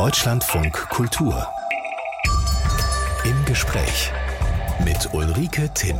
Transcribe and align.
Deutschlandfunk 0.00 0.72
Kultur. 0.88 1.46
Im 3.22 3.44
Gespräch 3.44 4.10
mit 4.82 5.12
Ulrike 5.12 5.68
Timm. 5.74 5.98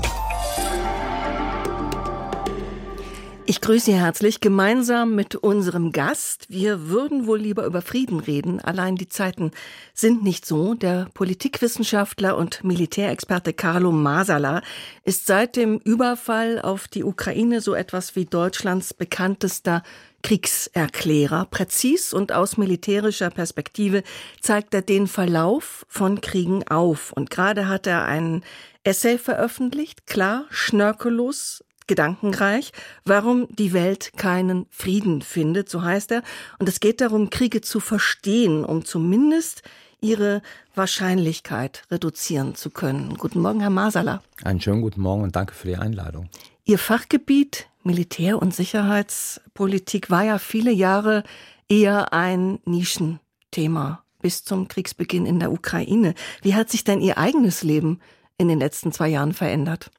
Ich 3.45 3.61
grüße 3.61 3.87
Sie 3.87 3.95
herzlich 3.95 4.41
gemeinsam 4.41 5.15
mit 5.15 5.35
unserem 5.35 5.93
Gast. 5.93 6.47
Wir 6.49 6.89
würden 6.89 7.27
wohl 7.27 7.41
lieber 7.41 7.67
über 7.67 7.83
Frieden 7.83 8.21
reden. 8.21 8.59
Allein 8.61 8.97
die 8.97 9.09
Zeiten 9.09 9.51
sind 9.93 10.23
nicht 10.23 10.47
so. 10.47 10.73
Der 10.73 11.09
Politikwissenschaftler 11.13 12.39
und 12.39 12.65
Militärexperte 12.65 13.53
Carlo 13.53 13.93
Masala 13.93 14.63
ist 15.05 15.27
seit 15.27 15.57
dem 15.57 15.77
Überfall 15.79 16.63
auf 16.63 16.89
die 16.89 17.05
Ukraine 17.05 17.61
so 17.61 17.75
etwas 17.75 18.17
wie 18.17 18.25
Deutschlands 18.25 18.95
bekanntester 18.95 19.83
Kriegserklärer. 20.23 21.47
Präzis 21.47 22.13
und 22.13 22.33
aus 22.33 22.57
militärischer 22.57 23.31
Perspektive 23.31 24.03
zeigt 24.41 24.75
er 24.75 24.83
den 24.83 25.07
Verlauf 25.07 25.85
von 25.89 26.21
Kriegen 26.21 26.67
auf. 26.69 27.13
Und 27.13 27.31
gerade 27.31 27.69
hat 27.69 27.87
er 27.87 28.05
einen 28.05 28.45
Essay 28.85 29.19
veröffentlicht, 29.19 30.07
klar, 30.07 30.45
schnörkellos, 30.51 31.65
gedankenreich, 31.87 32.73
warum 33.05 33.49
die 33.51 33.73
Welt 33.73 34.13
keinen 34.17 34.67
Frieden 34.71 35.23
findet, 35.23 35.69
so 35.69 35.83
heißt 35.83 36.13
er. 36.13 36.23
Und 36.61 36.69
es 36.69 36.79
geht 36.79 37.01
darum, 37.01 37.31
Kriege 37.31 37.63
zu 37.63 37.81
verstehen, 37.81 38.65
um 38.65 38.85
zumindest 38.85 39.63
ihre 40.01 40.41
Wahrscheinlichkeit 40.75 41.83
reduzieren 41.91 42.55
zu 42.55 42.71
können. 42.71 43.17
Guten 43.19 43.41
Morgen, 43.41 43.61
Herr 43.61 43.71
Masala. 43.71 44.23
Einen 44.45 44.61
schönen 44.61 44.83
guten 44.83 45.01
Morgen 45.01 45.25
und 45.25 45.35
danke 45.35 45.53
für 45.53 45.67
die 45.67 45.77
Einladung. 45.77 46.29
Ihr 46.65 46.79
Fachgebiet 46.79 47.67
Militär- 47.83 48.41
und 48.41 48.55
Sicherheitspolitik 48.55 50.11
war 50.11 50.25
ja 50.25 50.39
viele 50.39 50.71
Jahre 50.71 51.25
eher 51.69 52.13
ein 52.13 52.59
Nischenthema 52.65 54.05
bis 54.21 54.45
zum 54.45 54.69
Kriegsbeginn 54.69 55.27
in 55.27 55.41
der 55.41 55.53
Ukraine. 55.53 56.15
Wie 56.43 56.55
hat 56.55 56.71
sich 56.71 56.85
denn 56.85 57.01
Ihr 57.01 57.19
eigenes 57.19 57.63
Leben 57.63 58.01
in 58.37 58.49
den 58.49 58.59
letzten 58.59 58.93
zwei 58.93 59.09
Jahren 59.09 59.33
verändert? 59.33 59.91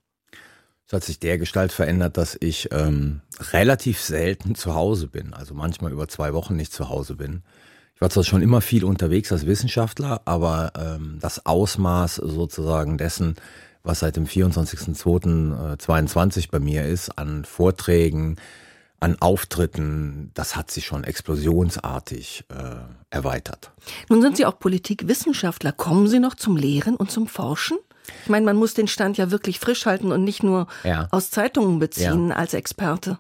Es 0.88 0.94
hat 0.94 1.04
sich 1.04 1.20
der 1.20 1.38
Gestalt 1.38 1.72
verändert, 1.72 2.18
dass 2.18 2.38
ich 2.40 2.70
ähm, 2.72 3.22
relativ 3.52 4.02
selten 4.02 4.56
zu 4.56 4.76
Hause 4.76 5.08
bin, 5.08 5.34
also 5.34 5.54
manchmal 5.54 5.92
über 5.92 6.08
zwei 6.08 6.34
Wochen 6.34 6.56
nicht 6.56 6.74
zu 6.74 6.90
Hause 6.90 7.16
bin. 7.16 7.44
Ich 7.96 8.02
war 8.02 8.10
zwar 8.10 8.24
schon 8.24 8.42
immer 8.42 8.62
viel 8.62 8.84
unterwegs 8.84 9.32
als 9.32 9.46
Wissenschaftler, 9.46 10.22
aber 10.26 10.74
ähm, 10.78 11.20
das 11.22 11.46
Ausmaß 11.46 12.16
sozusagen 12.16 12.98
dessen, 12.98 13.36
was 13.84 14.00
seit 14.00 14.16
dem 14.16 14.26
24.02.22 14.26 16.50
bei 16.52 16.60
mir 16.60 16.86
ist, 16.86 17.18
an 17.18 17.44
Vorträgen, 17.46 18.38
an 19.00 19.16
Auftritten, 19.20 20.32
das 20.36 20.56
hat 20.56 20.72
sich 20.72 20.86
schon 20.86 21.04
explosionsartig 21.04 22.46
äh, 22.50 22.76
erweitert. 23.10 23.72
Nun 24.10 24.22
sind 24.22 24.38
Sie 24.38 24.46
auch 24.46 24.60
Politikwissenschaftler. 24.60 25.72
Kommen 25.72 26.08
Sie 26.08 26.20
noch 26.20 26.36
zum 26.36 26.56
Lehren 26.56 26.96
und 26.96 27.10
zum 27.10 27.26
Forschen? 27.28 27.80
Ich 28.24 28.30
meine, 28.30 28.46
man 28.46 28.58
muss 28.58 28.76
den 28.76 28.88
Stand 28.88 29.18
ja 29.18 29.32
wirklich 29.32 29.60
frisch 29.60 29.86
halten 29.86 30.12
und 30.12 30.24
nicht 30.24 30.44
nur 30.44 30.68
ja. 30.84 31.08
aus 31.12 31.32
Zeitungen 31.32 31.80
beziehen 31.80 32.30
ja. 32.30 32.36
als 32.36 32.54
Experte. 32.54 33.18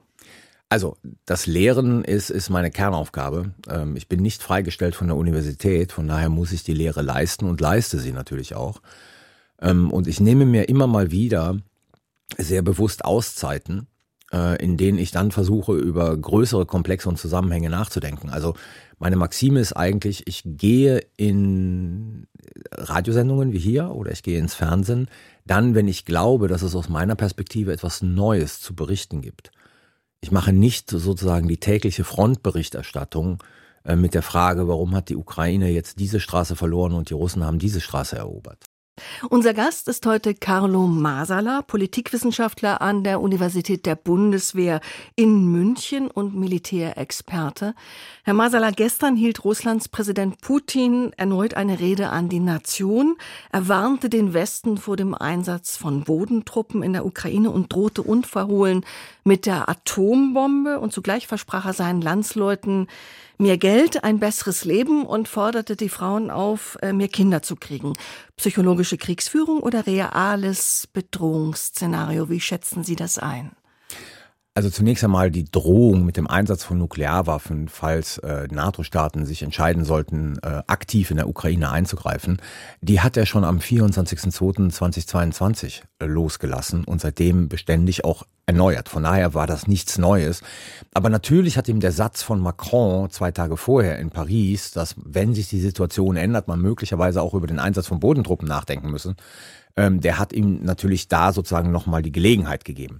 Also 0.69 0.95
das 1.25 1.47
Lehren 1.47 2.05
ist, 2.05 2.29
ist 2.29 2.49
meine 2.49 2.71
Kernaufgabe. 2.71 3.51
Ähm, 3.69 3.97
ich 3.97 4.07
bin 4.07 4.21
nicht 4.21 4.41
freigestellt 4.41 4.95
von 4.95 5.07
der 5.07 5.17
Universität, 5.17 5.91
von 5.91 6.07
daher 6.07 6.29
muss 6.29 6.51
ich 6.51 6.63
die 6.63 6.73
Lehre 6.73 7.01
leisten 7.01 7.45
und 7.45 7.59
leiste 7.59 7.99
sie 7.99 8.13
natürlich 8.13 8.55
auch. 8.55 8.81
Ähm, 9.61 9.91
und 9.91 10.07
ich 10.07 10.19
nehme 10.19 10.45
mir 10.45 10.69
immer 10.69 10.87
mal 10.87 11.11
wieder 11.11 11.57
sehr 12.37 12.61
bewusst 12.61 13.05
Auszeiten, 13.05 13.87
äh, 14.31 14.61
in 14.63 14.77
denen 14.77 14.97
ich 14.97 15.11
dann 15.11 15.31
versuche, 15.31 15.73
über 15.73 16.15
größere 16.15 16.65
Komplexe 16.65 17.09
und 17.09 17.17
Zusammenhänge 17.17 17.69
nachzudenken. 17.69 18.29
Also 18.29 18.55
meine 18.99 19.15
Maxime 19.15 19.59
ist 19.59 19.73
eigentlich, 19.73 20.27
ich 20.27 20.43
gehe 20.45 21.03
in 21.17 22.27
Radiosendungen 22.71 23.51
wie 23.51 23.59
hier 23.59 23.91
oder 23.91 24.11
ich 24.11 24.23
gehe 24.23 24.39
ins 24.39 24.53
Fernsehen, 24.53 25.07
dann, 25.45 25.75
wenn 25.75 25.87
ich 25.87 26.05
glaube, 26.05 26.47
dass 26.47 26.61
es 26.61 26.75
aus 26.75 26.89
meiner 26.89 27.15
Perspektive 27.15 27.73
etwas 27.73 28.01
Neues 28.01 28.61
zu 28.61 28.75
berichten 28.75 29.21
gibt. 29.21 29.51
Ich 30.21 30.31
mache 30.31 30.53
nicht 30.53 30.89
sozusagen 30.91 31.47
die 31.47 31.57
tägliche 31.57 32.03
Frontberichterstattung 32.03 33.43
äh, 33.83 33.95
mit 33.95 34.13
der 34.13 34.21
Frage, 34.21 34.67
warum 34.67 34.95
hat 34.95 35.09
die 35.09 35.15
Ukraine 35.15 35.69
jetzt 35.69 35.99
diese 35.99 36.19
Straße 36.19 36.55
verloren 36.55 36.93
und 36.93 37.09
die 37.09 37.15
Russen 37.15 37.43
haben 37.43 37.57
diese 37.57 37.81
Straße 37.81 38.15
erobert. 38.15 38.70
Unser 39.29 39.53
Gast 39.53 39.87
ist 39.87 40.05
heute 40.05 40.33
Carlo 40.33 40.87
Masala, 40.87 41.61
Politikwissenschaftler 41.61 42.81
an 42.81 43.03
der 43.03 43.21
Universität 43.21 43.85
der 43.85 43.95
Bundeswehr 43.95 44.81
in 45.15 45.51
München 45.51 46.09
und 46.09 46.35
Militärexperte. 46.35 47.75
Herr 48.23 48.33
Masala, 48.33 48.71
gestern 48.71 49.15
hielt 49.15 49.43
Russlands 49.43 49.89
Präsident 49.89 50.41
Putin 50.41 51.11
erneut 51.17 51.53
eine 51.55 51.79
Rede 51.79 52.09
an 52.09 52.29
die 52.29 52.39
Nation. 52.39 53.15
Er 53.51 53.67
warnte 53.67 54.09
den 54.09 54.33
Westen 54.33 54.77
vor 54.77 54.97
dem 54.97 55.13
Einsatz 55.13 55.77
von 55.77 56.03
Bodentruppen 56.03 56.83
in 56.83 56.93
der 56.93 57.05
Ukraine 57.05 57.51
und 57.51 57.73
drohte 57.73 58.01
unverhohlen 58.01 58.85
mit 59.23 59.45
der 59.45 59.69
Atombombe 59.69 60.79
und 60.79 60.93
zugleich 60.93 61.27
versprach 61.27 61.65
er 61.65 61.73
seinen 61.73 62.01
Landsleuten 62.01 62.87
mehr 63.41 63.57
Geld, 63.57 64.03
ein 64.03 64.19
besseres 64.19 64.63
Leben 64.63 65.05
und 65.05 65.27
forderte 65.27 65.75
die 65.75 65.89
Frauen 65.89 66.31
auf, 66.31 66.77
äh, 66.81 66.93
mehr 66.93 67.09
Kinder 67.09 67.41
zu 67.41 67.55
kriegen. 67.55 67.93
Psychologische 68.37 68.97
Kriegsführung 68.97 69.59
oder 69.59 69.85
reales 69.85 70.87
Bedrohungsszenario? 70.93 72.29
Wie 72.29 72.39
schätzen 72.39 72.83
Sie 72.83 72.95
das 72.95 73.17
ein? 73.17 73.51
Also 74.53 74.69
zunächst 74.69 75.01
einmal 75.05 75.31
die 75.31 75.45
Drohung 75.45 76.05
mit 76.05 76.17
dem 76.17 76.27
Einsatz 76.27 76.65
von 76.65 76.77
Nuklearwaffen, 76.77 77.69
falls 77.69 78.17
äh, 78.17 78.49
NATO-Staaten 78.51 79.25
sich 79.25 79.43
entscheiden 79.43 79.85
sollten, 79.85 80.39
äh, 80.43 80.63
aktiv 80.67 81.09
in 81.09 81.15
der 81.15 81.29
Ukraine 81.29 81.71
einzugreifen, 81.71 82.35
die 82.81 82.99
hat 82.99 83.15
er 83.15 83.25
schon 83.25 83.45
am 83.45 83.59
24.02.2022 83.59 85.83
äh, 85.99 86.05
losgelassen 86.05 86.83
und 86.83 86.99
seitdem 86.99 87.47
beständig 87.47 88.03
auch 88.03 88.23
erneuert. 88.45 88.89
Von 88.89 89.03
daher 89.03 89.33
war 89.33 89.47
das 89.47 89.67
nichts 89.67 89.97
Neues. 89.97 90.41
Aber 90.93 91.09
natürlich 91.09 91.55
hat 91.55 91.69
ihm 91.69 91.79
der 91.79 91.93
Satz 91.93 92.21
von 92.21 92.41
Macron 92.41 93.09
zwei 93.09 93.31
Tage 93.31 93.55
vorher 93.55 93.99
in 93.99 94.09
Paris, 94.09 94.71
dass 94.71 94.95
wenn 95.01 95.33
sich 95.33 95.47
die 95.47 95.61
Situation 95.61 96.17
ändert, 96.17 96.49
man 96.49 96.59
möglicherweise 96.59 97.21
auch 97.21 97.35
über 97.35 97.47
den 97.47 97.59
Einsatz 97.59 97.87
von 97.87 98.01
Bodentruppen 98.01 98.49
nachdenken 98.49 98.91
müssen, 98.91 99.15
ähm, 99.77 100.01
der 100.01 100.19
hat 100.19 100.33
ihm 100.33 100.65
natürlich 100.65 101.07
da 101.07 101.31
sozusagen 101.31 101.71
nochmal 101.71 102.01
die 102.01 102.11
Gelegenheit 102.11 102.65
gegeben. 102.65 102.99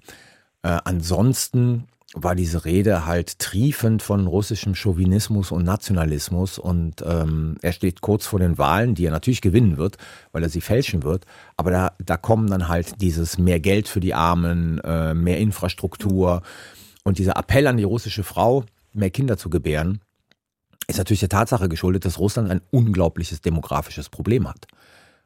Äh, 0.64 0.80
ansonsten 0.84 1.88
war 2.14 2.36
diese 2.36 2.66
Rede 2.66 3.06
halt 3.06 3.40
triefend 3.40 4.02
von 4.02 4.28
russischem 4.28 4.76
Chauvinismus 4.76 5.52
und 5.52 5.64
Nationalismus 5.64 6.60
und 6.60 7.02
ähm, 7.06 7.58
er 7.62 7.72
steht 7.72 8.02
kurz 8.02 8.26
vor 8.26 8.40
den 8.40 8.58
Wahlen, 8.58 8.96
die 8.96 9.06
er 9.06 9.12
natürlich 9.12 9.42
gewinnen 9.42 9.78
wird, 9.78 9.98
weil 10.34 10.44
er 10.44 10.50
sie 10.50 10.60
fälschen 10.60 11.04
wird. 11.04 11.26
Aber 11.56 11.72
da, 11.72 11.94
da 12.04 12.18
kommen 12.18 12.50
dann 12.50 12.68
halt 12.68 13.02
dieses 13.02 13.38
mehr 13.38 13.62
Geld 13.62 13.88
für 13.88 14.02
die 14.02 14.14
Armen, 14.14 14.80
äh, 14.80 15.14
mehr 15.14 15.38
Infrastruktur 15.38 16.42
und 17.04 17.18
dieser 17.18 17.38
Appell 17.38 17.68
an 17.68 17.78
die 17.78 17.84
russische 17.84 18.24
Frau, 18.24 18.66
mehr 18.94 19.10
Kinder 19.10 19.38
zu 19.38 19.50
gebären, 19.50 20.02
ist 20.88 20.98
natürlich 20.98 21.22
der 21.22 21.30
Tatsache 21.30 21.70
geschuldet, 21.70 22.04
dass 22.04 22.20
Russland 22.20 22.52
ein 22.52 22.62
unglaubliches 22.72 23.40
demografisches 23.40 24.10
Problem 24.10 24.50
hat. 24.50 24.68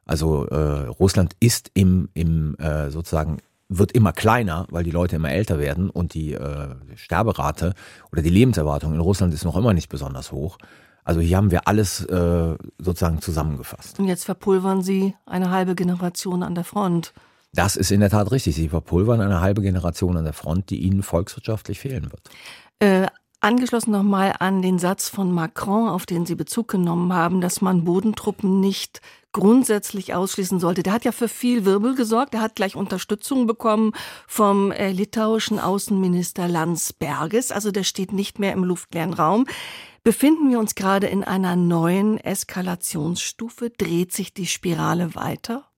Also 0.05 0.45
äh, 0.45 0.87
Russland 0.87 1.35
ist 1.39 1.71
im, 1.73 2.09
im 2.13 2.55
äh, 2.59 2.91
sozusagen 2.91 3.39
wird 3.69 3.91
immer 3.93 4.13
kleiner, 4.13 4.67
weil 4.69 4.83
die 4.83 4.91
Leute 4.91 5.15
immer 5.15 5.31
älter 5.31 5.59
werden 5.59 5.89
und 5.89 6.13
die 6.13 6.33
äh, 6.33 6.75
Sterberate 6.95 7.73
oder 8.11 8.21
die 8.21 8.29
Lebenserwartung 8.29 8.93
in 8.93 8.99
Russland 8.99 9.33
ist 9.33 9.45
noch 9.45 9.57
immer 9.57 9.73
nicht 9.73 9.89
besonders 9.89 10.31
hoch. 10.31 10.57
Also 11.03 11.19
hier 11.19 11.37
haben 11.37 11.51
wir 11.51 11.67
alles 11.67 12.03
äh, 12.05 12.55
sozusagen 12.79 13.21
zusammengefasst. 13.21 13.99
Und 13.99 14.07
jetzt 14.07 14.25
verpulvern 14.25 14.81
Sie 14.81 15.15
eine 15.25 15.51
halbe 15.51 15.75
Generation 15.75 16.41
an 16.43 16.55
der 16.55 16.63
Front. 16.63 17.13
Das 17.53 17.75
ist 17.75 17.91
in 17.91 18.01
der 18.01 18.09
Tat 18.09 18.31
richtig. 18.31 18.55
Sie 18.55 18.69
verpulvern 18.69 19.21
eine 19.21 19.39
halbe 19.39 19.61
Generation 19.61 20.17
an 20.17 20.23
der 20.25 20.33
Front, 20.33 20.69
die 20.71 20.81
Ihnen 20.81 21.03
volkswirtschaftlich 21.03 21.79
fehlen 21.79 22.11
wird. 22.11 22.29
Äh, 22.79 23.07
Angeschlossen 23.45 23.91
nochmal 23.91 24.33
an 24.39 24.63
den 24.63 24.79
Satz 24.79 25.07
von 25.07 25.31
Macron, 25.31 25.87
auf 25.87 26.07
den 26.07 26.25
Sie 26.25 26.33
Bezug 26.33 26.67
genommen 26.67 27.13
haben, 27.13 27.41
dass 27.41 27.61
man 27.61 27.83
Bodentruppen 27.83 28.59
nicht 28.59 29.01
grundsätzlich 29.33 30.15
ausschließen 30.15 30.59
sollte. 30.59 30.81
Der 30.81 30.93
hat 30.93 31.05
ja 31.05 31.11
für 31.11 31.27
viel 31.27 31.63
Wirbel 31.63 31.93
gesorgt. 31.93 32.33
Er 32.33 32.41
hat 32.41 32.55
gleich 32.55 32.75
Unterstützung 32.75 33.45
bekommen 33.45 33.91
vom 34.27 34.71
äh, 34.71 34.89
litauischen 34.89 35.59
Außenminister 35.59 36.47
Landsbergis. 36.47 37.51
Also 37.51 37.69
der 37.69 37.83
steht 37.83 38.13
nicht 38.13 38.39
mehr 38.39 38.51
im 38.51 38.63
luftleeren 38.63 39.13
Raum. 39.13 39.45
Befinden 40.03 40.49
wir 40.49 40.57
uns 40.57 40.73
gerade 40.73 41.05
in 41.05 41.23
einer 41.23 41.55
neuen 41.55 42.17
Eskalationsstufe? 42.17 43.69
Dreht 43.69 44.11
sich 44.11 44.33
die 44.33 44.47
Spirale 44.47 45.13
weiter? 45.13 45.69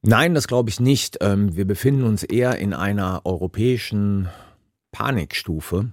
Nein, 0.00 0.32
das 0.32 0.48
glaube 0.48 0.70
ich 0.70 0.80
nicht. 0.80 1.18
Ähm, 1.20 1.54
wir 1.54 1.66
befinden 1.66 2.04
uns 2.04 2.22
eher 2.22 2.56
in 2.56 2.72
einer 2.72 3.20
europäischen 3.24 4.30
Panikstufe 4.92 5.92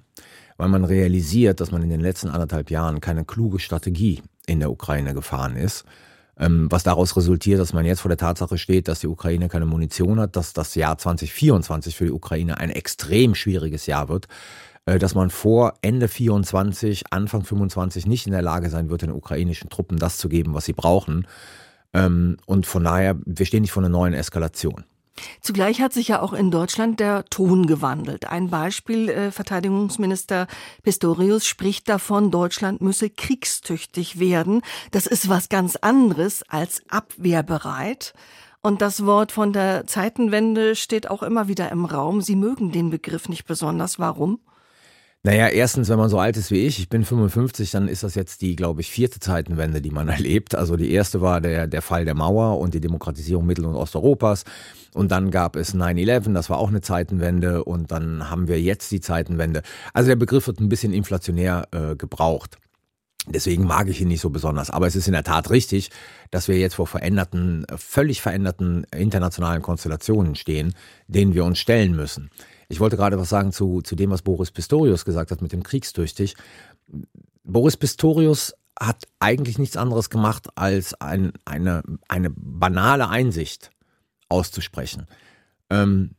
weil 0.57 0.69
man 0.69 0.83
realisiert, 0.83 1.62
dass 1.62 1.71
man 1.71 1.83
in 1.83 1.89
den 1.89 2.01
letzten 2.01 2.30
anderthalb 2.30 2.69
Jahren 2.71 3.00
keine 3.00 3.25
kluge 3.25 3.59
Strategie 3.59 4.21
in 4.45 4.59
der 4.59 4.71
Ukraine 4.71 5.13
gefahren 5.13 5.56
ist. 5.56 5.86
Ähm, 6.39 6.68
was 6.69 6.83
daraus 6.83 7.15
resultiert, 7.18 7.59
dass 7.59 7.74
man 7.74 7.86
jetzt 7.86 8.01
vor 8.01 8.09
der 8.09 8.18
Tatsache 8.18 8.57
steht, 8.57 8.88
dass 8.88 9.00
die 9.00 9.07
Ukraine 9.07 9.50
keine 9.50 9.65
Munition 9.65 10.19
hat, 10.19 10.36
dass 10.36 10.54
das 10.54 10.75
Jahr 10.75 10.98
2024 10.98 11.95
für 11.95 12.06
die 12.06 12.12
Ukraine 12.12 12.59
ein 12.59 12.69
extrem 12.69 13.33
schwieriges 13.36 13.86
Jahr 13.88 14.09
wird. 14.09 14.27
äh, 14.86 15.00
dass 15.00 15.15
man 15.15 15.30
vor 15.30 15.74
Ende 15.81 16.07
24, 16.07 17.12
Anfang 17.12 17.44
25 17.44 18.07
nicht 18.07 18.25
in 18.25 18.31
der 18.31 18.42
Lage 18.42 18.69
sein 18.69 18.89
wird, 18.89 19.01
den 19.03 19.12
ukrainischen 19.12 19.69
Truppen 19.69 19.98
das 19.98 20.18
zu 20.18 20.30
geben, 20.30 20.53
was 20.53 20.65
sie 20.65 20.74
brauchen. 20.74 21.27
Ähm, 21.94 22.38
und 22.45 22.65
von 22.65 22.83
daher, 22.83 23.18
wir 23.25 23.45
stehen 23.45 23.62
nicht 23.62 23.71
vor 23.71 23.83
einer 23.83 23.89
neuen 23.89 24.13
Eskalation. 24.13 24.86
Zugleich 25.41 25.81
hat 25.81 25.93
sich 25.93 26.09
ja 26.09 26.21
auch 26.21 26.33
in 26.33 26.51
Deutschland 26.51 26.99
der 26.99 27.25
Ton 27.25 27.67
gewandelt. 27.67 28.27
Ein 28.29 28.49
Beispiel, 28.49 29.09
äh, 29.09 29.31
Verteidigungsminister 29.31 30.47
Pistorius 30.83 31.45
spricht 31.45 31.89
davon, 31.89 32.31
Deutschland 32.31 32.81
müsse 32.81 33.09
kriegstüchtig 33.09 34.19
werden. 34.19 34.61
Das 34.91 35.07
ist 35.07 35.29
was 35.29 35.49
ganz 35.49 35.75
anderes 35.75 36.43
als 36.49 36.81
abwehrbereit. 36.89 38.13
Und 38.61 38.81
das 38.81 39.05
Wort 39.05 39.31
von 39.31 39.53
der 39.53 39.87
Zeitenwende 39.87 40.75
steht 40.75 41.09
auch 41.09 41.23
immer 41.23 41.47
wieder 41.47 41.71
im 41.71 41.85
Raum. 41.85 42.21
Sie 42.21 42.35
mögen 42.35 42.71
den 42.71 42.89
Begriff 42.89 43.29
nicht 43.29 43.45
besonders. 43.45 43.99
Warum? 43.99 44.39
Naja, 45.27 45.50
erstens, 45.50 45.89
wenn 45.89 45.97
man 45.97 46.07
so 46.07 46.19
alt 46.19 46.38
ist 46.38 46.51
wie 46.51 46.65
ich, 46.65 46.79
ich 46.79 46.88
bin 46.88 47.03
55, 47.03 47.69
dann 47.71 47.89
ist 47.89 48.03
das 48.03 48.15
jetzt 48.15 48.41
die, 48.41 48.56
glaube 48.56 48.79
ich, 48.79 48.89
vierte 48.89 49.19
Zeitenwende, 49.19 49.81
die 49.81 49.91
man 49.91 50.07
erlebt. 50.07 50.56
Also 50.56 50.77
die 50.77 50.89
erste 50.89 51.19
war 51.19 51.41
der, 51.41 51.68
der 51.68 51.81
Fall 51.81 52.06
der 52.06 52.15
Mauer 52.15 52.57
und 52.59 52.74
die 52.74 52.79
Demokratisierung 52.79 53.45
Mittel- 53.45 53.65
und 53.65 53.75
Osteuropas. 53.75 54.45
Und 54.94 55.12
dann 55.12 55.29
gab 55.29 55.57
es 55.57 55.75
9-11, 55.75 56.31
das 56.31 56.50
war 56.50 56.59
auch 56.59 56.69
eine 56.69 56.79
Zeitenwende. 56.79 57.65
Und 57.65 57.91
dann 57.91 58.29
haben 58.29 58.47
wir 58.47 58.62
jetzt 58.62 58.89
die 58.89 59.01
Zeitenwende. 59.01 59.63
Also 59.94 60.07
der 60.07 60.15
Begriff 60.15 60.47
wird 60.47 60.62
ein 60.62 60.69
bisschen 60.69 60.94
inflationär 60.94 61.68
äh, 61.74 61.97
gebraucht. 61.97 62.57
Deswegen 63.27 63.65
mag 63.65 63.89
ich 63.89 64.00
ihn 64.00 64.07
nicht 64.07 64.21
so 64.21 64.29
besonders. 64.29 64.69
Aber 64.69 64.88
es 64.88 64.95
ist 64.95 65.07
in 65.07 65.13
der 65.13 65.25
Tat 65.25 65.50
richtig, 65.50 65.91
dass 66.31 66.47
wir 66.47 66.57
jetzt 66.57 66.75
vor 66.75 66.88
veränderten, 66.88 67.65
völlig 67.75 68.21
veränderten 68.21 68.85
internationalen 68.95 69.62
Konstellationen 69.62 70.35
stehen, 70.35 70.74
denen 71.09 71.33
wir 71.33 71.44
uns 71.44 71.59
stellen 71.59 71.97
müssen. 71.97 72.29
Ich 72.69 72.79
wollte 72.79 72.97
gerade 72.97 73.17
was 73.17 73.29
sagen 73.29 73.51
zu, 73.51 73.81
zu 73.81 73.95
dem, 73.95 74.09
was 74.09 74.21
Boris 74.21 74.51
Pistorius 74.51 75.05
gesagt 75.05 75.31
hat 75.31 75.41
mit 75.41 75.53
dem 75.53 75.63
Kriegstüchtig. 75.63 76.35
Boris 77.43 77.77
Pistorius 77.77 78.53
hat 78.79 79.05
eigentlich 79.19 79.57
nichts 79.57 79.77
anderes 79.77 80.09
gemacht, 80.09 80.47
als 80.55 80.93
ein, 80.95 81.33
eine, 81.45 81.81
eine 82.07 82.29
banale 82.29 83.09
Einsicht 83.09 83.71
auszusprechen. 84.29 85.07
Ähm, 85.69 86.11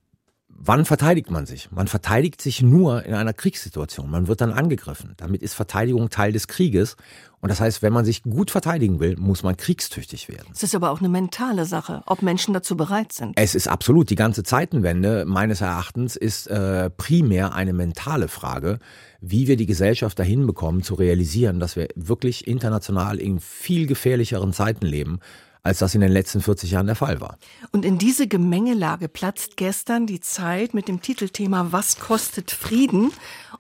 wann 0.58 0.84
verteidigt 0.84 1.31
man 1.31 1.46
sich? 1.46 1.70
Man 1.70 1.87
verteidigt 1.87 2.43
sich 2.43 2.62
nur 2.62 3.05
in 3.06 3.14
einer 3.14 3.32
Kriegssituation. 3.32 4.10
Man 4.10 4.26
wird 4.26 4.40
dann 4.40 4.52
angegriffen. 4.52 5.14
Damit 5.16 5.43
ist 5.43 5.55
Verteidigung 5.55 6.10
Teil 6.10 6.32
des 6.32 6.49
Krieges. 6.49 6.96
Und 7.40 7.50
das 7.50 7.60
heißt, 7.60 7.82
wenn 7.82 7.93
man 7.93 8.05
sich 8.05 8.25
gut 8.25 8.50
verteidigen 8.50 8.99
will, 8.99 9.16
muss 9.16 9.44
man 9.44 9.56
kriegstüchtig 9.56 10.28
werden. 10.28 10.49
Es 10.52 10.64
ist 10.64 10.75
aber 10.75 10.90
auch 10.90 10.99
eine 10.99 11.08
mentale 11.08 11.64
Sache, 11.64 12.02
ob 12.06 12.22
Menschen 12.22 12.52
dazu 12.52 12.76
bereit 12.76 13.12
sind. 13.12 13.34
Es 13.37 13.55
ist 13.55 13.69
absolut. 13.69 14.10
Die 14.10 14.16
ganze 14.16 14.43
Zeitenwende 14.43 15.25
meines 15.25 15.60
Erachtens 15.60 16.16
ist 16.16 16.49
äh, 16.49 16.90
primär 16.90 17.55
eine 17.55 17.72
mentale 17.72 18.26
Frage, 18.26 18.81
wie 19.20 19.46
wir 19.46 19.56
die 19.56 19.66
Gesellschaft 19.66 20.19
dahin 20.19 20.46
bekommen, 20.46 20.82
zu 20.82 20.94
realisieren, 20.94 21.60
dass 21.60 21.76
wir 21.76 21.88
wirklich 21.94 22.49
international 22.49 23.19
in 23.19 23.38
viel 23.38 23.87
gefährlicheren 23.87 24.52
Zeiten 24.52 24.87
leben, 24.87 25.20
als 25.69 25.79
das 25.79 25.94
in 25.94 26.00
den 26.00 26.11
letzten 26.11 26.41
40 26.41 26.73
Jahren 26.73 26.87
der 26.87 26.97
Fall 26.97 27.20
war. 27.20 27.38
Und 27.70 27.85
in 27.85 27.99
diese 27.99 28.26
Gemengelage 28.26 29.09
platzt 29.09 29.56
gestern 29.56 30.06
die 30.06 30.20
Zeit 30.20 30.75
mit 30.75 30.88
dem 30.88 31.00
Titelthema 31.00 31.69
Was 31.70 31.99
kostet 31.99 32.50
Frieden? 32.50 33.12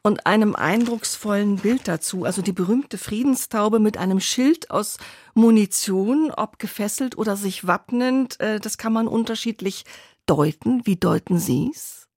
und 0.02 0.26
einem 0.26 0.54
eindrucksvollen 0.54 1.56
Bild 1.56 1.88
dazu, 1.88 2.24
also 2.24 2.42
die 2.42 2.52
berühmte 2.52 2.98
Friedenstaube 2.98 3.78
mit 3.78 3.96
einem 3.96 4.20
Schild 4.20 4.70
aus 4.70 4.96
Munition, 5.34 6.30
ob 6.30 6.58
gefesselt 6.58 7.18
oder 7.18 7.36
sich 7.36 7.66
wappnend, 7.66 8.40
äh, 8.40 8.60
das 8.60 8.78
kann 8.78 8.92
man 8.92 9.08
unterschiedlich 9.08 9.84
deuten. 10.26 10.86
Wie 10.86 10.96
deuten 10.96 11.38
Sie 11.38 11.70
es? 11.74 12.08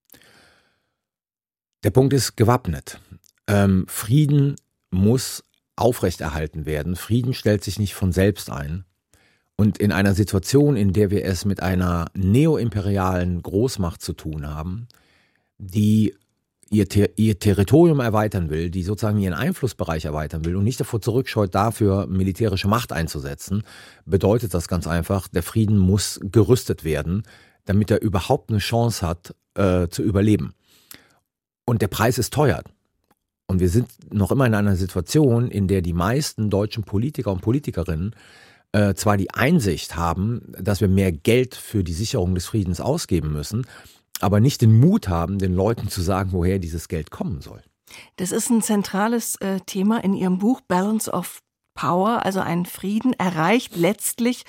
Der 1.84 1.92
Punkt 1.92 2.14
ist 2.14 2.38
gewappnet. 2.38 3.00
Ähm, 3.48 3.86
Frieden 3.88 4.56
muss 4.92 5.44
aufrechterhalten 5.76 6.66
werden. 6.66 6.96
Frieden 6.96 7.34
stellt 7.34 7.64
sich 7.64 7.80
nicht 7.80 7.96
von 7.96 8.12
selbst 8.12 8.50
ein. 8.50 8.86
Und 9.62 9.78
in 9.78 9.92
einer 9.92 10.16
Situation, 10.16 10.76
in 10.76 10.92
der 10.92 11.12
wir 11.12 11.24
es 11.24 11.46
mit 11.46 11.62
einer 11.62 12.08
neoimperialen 12.16 13.44
Großmacht 13.44 14.02
zu 14.02 14.14
tun 14.14 14.50
haben, 14.50 14.88
die 15.60 16.16
ihr, 16.72 16.90
Ter 16.90 17.10
ihr 17.16 17.38
Territorium 17.38 18.00
erweitern 18.00 18.50
will, 18.50 18.72
die 18.72 18.82
sozusagen 18.82 19.20
ihren 19.20 19.36
Einflussbereich 19.36 20.06
erweitern 20.06 20.46
will 20.46 20.56
und 20.56 20.64
nicht 20.64 20.80
davor 20.80 21.00
zurückscheut, 21.00 21.54
dafür 21.54 22.08
militärische 22.08 22.68
Macht 22.68 22.92
einzusetzen, 22.92 23.62
bedeutet 24.04 24.56
das 24.56 24.68
ganz 24.68 24.88
einfach, 24.88 25.28
der 25.28 25.44
Frieden 25.44 25.78
muss 25.78 26.20
gerüstet 26.24 26.84
werden, 26.84 27.22
damit 27.66 27.92
er 27.92 28.02
überhaupt 28.02 28.50
eine 28.50 28.58
Chance 28.58 29.06
hat, 29.06 29.36
äh, 29.54 29.88
zu 29.90 30.02
überleben. 30.02 30.56
Und 31.66 31.84
der 31.84 31.88
Preis 31.88 32.18
ist 32.18 32.34
teuer. 32.34 32.64
Und 33.46 33.60
wir 33.60 33.70
sind 33.70 34.12
noch 34.12 34.32
immer 34.32 34.48
in 34.48 34.56
einer 34.56 34.76
Situation, 34.76 35.52
in 35.52 35.68
der 35.68 35.84
die 35.84 35.94
meisten 35.94 36.50
deutschen 36.50 36.84
Politiker 36.84 37.32
und 37.32 37.42
Politikerinnen 37.42 38.16
äh, 38.74 38.94
zwar 38.94 39.18
die 39.18 39.32
Einsicht 39.32 39.96
haben, 39.96 40.54
dass 40.58 40.82
wir 40.82 40.88
mehr 40.88 41.12
Geld 41.12 41.56
für 41.56 41.84
die 41.84 41.94
Sicherung 41.94 42.36
des 42.36 42.46
Friedens 42.46 42.80
ausgeben 42.82 43.32
müssen, 43.32 43.68
aber 44.20 44.40
nicht 44.40 44.62
den 44.62 44.80
Mut 44.80 45.08
haben, 45.08 45.40
den 45.40 45.54
Leuten 45.54 45.90
zu 45.90 46.02
sagen, 46.02 46.32
woher 46.32 46.60
dieses 46.60 46.88
Geld 46.88 47.12
kommen 47.12 47.42
soll. 47.42 47.62
Das 48.16 48.32
ist 48.32 48.50
ein 48.50 48.62
zentrales 48.62 49.36
äh, 49.42 49.60
Thema 49.66 50.04
in 50.04 50.14
Ihrem 50.14 50.38
Buch 50.38 50.62
Balance 50.62 51.12
of 51.12 51.42
Power, 51.74 52.26
also 52.26 52.40
ein 52.40 52.66
Frieden, 52.66 53.14
erreicht 53.14 53.76
letztlich 53.76 54.44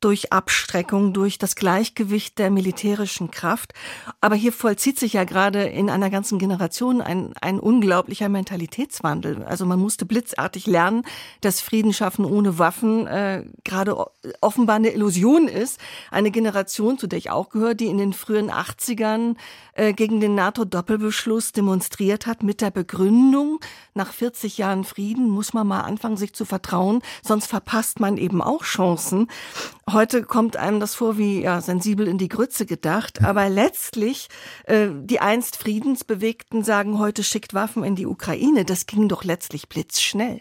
durch 0.00 0.32
Abstreckung, 0.32 1.12
durch 1.12 1.38
das 1.38 1.56
Gleichgewicht 1.56 2.38
der 2.38 2.50
militärischen 2.50 3.30
Kraft. 3.30 3.72
Aber 4.20 4.34
hier 4.34 4.52
vollzieht 4.52 4.98
sich 4.98 5.14
ja 5.14 5.24
gerade 5.24 5.64
in 5.64 5.90
einer 5.90 6.10
ganzen 6.10 6.38
Generation 6.38 7.00
ein, 7.00 7.34
ein 7.40 7.58
unglaublicher 7.58 8.28
Mentalitätswandel. 8.28 9.42
Also 9.44 9.66
man 9.66 9.78
musste 9.78 10.06
blitzartig 10.06 10.66
lernen, 10.66 11.02
dass 11.40 11.60
Frieden 11.60 11.92
schaffen 11.92 12.24
ohne 12.24 12.58
Waffen 12.58 13.06
äh, 13.06 13.44
gerade 13.64 13.96
offenbar 14.40 14.76
eine 14.76 14.90
Illusion 14.90 15.48
ist. 15.48 15.80
Eine 16.10 16.30
Generation, 16.30 16.98
zu 16.98 17.06
der 17.06 17.18
ich 17.18 17.30
auch 17.30 17.48
gehöre, 17.48 17.74
die 17.74 17.86
in 17.86 17.98
den 17.98 18.12
frühen 18.12 18.50
80ern 18.50 19.36
äh, 19.74 19.92
gegen 19.92 20.20
den 20.20 20.34
NATO-Doppelbeschluss 20.34 21.52
demonstriert 21.52 22.26
hat 22.26 22.42
mit 22.42 22.60
der 22.60 22.70
Begründung, 22.70 23.60
nach 23.94 24.12
40 24.12 24.58
Jahren 24.58 24.84
Frieden 24.84 25.28
muss 25.28 25.52
man 25.54 25.66
mal 25.66 25.80
anfangen, 25.80 26.16
sich 26.16 26.32
zu 26.32 26.44
vertrauen, 26.44 27.02
sonst 27.22 27.46
verpasst 27.46 28.00
man 28.00 28.16
eben 28.16 28.42
auch 28.42 28.62
Chancen. 28.62 29.28
Heute 29.92 30.22
kommt 30.22 30.56
einem 30.56 30.80
das 30.80 30.94
vor 30.94 31.16
wie 31.16 31.42
ja, 31.42 31.62
sensibel 31.62 32.08
in 32.08 32.18
die 32.18 32.28
Grütze 32.28 32.66
gedacht, 32.66 33.22
aber 33.22 33.48
letztlich 33.48 34.28
äh, 34.64 34.88
die 34.92 35.20
einst 35.20 35.56
Friedensbewegten 35.56 36.62
sagen 36.62 36.98
heute 36.98 37.22
schickt 37.24 37.54
Waffen 37.54 37.84
in 37.84 37.94
die 37.94 38.06
Ukraine. 38.06 38.66
Das 38.66 38.84
ging 38.84 39.08
doch 39.08 39.24
letztlich 39.24 39.68
blitzschnell. 39.68 40.40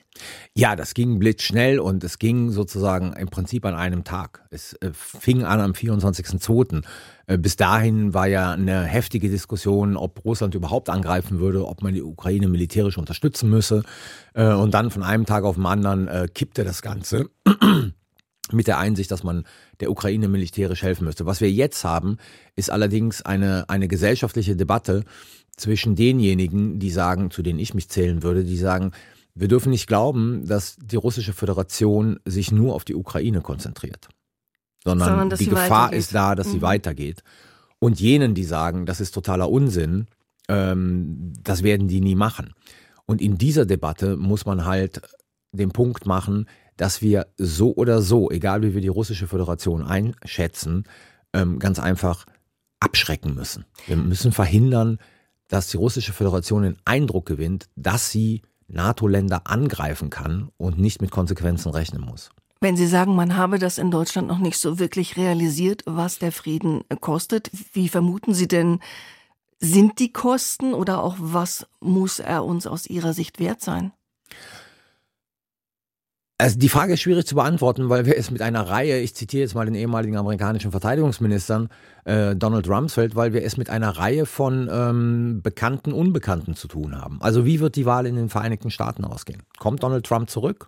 Ja, 0.53 0.75
das 0.75 0.93
ging 0.93 1.17
blitzschnell 1.19 1.79
und 1.79 2.03
es 2.03 2.19
ging 2.19 2.51
sozusagen 2.51 3.13
im 3.13 3.29
Prinzip 3.29 3.63
an 3.65 3.75
einem 3.75 4.03
Tag. 4.03 4.43
Es 4.49 4.73
äh, 4.81 4.91
fing 4.93 5.43
an 5.43 5.61
am 5.61 5.71
24.02. 5.71 6.83
Äh, 7.27 7.37
bis 7.37 7.55
dahin 7.55 8.13
war 8.13 8.27
ja 8.27 8.51
eine 8.51 8.83
heftige 8.83 9.29
Diskussion, 9.29 9.95
ob 9.95 10.25
Russland 10.25 10.55
überhaupt 10.55 10.89
angreifen 10.89 11.39
würde, 11.39 11.65
ob 11.65 11.83
man 11.83 11.93
die 11.93 12.03
Ukraine 12.03 12.49
militärisch 12.49 12.97
unterstützen 12.97 13.49
müsse. 13.49 13.83
Äh, 14.33 14.51
und 14.51 14.73
dann 14.73 14.91
von 14.91 15.03
einem 15.03 15.25
Tag 15.25 15.45
auf 15.45 15.55
den 15.55 15.65
anderen 15.65 16.09
äh, 16.09 16.27
kippte 16.33 16.65
das 16.65 16.81
Ganze 16.81 17.29
mit 18.51 18.67
der 18.67 18.77
Einsicht, 18.77 19.11
dass 19.11 19.23
man 19.23 19.45
der 19.79 19.91
Ukraine 19.91 20.27
militärisch 20.27 20.83
helfen 20.83 21.05
müsste. 21.05 21.25
Was 21.25 21.41
wir 21.41 21.51
jetzt 21.51 21.83
haben, 21.83 22.17
ist 22.55 22.69
allerdings 22.69 23.21
eine, 23.21 23.69
eine 23.69 23.87
gesellschaftliche 23.87 24.55
Debatte 24.55 25.03
zwischen 25.55 25.95
denjenigen, 25.95 26.79
die 26.79 26.91
sagen, 26.91 27.31
zu 27.31 27.41
denen 27.41 27.59
ich 27.59 27.73
mich 27.73 27.89
zählen 27.89 28.23
würde, 28.23 28.43
die 28.43 28.57
sagen, 28.57 28.91
wir 29.33 29.47
dürfen 29.47 29.69
nicht 29.69 29.87
glauben, 29.87 30.45
dass 30.47 30.77
die 30.77 30.95
russische 30.95 31.33
Föderation 31.33 32.19
sich 32.25 32.51
nur 32.51 32.73
auf 32.73 32.85
die 32.85 32.95
Ukraine 32.95 33.41
konzentriert, 33.41 34.07
sondern, 34.83 35.09
sondern 35.09 35.37
die 35.37 35.47
Gefahr 35.47 35.93
ist 35.93 36.13
da, 36.15 36.35
dass 36.35 36.47
mhm. 36.47 36.51
sie 36.51 36.61
weitergeht. 36.61 37.23
Und 37.79 37.99
jenen, 37.99 38.33
die 38.33 38.43
sagen, 38.43 38.85
das 38.85 38.99
ist 38.99 39.11
totaler 39.11 39.49
Unsinn, 39.49 40.07
ähm, 40.47 41.33
das 41.43 41.61
werden 41.61 41.87
die 41.87 42.01
nie 42.01 42.15
machen. 42.15 42.53
Und 43.05 43.21
in 43.21 43.37
dieser 43.37 43.65
Debatte 43.65 44.17
muss 44.17 44.45
man 44.45 44.65
halt 44.65 45.01
den 45.51 45.69
Punkt 45.69 46.05
machen, 46.05 46.47
dass 46.77 47.01
wir 47.01 47.27
so 47.37 47.75
oder 47.75 48.01
so, 48.01 48.31
egal 48.31 48.61
wie 48.61 48.73
wir 48.73 48.81
die 48.81 48.87
russische 48.87 49.27
Föderation 49.27 49.83
einschätzen, 49.83 50.85
ähm, 51.33 51.59
ganz 51.59 51.79
einfach 51.79 52.25
abschrecken 52.79 53.33
müssen. 53.33 53.65
Wir 53.87 53.97
müssen 53.97 54.31
verhindern, 54.31 54.99
dass 55.47 55.69
die 55.69 55.77
russische 55.77 56.13
Föderation 56.13 56.63
den 56.63 56.77
Eindruck 56.85 57.25
gewinnt, 57.25 57.67
dass 57.75 58.11
sie 58.11 58.41
NATO-Länder 58.67 59.41
angreifen 59.45 60.09
kann 60.09 60.49
und 60.57 60.77
nicht 60.77 61.01
mit 61.01 61.11
Konsequenzen 61.11 61.71
rechnen 61.71 62.01
muss. 62.01 62.29
Wenn 62.59 62.75
Sie 62.75 62.87
sagen, 62.87 63.15
man 63.15 63.37
habe 63.37 63.59
das 63.59 63.77
in 63.77 63.91
Deutschland 63.91 64.27
noch 64.27 64.39
nicht 64.39 64.57
so 64.57 64.79
wirklich 64.79 65.15
realisiert, 65.15 65.83
was 65.85 66.17
der 66.17 66.31
Frieden 66.31 66.83
kostet, 67.01 67.51
wie 67.73 67.87
vermuten 67.87 68.33
Sie 68.33 68.47
denn, 68.47 68.79
sind 69.59 69.99
die 69.99 70.11
Kosten 70.11 70.73
oder 70.73 71.03
auch 71.03 71.15
was 71.19 71.67
muss 71.79 72.19
er 72.19 72.43
uns 72.43 72.65
aus 72.65 72.87
Ihrer 72.87 73.13
Sicht 73.13 73.39
wert 73.39 73.61
sein? 73.61 73.91
Also 76.39 76.59
die 76.59 76.69
Frage 76.69 76.93
ist 76.93 77.01
schwierig 77.01 77.25
zu 77.25 77.33
beantworten, 77.33 77.89
weil 77.89 78.05
wir 78.05 78.15
es 78.15 78.29
mit 78.29 78.43
einer 78.43 78.61
Reihe, 78.69 78.99
ich 78.99 79.15
zitiere 79.15 79.41
jetzt 79.41 79.55
mal 79.55 79.65
den 79.65 79.73
ehemaligen 79.73 80.17
amerikanischen 80.17 80.69
Verteidigungsministern 80.69 81.69
äh, 82.05 82.35
Donald 82.35 82.69
Rumsfeld, 82.69 83.15
weil 83.15 83.33
wir 83.33 83.43
es 83.43 83.57
mit 83.57 83.71
einer 83.71 83.89
Reihe 83.89 84.27
von 84.27 84.69
ähm, 84.71 85.41
Bekannten, 85.41 85.93
Unbekannten 85.93 86.53
zu 86.53 86.67
tun 86.67 86.95
haben. 86.95 87.19
Also 87.21 87.43
wie 87.43 87.59
wird 87.59 87.75
die 87.75 87.87
Wahl 87.87 88.05
in 88.05 88.15
den 88.15 88.29
Vereinigten 88.29 88.69
Staaten 88.69 89.03
ausgehen? 89.03 89.41
Kommt 89.57 89.81
Donald 89.81 90.05
Trump 90.05 90.29
zurück? 90.29 90.67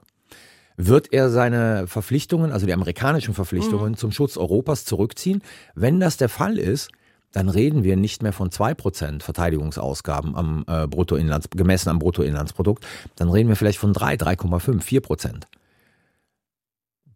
Wird 0.76 1.14
er 1.14 1.30
seine 1.30 1.86
Verpflichtungen, 1.86 2.52
also 2.52 2.66
die 2.66 2.74
amerikanischen 2.74 3.36
Verpflichtungen 3.36 3.92
mhm. 3.92 3.98
zum 3.98 4.12
Schutz 4.12 4.38
Europas 4.38 4.86
zurückziehen? 4.86 5.44
Wenn 5.76 6.00
das 6.00 6.18
der 6.18 6.30
Fall 6.30 6.58
ist, 6.58 6.90
dann 7.32 7.48
reden 7.48 7.84
wir 7.84 7.96
nicht 7.96 8.24
mehr 8.24 8.34
von 8.34 8.50
zwei 8.50 8.74
Prozent 8.74 9.22
Verteidigungsausgaben 9.22 10.36
am 10.36 10.66
äh, 10.68 10.88
Bruttoinlands, 10.88 11.52
gemessen 11.52 11.90
am 11.90 12.00
Bruttoinlandsprodukt, 12.00 12.88
dann 13.18 13.30
reden 13.30 13.50
wir 13.50 13.56
vielleicht 13.56 13.78
von 13.78 13.94
drei, 13.94 14.16
3,5, 14.16 14.82
4 14.82 15.02
Prozent. 15.02 15.48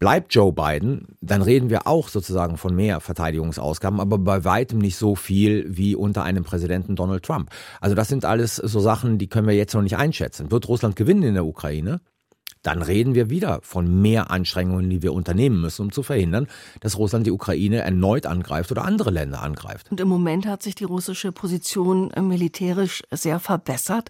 Bleibt 0.03 0.35
Joe 0.35 0.51
Biden, 0.51 1.15
dann 1.21 1.41
reden 1.41 1.69
wir 1.69 1.87
auch 1.87 2.09
sozusagen 2.09 2.57
von 2.57 2.75
mehr 2.75 2.99
Verteidigungsausgaben, 2.99 4.01
aber 4.01 4.17
bei 4.17 4.43
weitem 4.43 4.79
nicht 4.79 4.97
so 4.97 5.15
viel 5.15 5.65
wie 5.69 5.95
unter 5.95 6.23
einem 6.25 6.43
Präsidenten 6.43 6.97
Donald 6.97 7.23
Trump. 7.23 7.49
Also 7.79 7.95
das 7.95 8.09
sind 8.09 8.25
alles 8.25 8.57
so 8.57 8.81
Sachen, 8.81 9.17
die 9.17 9.27
können 9.27 9.47
wir 9.47 9.55
jetzt 9.55 9.73
noch 9.73 9.81
nicht 9.81 9.95
einschätzen. 9.95 10.51
Wird 10.51 10.67
Russland 10.67 10.97
gewinnen 10.97 11.23
in 11.23 11.35
der 11.35 11.45
Ukraine? 11.45 12.01
Dann 12.63 12.81
reden 12.81 13.15
wir 13.15 13.29
wieder 13.29 13.59
von 13.61 14.01
mehr 14.01 14.29
Anstrengungen, 14.29 14.89
die 14.89 15.01
wir 15.03 15.13
unternehmen 15.13 15.61
müssen, 15.61 15.83
um 15.83 15.91
zu 15.93 16.03
verhindern, 16.03 16.47
dass 16.81 16.97
Russland 16.97 17.25
die 17.25 17.31
Ukraine 17.31 17.77
erneut 17.77 18.25
angreift 18.25 18.73
oder 18.73 18.83
andere 18.83 19.09
Länder 19.09 19.41
angreift. 19.41 19.89
Und 19.89 20.01
im 20.01 20.09
Moment 20.09 20.45
hat 20.45 20.63
sich 20.63 20.75
die 20.75 20.83
russische 20.83 21.31
Position 21.31 22.11
äh, 22.11 22.21
militärisch 22.21 23.03
sehr 23.09 23.39
verbessert. 23.39 24.09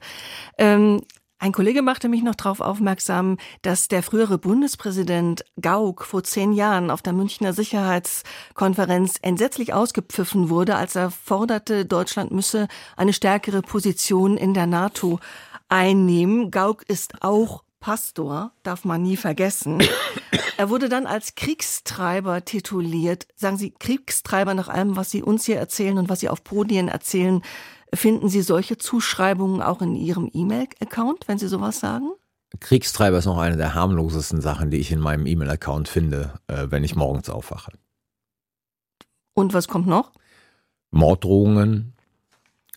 Ähm, 0.58 1.02
ein 1.44 1.52
Kollege 1.52 1.82
machte 1.82 2.08
mich 2.08 2.24
noch 2.24 2.36
darauf 2.36 2.62
aufmerksam, 2.62 3.36
dass 3.64 3.90
der 3.90 4.02
frühere 4.02 4.38
Bundespräsident 4.38 5.44
Gauck 5.60 6.06
vor 6.06 6.24
zehn 6.24 6.54
Jahren 6.54 6.90
auf 6.90 7.02
der 7.02 7.12
Münchner 7.12 7.52
Sicherheitskonferenz 7.52 9.16
entsetzlich 9.22 9.74
ausgepfiffen 9.74 10.50
wurde, 10.50 10.78
als 10.78 10.96
er 10.96 11.12
forderte, 11.12 11.86
Deutschland 11.86 12.32
müsse 12.32 12.70
eine 12.96 13.12
stärkere 13.12 13.62
Position 13.62 14.38
in 14.38 14.54
der 14.54 14.68
NATO 14.68 15.20
einnehmen. 15.68 16.50
Gauck 16.50 16.84
ist 16.88 17.22
auch 17.22 17.66
Pastor, 17.82 18.54
darf 18.64 18.86
man 18.86 19.04
nie 19.04 19.18
vergessen. 19.18 19.84
Er 20.56 20.70
wurde 20.70 20.88
dann 20.88 21.06
als 21.06 21.36
Kriegstreiber 21.36 22.46
tituliert. 22.46 23.28
Sagen 23.36 23.58
Sie, 23.58 23.72
Kriegstreiber 23.72 24.54
nach 24.54 24.70
allem, 24.70 24.96
was 24.96 25.10
Sie 25.10 25.22
uns 25.22 25.44
hier 25.44 25.58
erzählen 25.58 25.98
und 25.98 26.08
was 26.08 26.22
Sie 26.22 26.30
auf 26.30 26.46
Podien 26.46 26.88
erzählen, 26.88 27.42
Finden 27.94 28.28
Sie 28.28 28.42
solche 28.42 28.78
Zuschreibungen 28.78 29.62
auch 29.62 29.82
in 29.82 29.96
Ihrem 29.96 30.30
E-Mail-Account, 30.34 31.28
wenn 31.28 31.38
Sie 31.38 31.48
sowas 31.48 31.80
sagen? 31.80 32.12
Kriegstreiber 32.60 33.18
ist 33.18 33.26
noch 33.26 33.38
eine 33.38 33.58
der 33.58 33.76
harmlosesten 33.76 34.42
Sachen, 34.42 34.72
die 34.72 34.78
ich 34.78 34.92
in 34.92 35.00
meinem 35.00 35.26
E-Mail-Account 35.26 35.88
finde, 35.88 36.34
äh, 36.48 36.68
wenn 36.70 36.84
ich 36.84 36.96
morgens 36.96 37.30
aufwache. 37.30 37.74
Und 39.34 39.54
was 39.54 39.68
kommt 39.68 39.88
noch? 39.88 40.12
Morddrohungen, 40.92 41.94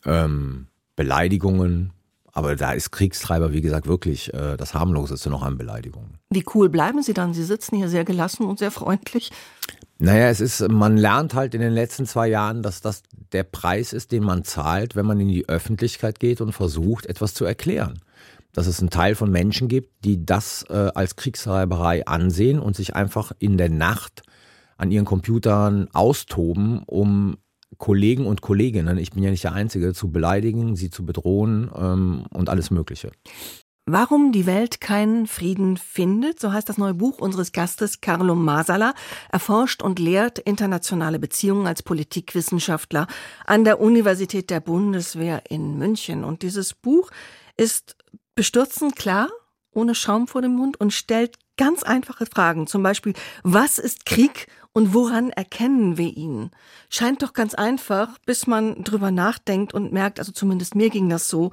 ähm, 0.04 0.68
Beleidigungen, 0.96 1.92
aber 2.36 2.54
da 2.54 2.72
ist 2.72 2.90
Kriegstreiber, 2.90 3.54
wie 3.54 3.62
gesagt, 3.62 3.86
wirklich 3.86 4.32
äh, 4.34 4.58
das 4.58 4.74
harmloseste 4.74 5.30
noch 5.30 5.42
an 5.42 5.56
Beleidigungen. 5.56 6.18
Wie 6.28 6.44
cool 6.54 6.68
bleiben 6.68 7.02
Sie 7.02 7.14
dann? 7.14 7.32
Sie 7.32 7.42
sitzen 7.42 7.76
hier 7.76 7.88
sehr 7.88 8.04
gelassen 8.04 8.44
und 8.44 8.58
sehr 8.58 8.70
freundlich. 8.70 9.30
Naja, 9.98 10.28
es 10.28 10.42
ist, 10.42 10.68
man 10.68 10.98
lernt 10.98 11.32
halt 11.32 11.54
in 11.54 11.62
den 11.62 11.72
letzten 11.72 12.04
zwei 12.04 12.28
Jahren, 12.28 12.62
dass 12.62 12.82
das 12.82 13.02
der 13.32 13.42
Preis 13.42 13.94
ist, 13.94 14.12
den 14.12 14.22
man 14.22 14.44
zahlt, 14.44 14.96
wenn 14.96 15.06
man 15.06 15.18
in 15.18 15.28
die 15.28 15.48
Öffentlichkeit 15.48 16.20
geht 16.20 16.42
und 16.42 16.52
versucht, 16.52 17.06
etwas 17.06 17.32
zu 17.32 17.46
erklären. 17.46 18.00
Dass 18.52 18.66
es 18.66 18.80
einen 18.80 18.90
Teil 18.90 19.14
von 19.14 19.30
Menschen 19.30 19.68
gibt, 19.68 20.04
die 20.04 20.26
das 20.26 20.66
äh, 20.68 20.90
als 20.94 21.16
Kriegsreiberei 21.16 22.06
ansehen 22.06 22.58
und 22.58 22.76
sich 22.76 22.94
einfach 22.94 23.32
in 23.38 23.56
der 23.56 23.70
Nacht 23.70 24.24
an 24.76 24.90
ihren 24.90 25.06
Computern 25.06 25.88
austoben, 25.94 26.82
um 26.84 27.38
Kollegen 27.78 28.26
und 28.26 28.40
Kolleginnen, 28.40 28.98
ich 28.98 29.10
bin 29.10 29.22
ja 29.22 29.30
nicht 29.30 29.44
der 29.44 29.52
Einzige, 29.52 29.92
zu 29.92 30.10
beleidigen, 30.10 30.76
sie 30.76 30.90
zu 30.90 31.04
bedrohen 31.04 31.70
ähm, 31.76 32.24
und 32.32 32.48
alles 32.48 32.70
Mögliche. 32.70 33.10
Warum 33.88 34.32
die 34.32 34.46
Welt 34.46 34.80
keinen 34.80 35.28
Frieden 35.28 35.76
findet, 35.76 36.40
so 36.40 36.52
heißt 36.52 36.68
das 36.68 36.76
neue 36.76 36.94
Buch 36.94 37.20
unseres 37.20 37.52
Gastes 37.52 38.00
Carlo 38.00 38.34
Masala, 38.34 38.94
erforscht 39.30 39.80
und 39.80 40.00
lehrt 40.00 40.40
internationale 40.40 41.20
Beziehungen 41.20 41.68
als 41.68 41.84
Politikwissenschaftler 41.84 43.06
an 43.46 43.62
der 43.62 43.80
Universität 43.80 44.50
der 44.50 44.58
Bundeswehr 44.58 45.42
in 45.48 45.78
München. 45.78 46.24
Und 46.24 46.42
dieses 46.42 46.74
Buch 46.74 47.12
ist 47.56 47.96
bestürzend 48.34 48.96
klar, 48.96 49.28
ohne 49.76 49.94
Schaum 49.94 50.26
vor 50.26 50.42
dem 50.42 50.52
Mund 50.52 50.78
und 50.80 50.92
stellt 50.92 51.36
ganz 51.56 51.82
einfache 51.82 52.26
Fragen. 52.26 52.66
Zum 52.66 52.82
Beispiel, 52.82 53.14
was 53.42 53.78
ist 53.78 54.06
Krieg 54.06 54.46
und 54.72 54.94
woran 54.94 55.30
erkennen 55.30 55.96
wir 55.96 56.16
ihn? 56.16 56.50
Scheint 56.90 57.22
doch 57.22 57.32
ganz 57.32 57.54
einfach, 57.54 58.18
bis 58.26 58.46
man 58.46 58.82
drüber 58.84 59.10
nachdenkt 59.10 59.72
und 59.74 59.92
merkt, 59.92 60.18
also 60.18 60.32
zumindest 60.32 60.74
mir 60.74 60.90
ging 60.90 61.08
das 61.08 61.28
so, 61.28 61.50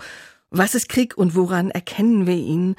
was 0.49 0.75
ist 0.75 0.89
Krieg 0.89 1.17
und 1.17 1.35
woran 1.35 1.71
erkennen 1.71 2.27
wir 2.27 2.35
ihn? 2.35 2.75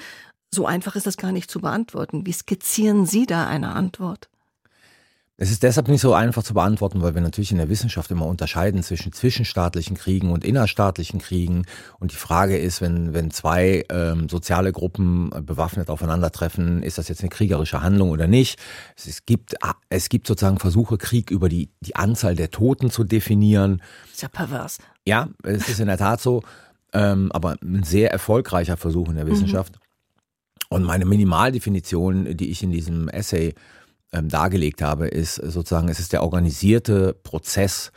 So 0.51 0.67
einfach 0.67 0.97
ist 0.97 1.07
das 1.07 1.17
gar 1.17 1.33
nicht 1.33 1.51
zu 1.51 1.61
beantworten. 1.61 2.27
Wie 2.27 2.33
skizzieren 2.33 3.07
Sie 3.07 3.27
da 3.27 3.47
eine 3.47 3.71
Antwort? 3.71 4.29
Es 5.37 5.51
ist 5.51 5.65
deshalb 5.65 5.89
nicht 5.89 6.01
so 6.01 6.15
einfach 6.15 6.45
zu 6.45 6.55
beantworten, 6.55 7.03
weil 7.03 7.17
wir 7.17 7.21
natürlich 7.21 7.51
in 7.51 7.59
der 7.59 7.69
Wissenschaft 7.69 8.09
immer 8.13 8.27
unterscheiden 8.27 8.85
zwischen 8.85 9.13
zwischenstaatlichen 9.13 9.97
Kriegen 9.97 10.31
und 10.31 10.45
innerstaatlichen 10.45 11.19
Kriegen. 11.19 11.65
Und 11.99 12.13
die 12.13 12.17
Frage 12.17 12.57
ist, 12.57 12.81
wenn, 12.81 13.15
wenn 13.15 13.33
zwei 13.33 13.85
ähm, 13.91 14.29
soziale 14.29 14.71
Gruppen 14.71 15.31
bewaffnet 15.45 15.91
aufeinandertreffen, 15.91 16.85
ist 16.85 16.99
das 16.99 17.09
jetzt 17.09 17.21
eine 17.23 17.31
kriegerische 17.31 17.83
Handlung 17.83 18.11
oder 18.11 18.29
nicht? 18.29 18.61
Es 18.97 19.27
gibt, 19.27 19.57
es 19.89 20.09
gibt 20.09 20.29
sozusagen 20.29 20.61
Versuche, 20.61 20.99
Krieg 20.99 21.33
über 21.33 21.49
die, 21.49 21.71
die 21.81 21.97
Anzahl 21.97 22.37
der 22.37 22.53
Toten 22.53 22.91
zu 22.91 23.03
definieren. 23.03 23.83
ist 24.13 24.23
ja 24.23 24.29
pervers. 24.29 24.79
Ja, 25.05 25.29
es 25.43 25.69
ist 25.69 25.81
in 25.81 25.89
der 25.89 25.99
Tat 25.99 26.21
so 26.21 26.45
ähm, 26.95 27.31
aber 27.33 27.57
ein 27.61 27.83
sehr 27.83 28.11
erfolgreicher 28.13 28.77
Versuch 28.77 29.09
in 29.09 29.17
der 29.17 29.25
mhm. 29.25 29.31
Wissenschaft. 29.31 29.75
Mhm. 29.75 29.81
Und 30.71 30.85
meine 30.85 31.05
Minimaldefinition, 31.05 32.37
die 32.37 32.51
ich 32.51 32.63
in 32.63 32.71
diesem 32.71 33.09
Essay 33.09 33.55
ähm, 34.15 34.29
dargelegt 34.29 34.81
habe, 34.81 35.09
ist 35.09 35.35
sozusagen, 35.35 35.89
es 35.89 35.99
ist 35.99 36.13
der 36.13 36.23
organisierte 36.23 37.15
Prozess 37.23 37.93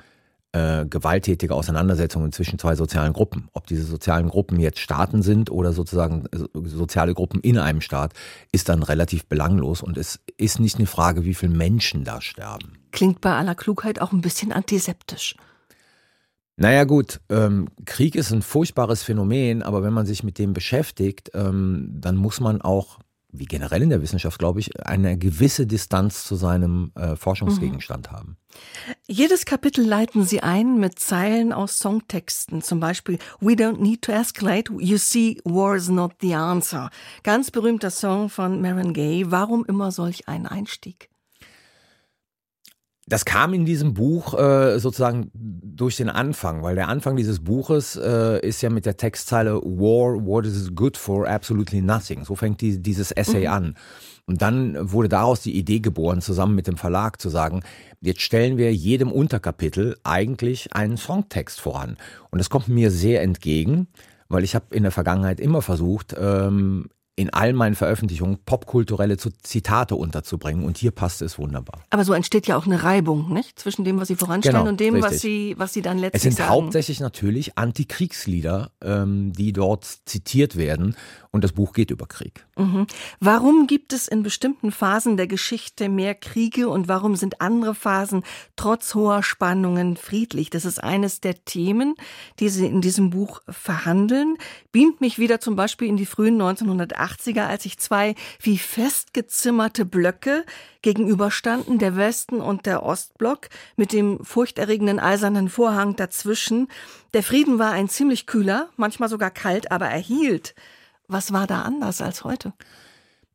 äh, 0.54 0.86
gewalttätiger 0.86 1.56
Auseinandersetzungen 1.56 2.32
zwischen 2.32 2.58
zwei 2.58 2.76
sozialen 2.76 3.14
Gruppen. 3.14 3.50
Ob 3.54 3.68
diese 3.68 3.84
sozialen 3.84 4.30
Gruppen 4.30 4.60
jetzt 4.60 4.80
Staaten 4.80 5.22
sind 5.22 5.52
oder 5.52 5.74
sozusagen 5.74 6.26
äh, 6.28 6.68
soziale 6.68 7.14
Gruppen 7.14 7.42
in 7.42 7.58
einem 7.58 7.82
Staat, 7.82 8.14
ist 8.52 8.70
dann 8.70 8.82
relativ 8.84 9.28
belanglos 9.28 9.82
und 9.82 9.98
es 9.98 10.20
ist 10.38 10.60
nicht 10.60 10.78
eine 10.78 10.88
Frage, 10.88 11.26
wie 11.26 11.34
viele 11.34 11.54
Menschen 11.54 12.04
da 12.04 12.22
sterben. 12.22 12.74
Klingt 12.92 13.22
bei 13.22 13.34
aller 13.34 13.56
Klugheit 13.56 14.02
auch 14.02 14.12
ein 14.12 14.22
bisschen 14.22 14.52
antiseptisch. 14.52 15.36
Naja 16.56 16.86
gut, 16.86 17.20
ähm, 17.30 17.68
Krieg 17.86 18.16
ist 18.16 18.32
ein 18.32 18.42
furchtbares 18.42 19.04
Phänomen, 19.04 19.62
aber 19.62 19.84
wenn 19.84 19.94
man 19.94 20.08
sich 20.08 20.24
mit 20.24 20.40
dem 20.40 20.54
beschäftigt, 20.54 21.30
ähm, 21.36 21.90
dann 21.92 22.16
muss 22.16 22.40
man 22.40 22.64
auch, 22.64 22.98
wie 23.32 23.46
generell 23.46 23.82
in 23.82 23.90
der 23.90 24.02
Wissenschaft, 24.02 24.40
glaube 24.40 24.60
ich, 24.60 24.86
eine 24.86 25.18
gewisse 25.18 25.68
Distanz 25.68 26.26
zu 26.26 26.36
seinem 26.36 26.92
äh, 26.96 27.16
Forschungsgegenstand 27.16 28.12
mhm. 28.12 28.16
haben. 28.16 28.38
Jedes 29.08 29.46
Kapitel 29.46 29.86
leiten 29.86 30.24
Sie 30.24 30.42
ein 30.42 30.80
mit 30.80 30.98
Zeilen 31.00 31.54
aus 31.54 31.78
Songtexten, 31.80 32.62
zum 32.62 32.80
Beispiel 32.80 33.20
We 33.40 33.54
don't 33.54 33.82
need 33.82 34.02
to 34.04 34.12
escalate, 34.12 34.72
you 34.80 34.98
see, 34.98 35.40
war's 35.44 35.90
not 35.90 36.14
the 36.22 36.34
answer. 36.34 36.90
Ganz 37.24 37.52
berühmter 37.52 37.92
Song 37.92 38.30
von 38.30 38.62
Maren 38.62 38.94
Gaye. 38.94 39.26
Warum 39.30 39.66
immer 39.66 39.92
solch 39.92 40.28
ein 40.28 40.48
Einstieg? 40.48 41.10
Das 43.10 43.24
kam 43.24 43.54
in 43.54 43.66
diesem 43.66 43.94
Buch 43.94 44.38
äh, 44.38 44.80
sozusagen 44.80 45.32
durch 45.34 45.96
den 45.96 46.10
Anfang, 46.10 46.62
weil 46.62 46.76
der 46.76 46.90
Anfang 46.90 47.16
dieses 47.16 47.40
Buches 47.40 47.96
äh, 47.96 48.46
ist 48.46 48.62
ja 48.62 48.70
mit 48.70 48.86
der 48.86 48.98
Textzeile 48.98 49.56
War, 49.56 50.26
what 50.26 50.46
is 50.46 50.68
it 50.68 50.76
good 50.76 50.98
for? 50.98 51.26
Absolutely 51.26 51.82
nothing. 51.82 52.26
So 52.26 52.36
fängt 52.36 52.60
die, 52.60 52.82
dieses 52.82 53.12
Essay 53.12 53.48
mhm. 53.48 53.54
an. 53.54 53.76
Und 54.26 54.42
dann 54.42 54.92
wurde 54.92 55.08
daraus 55.08 55.40
die 55.40 55.56
Idee 55.56 55.80
geboren, 55.80 56.22
zusammen 56.22 56.54
mit 56.54 56.68
dem 56.68 56.76
Verlag 56.76 57.22
zu 57.22 57.30
sagen, 57.30 57.62
jetzt 58.02 58.22
stellen 58.22 58.58
wir 58.58 58.74
jedem 58.74 59.10
Unterkapitel 59.10 59.96
eigentlich 60.04 60.74
einen 60.74 60.98
Songtext 60.98 61.62
voran. 61.62 61.96
Und 62.30 62.40
das 62.40 62.50
kommt 62.50 62.68
mir 62.68 62.92
sehr 62.92 63.22
entgegen, 63.22 63.88
weil 64.28 64.44
ich 64.44 64.54
habe 64.54 64.76
in 64.76 64.84
der 64.84 64.92
Vergangenheit 64.92 65.40
immer 65.40 65.62
versucht, 65.62 66.14
ähm, 66.20 66.90
in 67.18 67.32
all 67.32 67.52
meinen 67.52 67.74
Veröffentlichungen 67.74 68.38
popkulturelle 68.46 69.18
Zitate 69.18 69.96
unterzubringen 69.96 70.64
und 70.64 70.78
hier 70.78 70.92
passt 70.92 71.24
es 71.24 71.40
wunderbar. 71.40 71.82
Aber 71.90 72.06
so 72.06 72.14
entsteht 72.14 72.46
ja 72.46 72.56
auch 72.56 72.68
eine 72.68 72.84
Reibung, 72.84 73.34
nicht? 73.34 73.60
Zwischen 73.60 73.84
dem, 73.84 74.00
was 74.00 74.08
Sie 74.08 74.16
voranstellen 74.16 74.60
genau, 74.60 74.70
und 74.70 74.80
dem, 74.80 75.02
was 75.02 75.20
Sie, 75.20 75.56
was 75.58 75.74
Sie 75.74 75.82
dann 75.82 75.98
letztlich 75.98 76.22
sagen. 76.22 76.30
Es 76.30 76.36
sind 76.36 76.46
sagen. 76.46 76.52
hauptsächlich 76.52 77.00
natürlich 77.00 77.58
Antikriegslieder, 77.58 78.72
ähm, 78.82 79.34
die 79.34 79.52
dort 79.52 79.86
zitiert 80.06 80.58
werden 80.58 80.96
und 81.32 81.44
das 81.44 81.54
Buch 81.54 81.74
geht 81.74 81.90
über 81.90 82.06
Krieg. 82.06 82.47
Mhm. 82.58 82.88
Warum 83.20 83.68
gibt 83.68 83.94
es 83.94 84.08
in 84.08 84.24
bestimmten 84.24 84.72
Phasen 84.72 85.16
der 85.16 85.28
Geschichte 85.28 85.90
mehr 85.90 86.16
Kriege 86.16 86.70
und 86.70 86.88
warum 86.88 87.16
sind 87.16 87.40
andere 87.40 87.76
Phasen 87.76 88.24
trotz 88.56 88.96
hoher 88.96 89.22
Spannungen 89.22 89.96
friedlich? 89.96 90.50
Das 90.50 90.66
ist 90.66 90.84
eines 90.84 91.22
der 91.22 91.46
Themen, 91.46 91.96
die 92.40 92.50
Sie 92.50 92.66
in 92.66 92.82
diesem 92.82 93.12
Buch 93.12 93.42
verhandeln. 93.48 94.38
Beamt 94.72 95.02
mich 95.02 95.20
wieder 95.20 95.40
zum 95.40 95.56
Beispiel 95.56 95.88
in 95.88 95.98
die 95.98 96.08
frühen 96.08 96.42
1980er, 96.42 97.46
als 97.46 97.64
sich 97.64 97.78
zwei 97.78 98.16
wie 98.42 98.58
festgezimmerte 98.58 99.86
Blöcke 99.86 100.44
gegenüberstanden, 100.82 101.78
der 101.78 101.96
Westen 101.96 102.42
und 102.42 102.66
der 102.66 102.82
Ostblock, 102.82 103.50
mit 103.76 103.94
dem 103.94 104.24
furchterregenden 104.24 105.00
eisernen 105.00 105.50
Vorhang 105.50 105.96
dazwischen. 105.96 106.70
Der 107.14 107.22
Frieden 107.22 107.60
war 107.60 107.72
ein 107.72 107.88
ziemlich 107.88 108.26
kühler, 108.26 108.70
manchmal 108.78 109.10
sogar 109.10 109.30
kalt, 109.30 109.72
aber 109.72 109.88
er 109.88 110.00
hielt. 110.00 110.56
Was 111.08 111.32
war 111.32 111.48
da 111.48 111.62
anders 111.62 112.02
als 112.02 112.24
heute? 112.24 112.54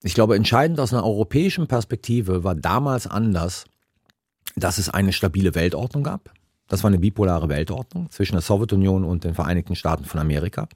Ich 0.02 0.14
glaube, 0.14 0.36
entscheidend 0.36 0.80
aus 0.80 0.92
einer 0.92 1.04
europäischen 1.04 1.68
Perspektive 1.68 2.44
war 2.44 2.54
damals 2.54 3.06
anders, 3.06 3.64
dass 4.56 4.78
es 4.78 4.88
eine 4.88 5.12
stabile 5.12 5.54
Weltordnung 5.54 6.02
gab. 6.02 6.32
Das 6.68 6.82
war 6.82 6.88
eine 6.88 6.98
bipolare 6.98 7.48
Weltordnung 7.48 8.10
zwischen 8.10 8.32
der 8.32 8.42
Sowjetunion 8.42 9.04
und 9.04 9.24
den 9.24 9.34
Vereinigten 9.34 9.76
Staaten 9.76 10.04
von 10.04 10.20
Amerika. 10.20 10.68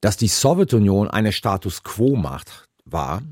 Dass 0.00 0.16
die 0.16 0.28
Sowjetunion 0.28 1.08
eine 1.08 1.32
Status 1.32 1.82
quo-Macht 1.82 2.68
war. 2.84 3.22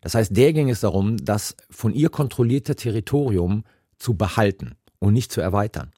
Das 0.00 0.14
heißt, 0.14 0.36
der 0.36 0.52
ging 0.52 0.70
es 0.70 0.80
darum, 0.80 1.16
das 1.24 1.56
von 1.70 1.92
ihr 1.92 2.08
kontrollierte 2.08 2.76
Territorium 2.76 3.64
zu 3.98 4.14
behalten 4.14 4.76
und 4.98 5.12
nicht 5.12 5.32
zu 5.32 5.40
erweitern. 5.40 5.92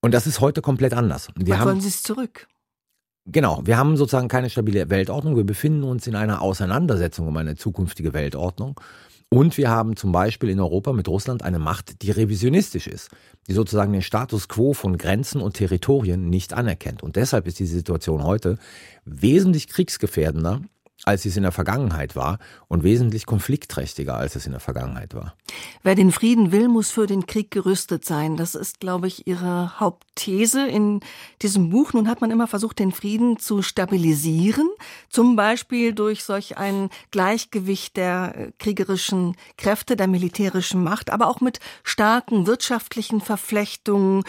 Und 0.00 0.12
das 0.12 0.26
ist 0.26 0.40
heute 0.40 0.62
komplett 0.62 0.94
anders. 0.94 1.28
Wir 1.36 1.58
haben, 1.58 1.68
wollen 1.68 1.80
Sie 1.80 1.88
es 1.88 2.02
zurück? 2.02 2.48
Genau, 3.26 3.60
wir 3.64 3.78
haben 3.78 3.96
sozusagen 3.96 4.28
keine 4.28 4.50
stabile 4.50 4.90
Weltordnung. 4.90 5.36
Wir 5.36 5.44
befinden 5.44 5.84
uns 5.84 6.06
in 6.06 6.16
einer 6.16 6.42
Auseinandersetzung 6.42 7.28
um 7.28 7.36
eine 7.36 7.54
zukünftige 7.54 8.14
Weltordnung. 8.14 8.80
Und 9.28 9.56
wir 9.56 9.70
haben 9.70 9.96
zum 9.96 10.12
Beispiel 10.12 10.50
in 10.50 10.60
Europa 10.60 10.92
mit 10.92 11.08
Russland 11.08 11.42
eine 11.42 11.58
Macht, 11.58 12.02
die 12.02 12.10
revisionistisch 12.10 12.86
ist, 12.86 13.10
die 13.48 13.54
sozusagen 13.54 13.92
den 13.92 14.02
Status 14.02 14.48
quo 14.48 14.74
von 14.74 14.98
Grenzen 14.98 15.40
und 15.40 15.54
Territorien 15.54 16.28
nicht 16.28 16.52
anerkennt. 16.52 17.02
Und 17.02 17.16
deshalb 17.16 17.46
ist 17.46 17.58
die 17.58 17.66
Situation 17.66 18.24
heute 18.24 18.58
wesentlich 19.04 19.68
kriegsgefährdender 19.68 20.60
als 21.04 21.24
es 21.24 21.36
in 21.36 21.42
der 21.42 21.52
Vergangenheit 21.52 22.14
war 22.14 22.38
und 22.68 22.84
wesentlich 22.84 23.26
konfliktträchtiger, 23.26 24.16
als 24.16 24.36
es 24.36 24.46
in 24.46 24.52
der 24.52 24.60
Vergangenheit 24.60 25.14
war. 25.14 25.34
Wer 25.82 25.96
den 25.96 26.12
Frieden 26.12 26.52
will, 26.52 26.68
muss 26.68 26.90
für 26.90 27.06
den 27.06 27.26
Krieg 27.26 27.50
gerüstet 27.50 28.04
sein. 28.04 28.36
Das 28.36 28.54
ist, 28.54 28.78
glaube 28.78 29.08
ich, 29.08 29.26
Ihre 29.26 29.80
Hauptthese 29.80 30.66
in 30.66 31.00
diesem 31.42 31.70
Buch. 31.70 31.92
Nun 31.92 32.08
hat 32.08 32.20
man 32.20 32.30
immer 32.30 32.46
versucht, 32.46 32.78
den 32.78 32.92
Frieden 32.92 33.38
zu 33.38 33.62
stabilisieren, 33.62 34.68
zum 35.08 35.34
Beispiel 35.34 35.92
durch 35.92 36.22
solch 36.22 36.56
ein 36.56 36.88
Gleichgewicht 37.10 37.96
der 37.96 38.34
äh, 38.36 38.52
kriegerischen 38.58 39.36
Kräfte, 39.56 39.96
der 39.96 40.06
militärischen 40.06 40.84
Macht, 40.84 41.10
aber 41.10 41.26
auch 41.26 41.40
mit 41.40 41.58
starken 41.82 42.46
wirtschaftlichen 42.46 43.20
Verflechtungen. 43.20 44.22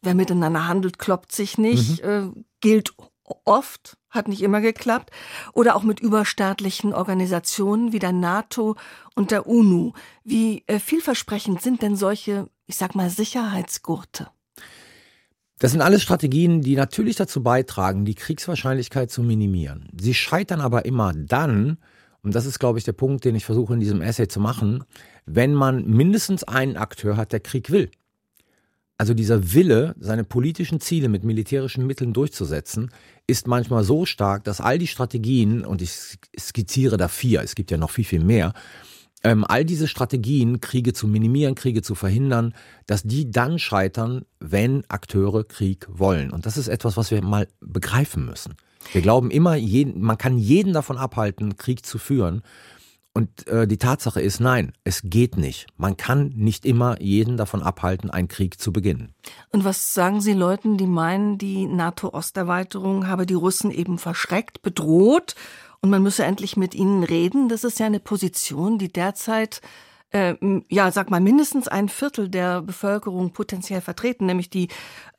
Wer 0.00 0.14
miteinander 0.14 0.68
handelt, 0.68 0.98
kloppt 0.98 1.32
sich 1.32 1.58
nicht, 1.58 2.04
mhm. 2.04 2.08
äh, 2.08 2.42
gilt 2.60 2.94
oft, 3.44 3.96
hat 4.10 4.28
nicht 4.28 4.42
immer 4.42 4.60
geklappt, 4.60 5.10
oder 5.52 5.76
auch 5.76 5.82
mit 5.82 6.00
überstaatlichen 6.00 6.92
Organisationen 6.92 7.92
wie 7.92 7.98
der 7.98 8.12
NATO 8.12 8.76
und 9.14 9.30
der 9.30 9.46
UNO. 9.46 9.94
Wie 10.22 10.64
äh, 10.66 10.78
vielversprechend 10.78 11.62
sind 11.62 11.82
denn 11.82 11.96
solche, 11.96 12.48
ich 12.66 12.76
sag 12.76 12.94
mal, 12.94 13.10
Sicherheitsgurte? 13.10 14.28
Das 15.58 15.70
sind 15.70 15.80
alles 15.80 16.02
Strategien, 16.02 16.60
die 16.62 16.76
natürlich 16.76 17.16
dazu 17.16 17.42
beitragen, 17.42 18.04
die 18.04 18.16
Kriegswahrscheinlichkeit 18.16 19.10
zu 19.10 19.22
minimieren. 19.22 19.88
Sie 19.98 20.14
scheitern 20.14 20.60
aber 20.60 20.84
immer 20.84 21.12
dann, 21.14 21.78
und 22.22 22.34
das 22.34 22.44
ist, 22.46 22.58
glaube 22.58 22.78
ich, 22.78 22.84
der 22.84 22.92
Punkt, 22.92 23.24
den 23.24 23.36
ich 23.36 23.44
versuche 23.44 23.74
in 23.74 23.80
diesem 23.80 24.00
Essay 24.00 24.26
zu 24.28 24.40
machen, 24.40 24.84
wenn 25.26 25.54
man 25.54 25.86
mindestens 25.86 26.42
einen 26.42 26.76
Akteur 26.76 27.16
hat, 27.16 27.32
der 27.32 27.40
Krieg 27.40 27.70
will. 27.70 27.90
Also 28.96 29.12
dieser 29.12 29.52
Wille, 29.52 29.94
seine 29.98 30.22
politischen 30.22 30.80
Ziele 30.80 31.08
mit 31.08 31.24
militärischen 31.24 31.86
Mitteln 31.86 32.12
durchzusetzen, 32.12 32.90
ist 33.26 33.48
manchmal 33.48 33.82
so 33.82 34.06
stark, 34.06 34.44
dass 34.44 34.60
all 34.60 34.78
die 34.78 34.86
Strategien, 34.86 35.64
und 35.64 35.82
ich 35.82 36.18
skizziere 36.38 36.96
da 36.96 37.08
vier, 37.08 37.42
es 37.42 37.54
gibt 37.56 37.70
ja 37.72 37.76
noch 37.76 37.90
viel, 37.90 38.04
viel 38.04 38.22
mehr, 38.22 38.52
ähm, 39.24 39.44
all 39.48 39.64
diese 39.64 39.88
Strategien, 39.88 40.60
Kriege 40.60 40.92
zu 40.92 41.08
minimieren, 41.08 41.54
Kriege 41.54 41.82
zu 41.82 41.94
verhindern, 41.94 42.54
dass 42.86 43.02
die 43.02 43.30
dann 43.30 43.58
scheitern, 43.58 44.26
wenn 44.38 44.84
Akteure 44.88 45.44
Krieg 45.44 45.86
wollen. 45.88 46.30
Und 46.30 46.46
das 46.46 46.56
ist 46.58 46.68
etwas, 46.68 46.96
was 46.96 47.10
wir 47.10 47.22
mal 47.22 47.48
begreifen 47.60 48.26
müssen. 48.26 48.54
Wir 48.92 49.00
glauben 49.00 49.30
immer, 49.30 49.56
jeden, 49.56 50.02
man 50.02 50.18
kann 50.18 50.36
jeden 50.36 50.74
davon 50.74 50.98
abhalten, 50.98 51.56
Krieg 51.56 51.86
zu 51.86 51.98
führen. 51.98 52.42
Und 53.16 53.46
äh, 53.46 53.68
die 53.68 53.78
Tatsache 53.78 54.20
ist, 54.20 54.40
nein, 54.40 54.72
es 54.82 55.02
geht 55.04 55.36
nicht. 55.36 55.68
Man 55.76 55.96
kann 55.96 56.32
nicht 56.34 56.66
immer 56.66 57.00
jeden 57.00 57.36
davon 57.36 57.62
abhalten, 57.62 58.10
einen 58.10 58.26
Krieg 58.26 58.60
zu 58.60 58.72
beginnen. 58.72 59.14
Und 59.50 59.64
was 59.64 59.94
sagen 59.94 60.20
Sie 60.20 60.32
Leuten, 60.32 60.76
die 60.78 60.88
meinen, 60.88 61.38
die 61.38 61.66
NATO-Osterweiterung 61.66 63.06
habe 63.06 63.24
die 63.24 63.34
Russen 63.34 63.70
eben 63.70 63.98
verschreckt, 63.98 64.62
bedroht 64.62 65.36
und 65.80 65.90
man 65.90 66.02
müsse 66.02 66.24
endlich 66.24 66.56
mit 66.56 66.74
ihnen 66.74 67.04
reden? 67.04 67.48
Das 67.48 67.62
ist 67.62 67.78
ja 67.78 67.86
eine 67.86 68.00
Position, 68.00 68.78
die 68.78 68.92
derzeit 68.92 69.60
äh, 70.10 70.34
ja, 70.68 70.90
sag 70.90 71.10
mal, 71.10 71.20
mindestens 71.20 71.68
ein 71.68 71.88
Viertel 71.88 72.28
der 72.28 72.62
Bevölkerung 72.62 73.32
potenziell 73.32 73.80
vertreten, 73.80 74.26
nämlich 74.26 74.50
die 74.50 74.68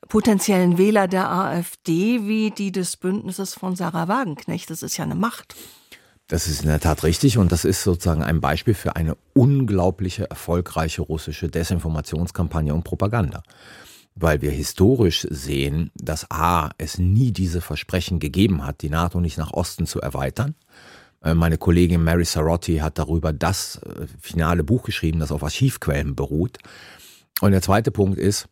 potenziellen 0.08 0.76
Wähler 0.76 1.08
der 1.08 1.30
AfD 1.30 2.26
wie 2.26 2.50
die 2.50 2.72
des 2.72 2.98
Bündnisses 2.98 3.54
von 3.54 3.74
Sarah 3.74 4.08
Wagenknecht. 4.08 4.68
Das 4.68 4.82
ist 4.82 4.98
ja 4.98 5.04
eine 5.04 5.14
Macht. 5.14 5.54
Das 6.28 6.48
ist 6.48 6.62
in 6.62 6.68
der 6.68 6.80
Tat 6.80 7.04
richtig 7.04 7.38
und 7.38 7.52
das 7.52 7.64
ist 7.64 7.84
sozusagen 7.84 8.24
ein 8.24 8.40
Beispiel 8.40 8.74
für 8.74 8.96
eine 8.96 9.16
unglaubliche 9.32 10.28
erfolgreiche 10.28 11.02
russische 11.02 11.48
Desinformationskampagne 11.48 12.74
und 12.74 12.82
Propaganda. 12.82 13.42
Weil 14.16 14.42
wir 14.42 14.50
historisch 14.50 15.26
sehen, 15.30 15.90
dass 15.94 16.28
A, 16.30 16.70
es 16.78 16.98
nie 16.98 17.30
diese 17.30 17.60
Versprechen 17.60 18.18
gegeben 18.18 18.66
hat, 18.66 18.82
die 18.82 18.88
NATO 18.88 19.20
nicht 19.20 19.38
nach 19.38 19.52
Osten 19.52 19.86
zu 19.86 20.00
erweitern. 20.00 20.54
Äh, 21.22 21.34
meine 21.34 21.58
Kollegin 21.58 22.02
Mary 22.02 22.24
Sarotti 22.24 22.78
hat 22.78 22.98
darüber 22.98 23.32
das 23.32 23.76
äh, 23.76 24.06
finale 24.20 24.64
Buch 24.64 24.82
geschrieben, 24.82 25.20
das 25.20 25.30
auf 25.30 25.44
Archivquellen 25.44 26.16
beruht. 26.16 26.58
Und 27.40 27.52
der 27.52 27.62
zweite 27.62 27.90
Punkt 27.90 28.18
ist, 28.18 28.48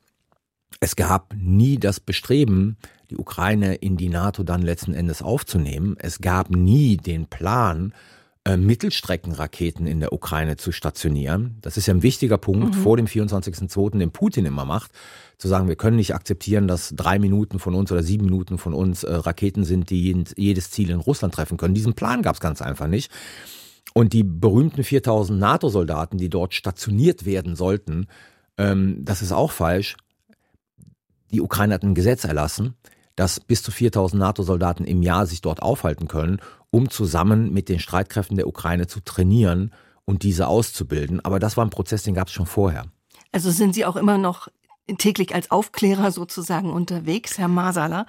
es 0.81 0.95
gab 0.97 1.35
nie 1.37 1.79
das 1.79 1.99
Bestreben, 1.99 2.77
die 3.15 3.21
Ukraine 3.21 3.77
in 3.77 3.97
die 3.97 4.09
NATO 4.09 4.43
dann 4.43 4.63
letzten 4.63 4.93
Endes 4.93 5.23
aufzunehmen. 5.23 5.97
Es 5.99 6.19
gab 6.19 6.51
nie 6.51 6.97
den 6.97 7.27
Plan, 7.27 7.95
äh, 8.45 8.57
Mittelstreckenraketen 8.57 9.87
in 9.87 10.01
der 10.01 10.13
Ukraine 10.13 10.57
zu 10.57 10.73
stationieren. 10.73 11.57
Das 11.63 11.77
ist 11.77 11.87
ja 11.87 11.95
ein 11.95 12.03
wichtiger 12.03 12.39
Punkt 12.39 12.75
mhm. 12.75 12.79
vor 12.79 12.97
dem 12.97 13.07
24.02., 13.07 13.99
den 13.99 14.11
Putin 14.11 14.45
immer 14.45 14.65
macht, 14.65 14.91
zu 15.39 15.49
sagen, 15.49 15.69
wir 15.69 15.77
können 15.77 15.97
nicht 15.97 16.15
akzeptieren, 16.15 16.69
dass 16.69 16.93
drei 16.95 17.19
Minuten 17.19 17.59
von 17.59 17.75
uns 17.75 17.91
oder 17.91 18.03
sieben 18.03 18.25
Minuten 18.27 18.59
von 18.59 18.75
uns 18.75 19.05
äh, 19.05 19.15
Raketen 19.15 19.65
sind, 19.65 19.91
die 19.91 20.25
jedes 20.37 20.71
Ziel 20.71 20.91
in 20.91 21.01
Russland 21.01 21.35
treffen 21.35 21.57
können. 21.57 21.75
Diesen 21.75 21.95
Plan 21.95 22.23
gab 22.23 22.35
es 22.35 22.41
ganz 22.41 22.61
einfach 22.61 22.87
nicht. 22.87 23.11
Und 23.95 24.13
die 24.13 24.25
berühmten 24.25 24.83
4000 24.83 25.39
NATO-Soldaten, 25.39 26.19
die 26.19 26.29
dort 26.29 26.53
stationiert 26.53 27.25
werden 27.25 27.55
sollten, 27.55 28.09
ähm, 28.59 29.05
das 29.05 29.23
ist 29.23 29.33
auch 29.33 29.53
falsch. 29.53 29.97
Die 31.33 31.41
Ukraine 31.41 31.75
hat 31.75 31.83
ein 31.83 31.95
Gesetz 31.95 32.25
erlassen, 32.25 32.75
dass 33.17 33.41
bis 33.41 33.63
zu 33.63 33.71
4000 33.71 34.21
NATO-Soldaten 34.21 34.85
im 34.85 35.03
Jahr 35.03 35.27
sich 35.27 35.41
dort 35.41 35.63
aufhalten 35.63 36.09
können, 36.09 36.41
um 36.71 36.91
zusammen 36.91 37.53
mit 37.53 37.69
den 37.69 37.79
Streitkräften 37.79 38.37
der 38.37 38.49
Ukraine 38.49 38.87
zu 38.87 39.01
trainieren 39.01 39.73
und 40.05 40.23
diese 40.23 40.49
auszubilden. 40.49 41.25
Aber 41.25 41.39
das 41.39 41.57
war 41.57 41.65
ein 41.65 41.71
Prozess, 41.71 42.03
den 42.03 42.15
gab 42.15 42.29
es 42.29 42.35
schon 42.35 42.47
vorher. 42.47 42.87
Also 43.33 43.51
sind 43.51 43.75
Sie 43.75 43.85
auch 43.85 43.97
immer 43.97 44.19
noch 44.19 44.49
täglich 44.99 45.35
als 45.35 45.51
Aufklärer 45.51 46.13
sozusagen 46.13 46.71
unterwegs, 46.71 47.39
Herr 47.39 47.49
Masala. 47.49 48.07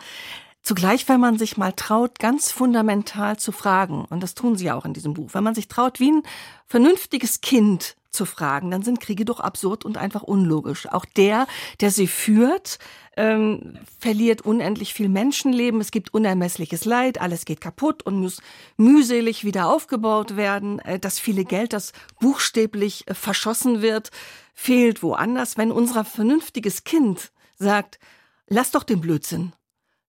Zugleich, 0.61 1.07
wenn 1.07 1.19
man 1.19 1.37
sich 1.37 1.57
mal 1.57 1.73
traut, 1.73 2.17
ganz 2.17 2.51
fundamental 2.51 3.37
zu 3.37 3.51
fragen, 3.51 4.05
und 4.09 4.23
das 4.23 4.33
tun 4.33 4.55
Sie 4.55 4.65
ja 4.65 4.75
auch 4.75 4.85
in 4.85 4.93
diesem 4.93 5.13
Buch, 5.13 5.29
wenn 5.33 5.43
man 5.43 5.53
sich 5.53 5.67
traut, 5.67 5.99
wie 5.99 6.11
ein 6.11 6.23
vernünftiges 6.65 7.41
Kind 7.41 7.95
zu 8.15 8.25
fragen, 8.25 8.71
dann 8.71 8.81
sind 8.81 8.99
Kriege 8.99 9.25
doch 9.25 9.39
absurd 9.39 9.85
und 9.85 9.97
einfach 9.97 10.23
unlogisch. 10.23 10.87
Auch 10.91 11.05
der, 11.05 11.47
der 11.81 11.91
sie 11.91 12.07
führt, 12.07 12.79
ähm, 13.17 13.77
verliert 13.99 14.41
unendlich 14.41 14.93
viel 14.93 15.09
Menschenleben, 15.09 15.79
es 15.79 15.91
gibt 15.91 16.13
unermessliches 16.13 16.85
Leid, 16.85 17.21
alles 17.21 17.45
geht 17.45 17.61
kaputt 17.61 18.03
und 18.03 18.19
muss 18.19 18.41
mühselig 18.77 19.43
wieder 19.45 19.69
aufgebaut 19.69 20.35
werden. 20.35 20.79
Äh, 20.79 20.99
das 20.99 21.19
viele 21.19 21.45
Geld, 21.45 21.73
das 21.73 21.93
buchstäblich 22.19 23.07
äh, 23.07 23.13
verschossen 23.13 23.81
wird, 23.81 24.11
fehlt 24.53 25.03
woanders. 25.03 25.57
Wenn 25.57 25.71
unser 25.71 26.03
vernünftiges 26.05 26.83
Kind 26.83 27.31
sagt, 27.57 27.99
lass 28.47 28.71
doch 28.71 28.83
den 28.83 29.01
Blödsinn, 29.01 29.53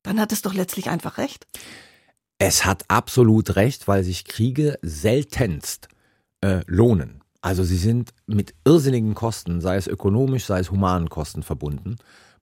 dann 0.03 0.21
hat 0.21 0.33
es 0.33 0.43
doch 0.43 0.55
letztlich 0.55 0.89
einfach 0.89 1.19
recht. 1.19 1.47
Es 2.39 2.65
hat 2.65 2.85
absolut 2.89 3.57
recht, 3.57 3.89
weil 3.89 4.05
sich 4.05 4.25
Kriege 4.25 4.79
seltenst 4.83 5.89
äh, 6.43 6.61
lohnen. 6.67 7.23
Also 7.47 7.63
sie 7.63 7.77
sind 7.77 8.11
mit 8.27 8.55
irrsinnigen 8.65 9.15
Kosten, 9.15 9.61
sei 9.61 9.77
es 9.77 9.87
ökonomisch, 9.87 10.47
sei 10.47 10.59
es 10.59 10.73
humanen 10.73 11.09
Kosten 11.09 11.45
verbunden 11.45 11.97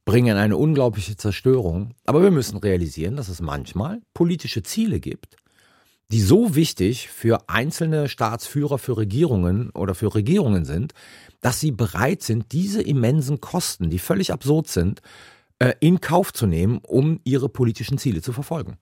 bringen 0.04 0.36
eine 0.36 0.56
unglaubliche 0.56 1.16
Zerstörung. 1.16 1.94
Aber 2.04 2.22
wir 2.22 2.30
müssen 2.30 2.58
realisieren, 2.58 3.16
dass 3.16 3.28
es 3.28 3.40
manchmal 3.40 4.02
politische 4.12 4.62
Ziele 4.62 5.00
gibt, 5.00 5.36
die 6.10 6.20
so 6.20 6.54
wichtig 6.54 7.08
für 7.08 7.48
einzelne 7.48 8.08
Staatsführer, 8.08 8.78
für 8.78 8.96
Regierungen 8.96 9.70
oder 9.70 9.94
für 9.94 10.14
Regierungen 10.14 10.64
sind, 10.64 10.92
dass 11.40 11.60
sie 11.60 11.70
bereit 11.70 12.22
sind, 12.22 12.52
diese 12.52 12.82
immensen 12.82 13.40
Kosten, 13.40 13.90
die 13.90 13.98
völlig 13.98 14.32
absurd 14.32 14.68
sind, 14.68 15.00
äh, 15.58 15.72
in 15.80 16.00
Kauf 16.00 16.32
zu 16.32 16.46
nehmen, 16.46 16.80
um 16.86 17.20
ihre 17.24 17.48
politischen 17.48 17.98
Ziele 17.98 18.20
zu 18.20 18.32
verfolgen. 18.32 18.76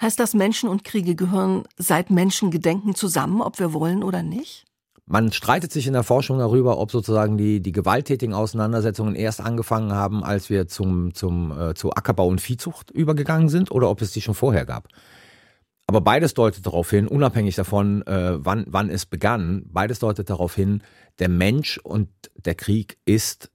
Heißt 0.00 0.20
das, 0.20 0.34
Menschen 0.34 0.68
und 0.68 0.84
Kriege 0.84 1.14
gehören 1.14 1.64
seit 1.76 2.10
Menschengedenken 2.10 2.94
zusammen, 2.94 3.40
ob 3.40 3.58
wir 3.58 3.72
wollen 3.72 4.02
oder 4.02 4.22
nicht? 4.22 4.65
Man 5.08 5.30
streitet 5.30 5.72
sich 5.72 5.86
in 5.86 5.92
der 5.92 6.02
Forschung 6.02 6.38
darüber, 6.38 6.78
ob 6.78 6.90
sozusagen 6.90 7.38
die, 7.38 7.60
die 7.60 7.70
gewalttätigen 7.70 8.34
Auseinandersetzungen 8.34 9.14
erst 9.14 9.40
angefangen 9.40 9.92
haben, 9.92 10.24
als 10.24 10.50
wir 10.50 10.66
zum, 10.66 11.14
zum, 11.14 11.56
äh, 11.56 11.74
zu 11.74 11.92
Ackerbau 11.92 12.26
und 12.26 12.40
Viehzucht 12.40 12.90
übergegangen 12.90 13.48
sind 13.48 13.70
oder 13.70 13.88
ob 13.88 14.02
es 14.02 14.10
die 14.10 14.20
schon 14.20 14.34
vorher 14.34 14.66
gab. 14.66 14.88
Aber 15.86 16.00
beides 16.00 16.34
deutet 16.34 16.66
darauf 16.66 16.90
hin, 16.90 17.06
unabhängig 17.06 17.54
davon, 17.54 18.04
äh, 18.08 18.44
wann, 18.44 18.64
wann 18.68 18.90
es 18.90 19.06
begann, 19.06 19.62
beides 19.68 20.00
deutet 20.00 20.28
darauf 20.28 20.56
hin, 20.56 20.82
der 21.20 21.28
Mensch 21.28 21.78
und 21.78 22.08
der 22.34 22.56
Krieg 22.56 22.98
ist 23.04 23.52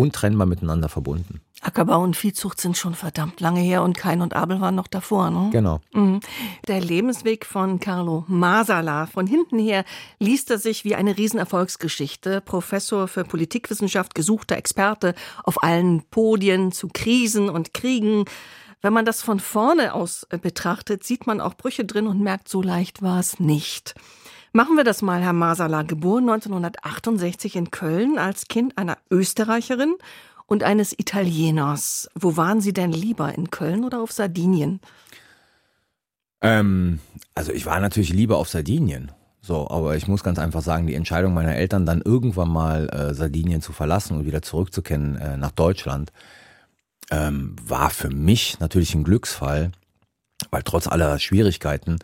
untrennbar 0.00 0.46
miteinander 0.46 0.88
verbunden. 0.88 1.40
Ackerbau 1.62 2.02
und 2.02 2.16
Viehzucht 2.16 2.58
sind 2.60 2.78
schon 2.78 2.94
verdammt 2.94 3.40
lange 3.40 3.60
her 3.60 3.82
und 3.82 3.96
Kain 3.96 4.22
und 4.22 4.34
Abel 4.34 4.60
waren 4.62 4.74
noch 4.74 4.86
davor, 4.86 5.30
ne? 5.30 5.50
Genau. 5.52 5.80
Mhm. 5.92 6.20
Der 6.68 6.80
Lebensweg 6.80 7.44
von 7.44 7.80
Carlo 7.80 8.24
Masala. 8.28 9.06
Von 9.06 9.26
hinten 9.26 9.58
her 9.58 9.84
liest 10.18 10.50
er 10.50 10.58
sich 10.58 10.84
wie 10.84 10.94
eine 10.94 11.18
Riesenerfolgsgeschichte. 11.18 12.40
Professor 12.40 13.08
für 13.08 13.24
Politikwissenschaft, 13.24 14.14
gesuchter 14.14 14.56
Experte 14.56 15.14
auf 15.44 15.62
allen 15.62 16.02
Podien 16.10 16.72
zu 16.72 16.88
Krisen 16.88 17.50
und 17.50 17.74
Kriegen. 17.74 18.24
Wenn 18.82 18.94
man 18.94 19.04
das 19.04 19.20
von 19.20 19.40
vorne 19.40 19.92
aus 19.92 20.26
äh, 20.30 20.38
betrachtet, 20.38 21.04
sieht 21.04 21.26
man 21.26 21.42
auch 21.42 21.54
Brüche 21.54 21.84
drin 21.84 22.06
und 22.06 22.20
merkt, 22.20 22.48
so 22.48 22.62
leicht 22.62 23.02
war 23.02 23.20
es 23.20 23.38
nicht. 23.38 23.94
Machen 24.52 24.76
wir 24.76 24.82
das 24.82 25.00
mal, 25.00 25.22
Herr 25.22 25.32
Masala, 25.32 25.82
geboren 25.82 26.28
1968 26.28 27.54
in 27.54 27.70
Köln 27.70 28.18
als 28.18 28.48
Kind 28.48 28.76
einer 28.78 28.98
Österreicherin 29.08 29.94
und 30.46 30.64
eines 30.64 30.92
Italieners. 30.98 32.10
Wo 32.16 32.36
waren 32.36 32.60
Sie 32.60 32.72
denn 32.72 32.90
lieber, 32.90 33.32
in 33.32 33.50
Köln 33.50 33.84
oder 33.84 34.00
auf 34.00 34.10
Sardinien? 34.10 34.80
Ähm, 36.40 36.98
also 37.34 37.52
ich 37.52 37.64
war 37.64 37.78
natürlich 37.78 38.12
lieber 38.12 38.38
auf 38.38 38.48
Sardinien. 38.48 39.12
So, 39.40 39.70
aber 39.70 39.96
ich 39.96 40.08
muss 40.08 40.24
ganz 40.24 40.40
einfach 40.40 40.62
sagen, 40.62 40.88
die 40.88 40.96
Entscheidung 40.96 41.32
meiner 41.32 41.54
Eltern, 41.54 41.86
dann 41.86 42.02
irgendwann 42.02 42.50
mal 42.50 42.88
äh, 42.88 43.14
Sardinien 43.14 43.62
zu 43.62 43.72
verlassen 43.72 44.18
und 44.18 44.26
wieder 44.26 44.42
zurückzukehren 44.42 45.16
äh, 45.16 45.36
nach 45.36 45.52
Deutschland, 45.52 46.12
ähm, 47.12 47.54
war 47.64 47.90
für 47.90 48.10
mich 48.10 48.58
natürlich 48.58 48.96
ein 48.96 49.04
Glücksfall, 49.04 49.70
weil 50.50 50.64
trotz 50.64 50.88
aller 50.88 51.20
Schwierigkeiten, 51.20 52.00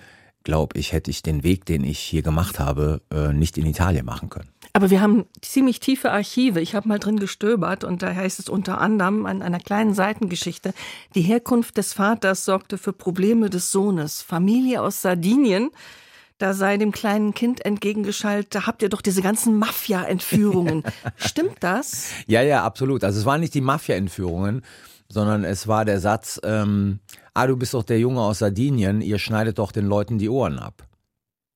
glaube 0.47 0.79
ich, 0.79 0.93
hätte 0.93 1.11
ich 1.11 1.23
den 1.23 1.43
Weg, 1.43 1.67
den 1.67 1.83
ich 1.83 1.99
hier 1.99 2.23
gemacht 2.23 2.61
habe, 2.61 3.03
äh, 3.13 3.33
nicht 3.33 3.59
in 3.59 3.67
Italien 3.67 4.07
machen 4.07 4.31
können. 4.31 4.49
Aber 4.73 4.91
wir 4.91 5.01
haben 5.01 5.27
ziemlich 5.43 5.81
tiefe 5.81 6.13
Archive. 6.13 6.61
Ich 6.61 6.77
habe 6.77 6.87
mal 6.87 7.01
drin 7.01 7.19
gestöbert 7.19 7.83
und 7.83 8.03
da 8.03 8.15
heißt 8.15 8.39
es 8.39 8.49
unter 8.49 8.81
anderem 8.81 9.27
an 9.27 9.43
einer 9.43 9.59
kleinen 9.59 9.93
Seitengeschichte, 9.93 10.73
die 11.17 11.23
Herkunft 11.23 11.77
des 11.77 11.93
Vaters 11.95 12.45
sorgte 12.45 12.79
für 12.79 12.93
Probleme 12.93 13.51
des 13.51 13.73
Sohnes. 13.73 14.23
Familie 14.23 14.83
aus 14.83 15.03
Sardinien, 15.03 15.71
da 16.39 16.55
sei 16.55 16.77
dem 16.77 16.93
kleinen 16.93 17.35
Kind 17.35 17.65
entgegengeschaltet, 17.65 18.55
da 18.55 18.67
habt 18.67 18.83
ihr 18.83 18.89
doch 18.89 19.01
diese 19.01 19.23
ganzen 19.23 19.59
Mafia-Entführungen. 19.59 20.85
Stimmt 21.17 21.57
das? 21.61 22.11
Ja, 22.29 22.43
ja, 22.43 22.63
absolut. 22.63 23.03
Also 23.03 23.19
es 23.19 23.27
waren 23.27 23.41
nicht 23.41 23.55
die 23.55 23.61
Mafia-Entführungen, 23.63 24.63
sondern 25.09 25.45
es 25.45 25.69
war 25.69 25.85
der 25.85 26.01
Satz, 26.01 26.41
ähm, 26.45 27.01
ah, 27.35 27.47
du 27.47 27.57
bist 27.57 27.75
doch 27.75 27.83
der 27.83 27.99
Junge 27.99 28.21
aus 28.21 28.39
Sardinien, 28.39 29.01
ihr 29.01 29.19
schneidet 29.19 29.59
doch 29.59 29.73
den 29.73 29.87
Leuten 29.87 30.19
die 30.19 30.29
Ohren 30.29 30.59
ab. 30.59 30.87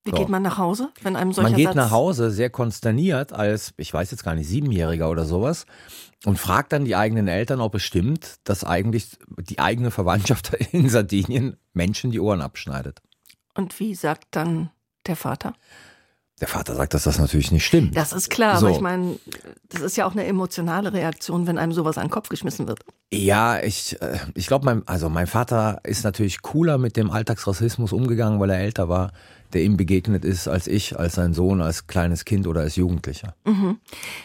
Wie 0.05 0.11
so. 0.13 0.17
geht 0.17 0.29
man 0.31 0.43
nach 0.43 0.57
Hause, 0.57 0.91
wenn 1.03 1.15
einem 1.15 1.33
solcher 1.33 1.51
Man 1.51 1.57
geht 1.57 1.67
Satz 1.67 1.77
nach 1.77 1.91
Hause 1.91 2.31
sehr 2.31 2.49
konsterniert 2.49 3.33
als, 3.33 3.75
ich 3.77 3.93
weiß 3.93 4.11
jetzt 4.11 4.25
gar 4.25 4.35
nicht, 4.35 4.49
Siebenjähriger 4.49 5.11
oder 5.11 5.27
sowas 5.27 5.67
und 6.25 6.39
fragt 6.39 6.73
dann 6.73 6.85
die 6.85 6.97
eigenen 6.97 7.29
Eltern, 7.29 7.61
ob 7.61 7.75
es 7.75 7.83
stimmt, 7.83 8.37
dass 8.45 8.65
eigentlich 8.65 9.19
die 9.39 9.59
eigene 9.59 9.91
Verwandtschaft 9.91 10.55
in 10.73 10.89
Sardinien 10.89 11.57
Menschen 11.75 12.11
die 12.11 12.21
Ohren 12.21 12.41
abschneidet. 12.41 13.03
Und 13.55 13.79
wie 13.79 13.95
sagt 13.95 14.29
dann 14.31 14.71
der 15.07 15.17
Vater? 15.17 15.55
Der 16.41 16.49
Vater 16.49 16.75
sagt, 16.75 16.95
dass 16.95 17.05
das 17.05 17.19
natürlich 17.19 17.53
nicht 17.53 17.67
stimmt. 17.67 17.97
Das 17.97 18.13
ist 18.13 18.31
klar, 18.31 18.59
so. 18.59 18.67
aber 18.67 18.75
ich 18.75 18.81
meine, 18.81 19.19
das 19.69 19.83
ist 19.83 19.97
ja 19.97 20.07
auch 20.07 20.13
eine 20.13 20.25
emotionale 20.25 20.93
Reaktion, 20.93 21.47
wenn 21.47 21.59
einem 21.59 21.73
sowas 21.73 21.99
an 21.99 22.07
den 22.07 22.11
Kopf 22.11 22.29
geschmissen 22.29 22.67
wird. 22.67 22.81
Ja, 23.13 23.61
ich, 23.61 24.01
äh, 24.01 24.19
ich 24.35 24.47
glaube, 24.47 24.65
mein, 24.65 24.89
also 24.89 25.09
mein 25.09 25.27
Vater 25.27 25.81
ist 25.85 26.05
natürlich 26.05 26.41
cooler 26.41 26.79
mit 26.79 26.97
dem 26.97 27.11
Alltagsrassismus 27.11 27.93
umgegangen, 27.93 28.41
weil 28.41 28.51
er 28.51 28.61
älter 28.61 28.89
war 28.89 29.13
der 29.53 29.63
ihm 29.63 29.77
begegnet 29.77 30.25
ist, 30.25 30.49
als 30.49 30.67
ich, 30.67 30.99
als 30.99 31.15
sein 31.15 31.35
Sohn, 31.35 31.61
als 31.61 31.87
kleines 31.87 32.25
Kind 32.25 32.47
oder 32.47 32.61
als 32.61 32.77
Jugendlicher. 32.77 33.35
Mhm. 33.45 33.79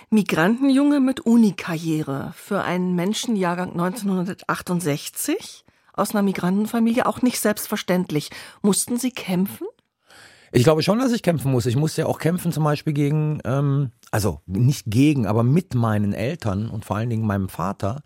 Migrantenjunge 0.09 0.99
mit 0.99 1.21
Unikarriere 1.21 2.33
für 2.35 2.61
einen 2.63 2.95
Menschenjahrgang 2.95 3.71
1968 3.71 5.65
aus 5.93 6.11
einer 6.11 6.23
Migrantenfamilie 6.23 7.05
auch 7.05 7.21
nicht 7.21 7.39
selbstverständlich. 7.39 8.29
Mussten 8.61 8.97
Sie 8.97 9.11
kämpfen? 9.11 9.67
Ich 10.55 10.63
glaube 10.63 10.83
schon, 10.83 10.99
dass 10.99 11.11
ich 11.11 11.21
kämpfen 11.21 11.51
muss. 11.51 11.65
Ich 11.65 11.75
musste 11.75 12.01
ja 12.01 12.07
auch 12.07 12.17
kämpfen, 12.17 12.53
zum 12.53 12.63
Beispiel 12.63 12.93
gegen, 12.93 13.41
ähm, 13.43 13.91
also 14.09 14.39
nicht 14.45 14.85
gegen, 14.87 15.27
aber 15.27 15.43
mit 15.43 15.75
meinen 15.75 16.13
Eltern 16.13 16.69
und 16.69 16.85
vor 16.85 16.95
allen 16.95 17.09
Dingen 17.09 17.27
meinem 17.27 17.49
Vater 17.49 18.03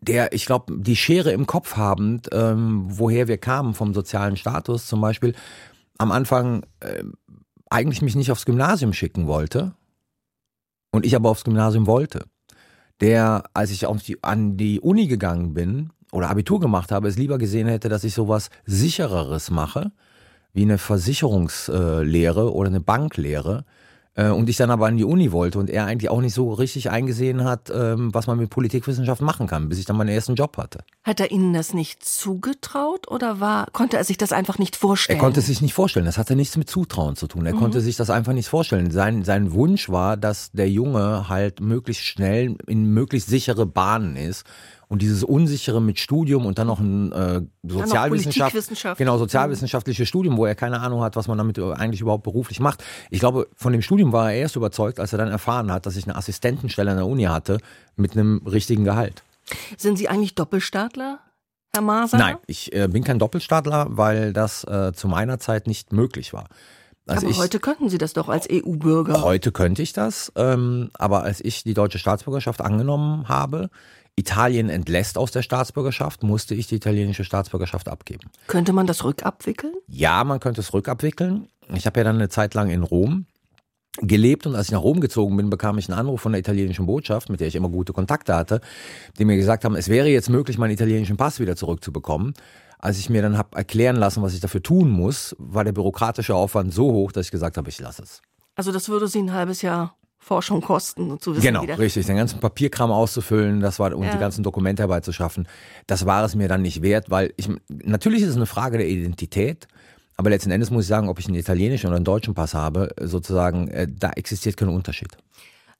der, 0.00 0.32
ich 0.32 0.46
glaube, 0.46 0.78
die 0.78 0.94
Schere 0.94 1.32
im 1.32 1.46
Kopf 1.46 1.76
habend, 1.76 2.28
ähm, 2.32 2.84
woher 2.88 3.26
wir 3.26 3.38
kamen 3.38 3.74
vom 3.74 3.94
sozialen 3.94 4.36
Status 4.36 4.86
zum 4.86 5.00
Beispiel, 5.00 5.34
am 5.98 6.12
Anfang 6.12 6.64
äh, 6.78 7.02
eigentlich 7.68 8.00
mich 8.00 8.14
nicht 8.14 8.30
aufs 8.30 8.46
Gymnasium 8.46 8.92
schicken 8.92 9.26
wollte 9.26 9.74
und 10.92 11.04
ich 11.04 11.16
aber 11.16 11.30
aufs 11.30 11.42
Gymnasium 11.42 11.88
wollte. 11.88 12.26
Der, 13.00 13.44
als 13.54 13.70
ich 13.70 13.86
die, 14.06 14.22
an 14.22 14.56
die 14.56 14.80
Uni 14.80 15.08
gegangen 15.08 15.52
bin 15.52 15.90
oder 16.12 16.30
Abitur 16.30 16.60
gemacht 16.60 16.92
habe, 16.92 17.08
es 17.08 17.18
lieber 17.18 17.38
gesehen 17.38 17.66
hätte, 17.66 17.88
dass 17.88 18.04
ich 18.04 18.14
sowas 18.14 18.50
sichereres 18.66 19.50
mache, 19.50 19.92
wie 20.58 20.62
eine 20.62 20.78
Versicherungslehre 20.78 22.52
oder 22.52 22.68
eine 22.68 22.80
Banklehre, 22.80 23.64
äh, 24.18 24.30
und 24.30 24.48
ich 24.48 24.56
dann 24.56 24.70
aber 24.70 24.86
an 24.86 24.96
die 24.96 25.04
Uni 25.04 25.30
wollte 25.30 25.60
und 25.60 25.70
er 25.70 25.86
eigentlich 25.86 26.10
auch 26.10 26.20
nicht 26.20 26.34
so 26.34 26.52
richtig 26.52 26.90
eingesehen 26.90 27.44
hat, 27.44 27.70
ähm, 27.72 28.12
was 28.12 28.26
man 28.26 28.36
mit 28.36 28.50
Politikwissenschaft 28.50 29.22
machen 29.22 29.46
kann, 29.46 29.68
bis 29.68 29.78
ich 29.78 29.84
dann 29.84 29.96
meinen 29.96 30.08
ersten 30.08 30.34
Job 30.34 30.56
hatte. 30.56 30.80
Hat 31.04 31.20
er 31.20 31.30
Ihnen 31.30 31.54
das 31.54 31.72
nicht 31.72 32.04
zugetraut 32.04 33.08
oder 33.08 33.38
war, 33.38 33.68
konnte 33.72 33.96
er 33.96 34.02
sich 34.02 34.18
das 34.18 34.32
einfach 34.32 34.58
nicht 34.58 34.74
vorstellen? 34.74 35.18
Er 35.18 35.22
konnte 35.22 35.38
es 35.38 35.46
sich 35.46 35.62
nicht 35.62 35.74
vorstellen. 35.74 36.04
Das 36.04 36.18
hatte 36.18 36.34
nichts 36.34 36.56
mit 36.56 36.68
Zutrauen 36.68 37.14
zu 37.14 37.28
tun. 37.28 37.46
Er 37.46 37.54
mhm. 37.54 37.60
konnte 37.60 37.80
sich 37.80 37.96
das 37.96 38.10
einfach 38.10 38.32
nicht 38.32 38.48
vorstellen. 38.48 38.90
Sein, 38.90 39.22
sein 39.22 39.52
Wunsch 39.52 39.88
war, 39.88 40.16
dass 40.16 40.50
der 40.50 40.68
Junge 40.68 41.28
halt 41.28 41.60
möglichst 41.60 42.02
schnell 42.02 42.56
in 42.66 42.86
möglichst 42.92 43.28
sichere 43.28 43.66
Bahnen 43.66 44.16
ist 44.16 44.44
und 44.88 45.02
dieses 45.02 45.22
Unsichere 45.22 45.80
mit 45.80 45.98
Studium 45.98 46.46
und 46.46 46.58
dann 46.58 46.66
noch 46.66 46.80
ein 46.80 47.12
äh, 47.12 47.42
Sozialwissenschaft, 47.62 48.98
genau 48.98 49.18
sozialwissenschaftliches 49.18 50.00
mhm. 50.00 50.06
Studium, 50.06 50.36
wo 50.36 50.46
er 50.46 50.54
keine 50.54 50.80
Ahnung 50.80 51.02
hat, 51.02 51.14
was 51.14 51.28
man 51.28 51.38
damit 51.38 51.58
eigentlich 51.58 52.00
überhaupt 52.00 52.24
beruflich 52.24 52.58
macht. 52.60 52.82
Ich 53.10 53.20
glaube, 53.20 53.48
von 53.54 53.72
dem 53.72 53.82
Studium 53.82 54.12
war 54.12 54.32
er 54.32 54.38
erst 54.38 54.56
überzeugt, 54.56 54.98
als 54.98 55.12
er 55.12 55.18
dann 55.18 55.28
erfahren 55.28 55.70
hat, 55.70 55.86
dass 55.86 55.96
ich 55.96 56.04
eine 56.04 56.16
Assistentenstelle 56.16 56.90
an 56.90 56.96
der 56.96 57.06
Uni 57.06 57.24
hatte 57.24 57.58
mit 57.96 58.12
einem 58.12 58.42
richtigen 58.46 58.84
Gehalt. 58.84 59.22
Sind 59.76 59.98
Sie 59.98 60.08
eigentlich 60.08 60.34
Doppelstaatler? 60.34 61.20
Herr 61.72 61.82
Maser? 61.82 62.16
Nein, 62.16 62.36
ich 62.46 62.72
äh, 62.74 62.88
bin 62.88 63.04
kein 63.04 63.18
Doppelstaatler, 63.18 63.88
weil 63.90 64.32
das 64.32 64.64
äh, 64.64 64.92
zu 64.94 65.06
meiner 65.06 65.38
Zeit 65.38 65.66
nicht 65.66 65.92
möglich 65.92 66.32
war. 66.32 66.48
Also 67.06 67.26
aber 67.26 67.30
ich, 67.30 67.38
heute 67.38 67.60
könnten 67.60 67.88
Sie 67.88 67.98
das 67.98 68.12
doch 68.12 68.28
als 68.28 68.46
EU-Bürger. 68.50 69.22
Heute 69.22 69.52
könnte 69.52 69.82
ich 69.82 69.92
das, 69.92 70.32
ähm, 70.36 70.90
aber 70.94 71.22
als 71.22 71.42
ich 71.42 71.62
die 71.62 71.74
deutsche 71.74 71.98
Staatsbürgerschaft 71.98 72.60
angenommen 72.60 73.28
habe, 73.28 73.70
Italien 74.18 74.68
entlässt 74.68 75.16
aus 75.16 75.30
der 75.30 75.42
Staatsbürgerschaft, 75.42 76.22
musste 76.22 76.54
ich 76.54 76.66
die 76.66 76.76
italienische 76.76 77.24
Staatsbürgerschaft 77.24 77.88
abgeben. 77.88 78.30
Könnte 78.46 78.72
man 78.72 78.86
das 78.86 79.04
rückabwickeln? 79.04 79.74
Ja, 79.86 80.24
man 80.24 80.40
könnte 80.40 80.60
es 80.60 80.72
rückabwickeln. 80.72 81.48
Ich 81.74 81.86
habe 81.86 82.00
ja 82.00 82.04
dann 82.04 82.16
eine 82.16 82.28
Zeit 82.28 82.54
lang 82.54 82.70
in 82.70 82.82
Rom 82.82 83.26
gelebt 84.00 84.46
und 84.46 84.54
als 84.54 84.66
ich 84.66 84.72
nach 84.72 84.82
Rom 84.82 85.00
gezogen 85.00 85.36
bin, 85.36 85.50
bekam 85.50 85.78
ich 85.78 85.88
einen 85.88 85.98
Anruf 85.98 86.20
von 86.20 86.32
der 86.32 86.40
italienischen 86.40 86.86
Botschaft, 86.86 87.30
mit 87.30 87.40
der 87.40 87.48
ich 87.48 87.56
immer 87.56 87.68
gute 87.68 87.92
Kontakte 87.92 88.34
hatte, 88.34 88.60
die 89.18 89.24
mir 89.24 89.36
gesagt 89.36 89.64
haben, 89.64 89.74
es 89.74 89.88
wäre 89.88 90.08
jetzt 90.08 90.30
möglich, 90.30 90.58
meinen 90.58 90.72
italienischen 90.72 91.16
Pass 91.16 91.40
wieder 91.40 91.56
zurückzubekommen. 91.56 92.34
Als 92.78 92.98
ich 92.98 93.10
mir 93.10 93.22
dann 93.22 93.36
habe 93.36 93.56
erklären 93.56 93.96
lassen, 93.96 94.22
was 94.22 94.34
ich 94.34 94.40
dafür 94.40 94.62
tun 94.62 94.88
muss, 94.88 95.34
war 95.38 95.64
der 95.64 95.72
bürokratische 95.72 96.34
Aufwand 96.34 96.72
so 96.72 96.92
hoch, 96.92 97.10
dass 97.10 97.26
ich 97.26 97.32
gesagt 97.32 97.56
habe, 97.56 97.68
ich 97.68 97.80
lasse 97.80 98.02
es. 98.02 98.22
Also 98.54 98.70
das 98.72 98.88
würde 98.88 99.08
Sie 99.08 99.18
ein 99.18 99.32
halbes 99.32 99.62
Jahr 99.62 99.96
Forschung 100.18 100.60
kosten 100.60 101.10
und 101.10 101.22
zu 101.22 101.32
wissen. 101.32 101.42
Genau, 101.42 101.62
richtig. 101.62 102.06
Den 102.06 102.16
ganzen 102.16 102.40
Papierkram 102.40 102.90
auszufüllen, 102.90 103.60
das 103.60 103.78
war 103.78 103.94
und 103.96 104.04
ja. 104.04 104.12
die 104.12 104.18
ganzen 104.18 104.42
Dokumente 104.42 104.82
herbeizuschaffen, 104.82 105.48
das 105.86 106.06
war 106.06 106.24
es 106.24 106.34
mir 106.34 106.48
dann 106.48 106.62
nicht 106.62 106.82
wert, 106.82 107.10
weil 107.10 107.32
ich 107.36 107.48
natürlich 107.68 108.22
ist 108.22 108.30
es 108.30 108.36
eine 108.36 108.46
Frage 108.46 108.78
der 108.78 108.88
Identität, 108.88 109.68
aber 110.16 110.30
letzten 110.30 110.50
Endes 110.50 110.70
muss 110.70 110.84
ich 110.84 110.88
sagen, 110.88 111.08
ob 111.08 111.18
ich 111.18 111.26
einen 111.26 111.36
italienischen 111.36 111.86
oder 111.86 111.96
einen 111.96 112.04
deutschen 112.04 112.34
Pass 112.34 112.52
habe, 112.52 112.94
sozusagen, 113.00 113.68
äh, 113.68 113.86
da 113.88 114.10
existiert 114.10 114.56
kein 114.56 114.68
Unterschied. 114.68 115.16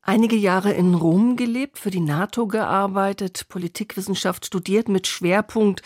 Einige 0.03 0.37
Jahre 0.37 0.73
in 0.73 0.95
Rom 0.95 1.37
gelebt, 1.37 1.77
für 1.77 1.91
die 1.91 2.01
NATO 2.01 2.47
gearbeitet, 2.47 3.47
Politikwissenschaft 3.49 4.47
studiert 4.47 4.89
mit 4.89 5.07
Schwerpunkt 5.07 5.83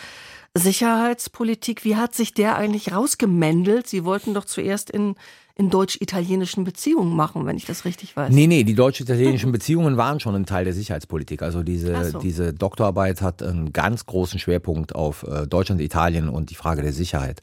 Sicherheitspolitik. 0.54 1.84
Wie 1.84 1.96
hat 1.96 2.14
sich 2.14 2.34
der 2.34 2.56
eigentlich 2.56 2.92
rausgemändelt? 2.92 3.86
Sie 3.86 4.04
wollten 4.04 4.34
doch 4.34 4.44
zuerst 4.44 4.90
in 4.90 5.16
in 5.54 5.70
deutsch-italienischen 5.70 6.64
Beziehungen 6.64 7.14
machen, 7.14 7.44
wenn 7.46 7.56
ich 7.56 7.66
das 7.66 7.84
richtig 7.84 8.16
weiß. 8.16 8.32
Nee, 8.32 8.46
nee, 8.46 8.64
die 8.64 8.74
deutsch-italienischen 8.74 9.52
Beziehungen 9.52 9.96
waren 9.96 10.18
schon 10.18 10.34
ein 10.34 10.46
Teil 10.46 10.64
der 10.64 10.72
Sicherheitspolitik. 10.72 11.42
Also 11.42 11.62
diese, 11.62 12.10
so. 12.10 12.18
diese 12.18 12.54
Doktorarbeit 12.54 13.20
hat 13.20 13.42
einen 13.42 13.72
ganz 13.72 14.06
großen 14.06 14.38
Schwerpunkt 14.38 14.94
auf 14.94 15.24
äh, 15.24 15.46
Deutschland, 15.46 15.80
Italien 15.80 16.28
und 16.28 16.50
die 16.50 16.54
Frage 16.54 16.82
der 16.82 16.92
Sicherheit. 16.92 17.40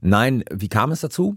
Nein, 0.00 0.44
wie 0.50 0.68
kam 0.68 0.90
es 0.90 1.00
dazu? 1.00 1.36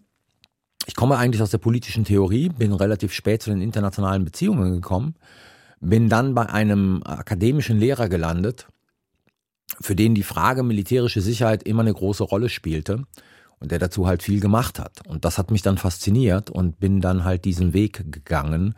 Ich 0.88 0.96
komme 0.96 1.18
eigentlich 1.18 1.42
aus 1.42 1.52
der 1.52 1.58
politischen 1.58 2.06
Theorie, 2.06 2.50
bin 2.50 2.74
relativ 2.74 3.14
spät 3.14 3.42
zu 3.42 3.50
den 3.50 3.62
internationalen 3.62 4.24
Beziehungen 4.24 4.74
gekommen, 4.74 5.16
bin 5.80 6.10
dann 6.10 6.34
bei 6.36 6.48
einem 6.48 7.02
akademischen 7.04 7.80
Lehrer 7.80 8.08
gelandet, 8.08 8.68
für 9.82 9.96
den 9.96 10.16
die 10.16 10.24
Frage 10.24 10.64
militärische 10.64 11.22
Sicherheit 11.22 11.64
immer 11.64 11.82
eine 11.82 11.94
große 11.94 12.24
Rolle 12.24 12.50
spielte 12.50 13.06
und 13.60 13.72
der 13.72 13.80
dazu 13.80 14.08
halt 14.08 14.24
viel 14.24 14.40
gemacht 14.40 14.80
hat. 14.80 15.06
Und 15.08 15.26
das 15.26 15.38
hat 15.38 15.52
mich 15.52 15.62
dann 15.62 15.78
fasziniert 15.78 16.50
und 16.50 16.80
bin 16.80 17.02
dann 17.02 17.24
halt 17.24 17.46
diesen 17.46 17.74
Weg 17.74 18.12
gegangen, 18.12 18.76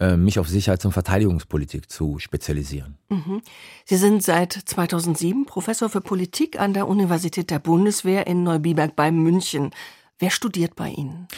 äh, 0.00 0.16
mich 0.16 0.38
auf 0.38 0.48
Sicherheits- 0.48 0.84
und 0.84 0.92
Verteidigungspolitik 0.92 1.90
zu 1.90 2.18
spezialisieren. 2.18 2.98
Mhm. 3.08 3.42
Sie 3.84 3.96
sind 3.96 4.22
seit 4.22 4.52
2007 4.52 5.46
Professor 5.46 5.88
für 5.88 6.00
Politik 6.00 6.58
an 6.58 6.74
der 6.74 6.88
Universität 6.88 7.50
der 7.50 7.60
Bundeswehr 7.60 8.26
in 8.26 8.42
Neubiberg 8.42 8.96
bei 8.96 9.10
München. 9.12 9.70
Wer 10.18 10.30
studiert 10.30 10.74
bei 10.74 10.90
Ihnen? 10.90 11.28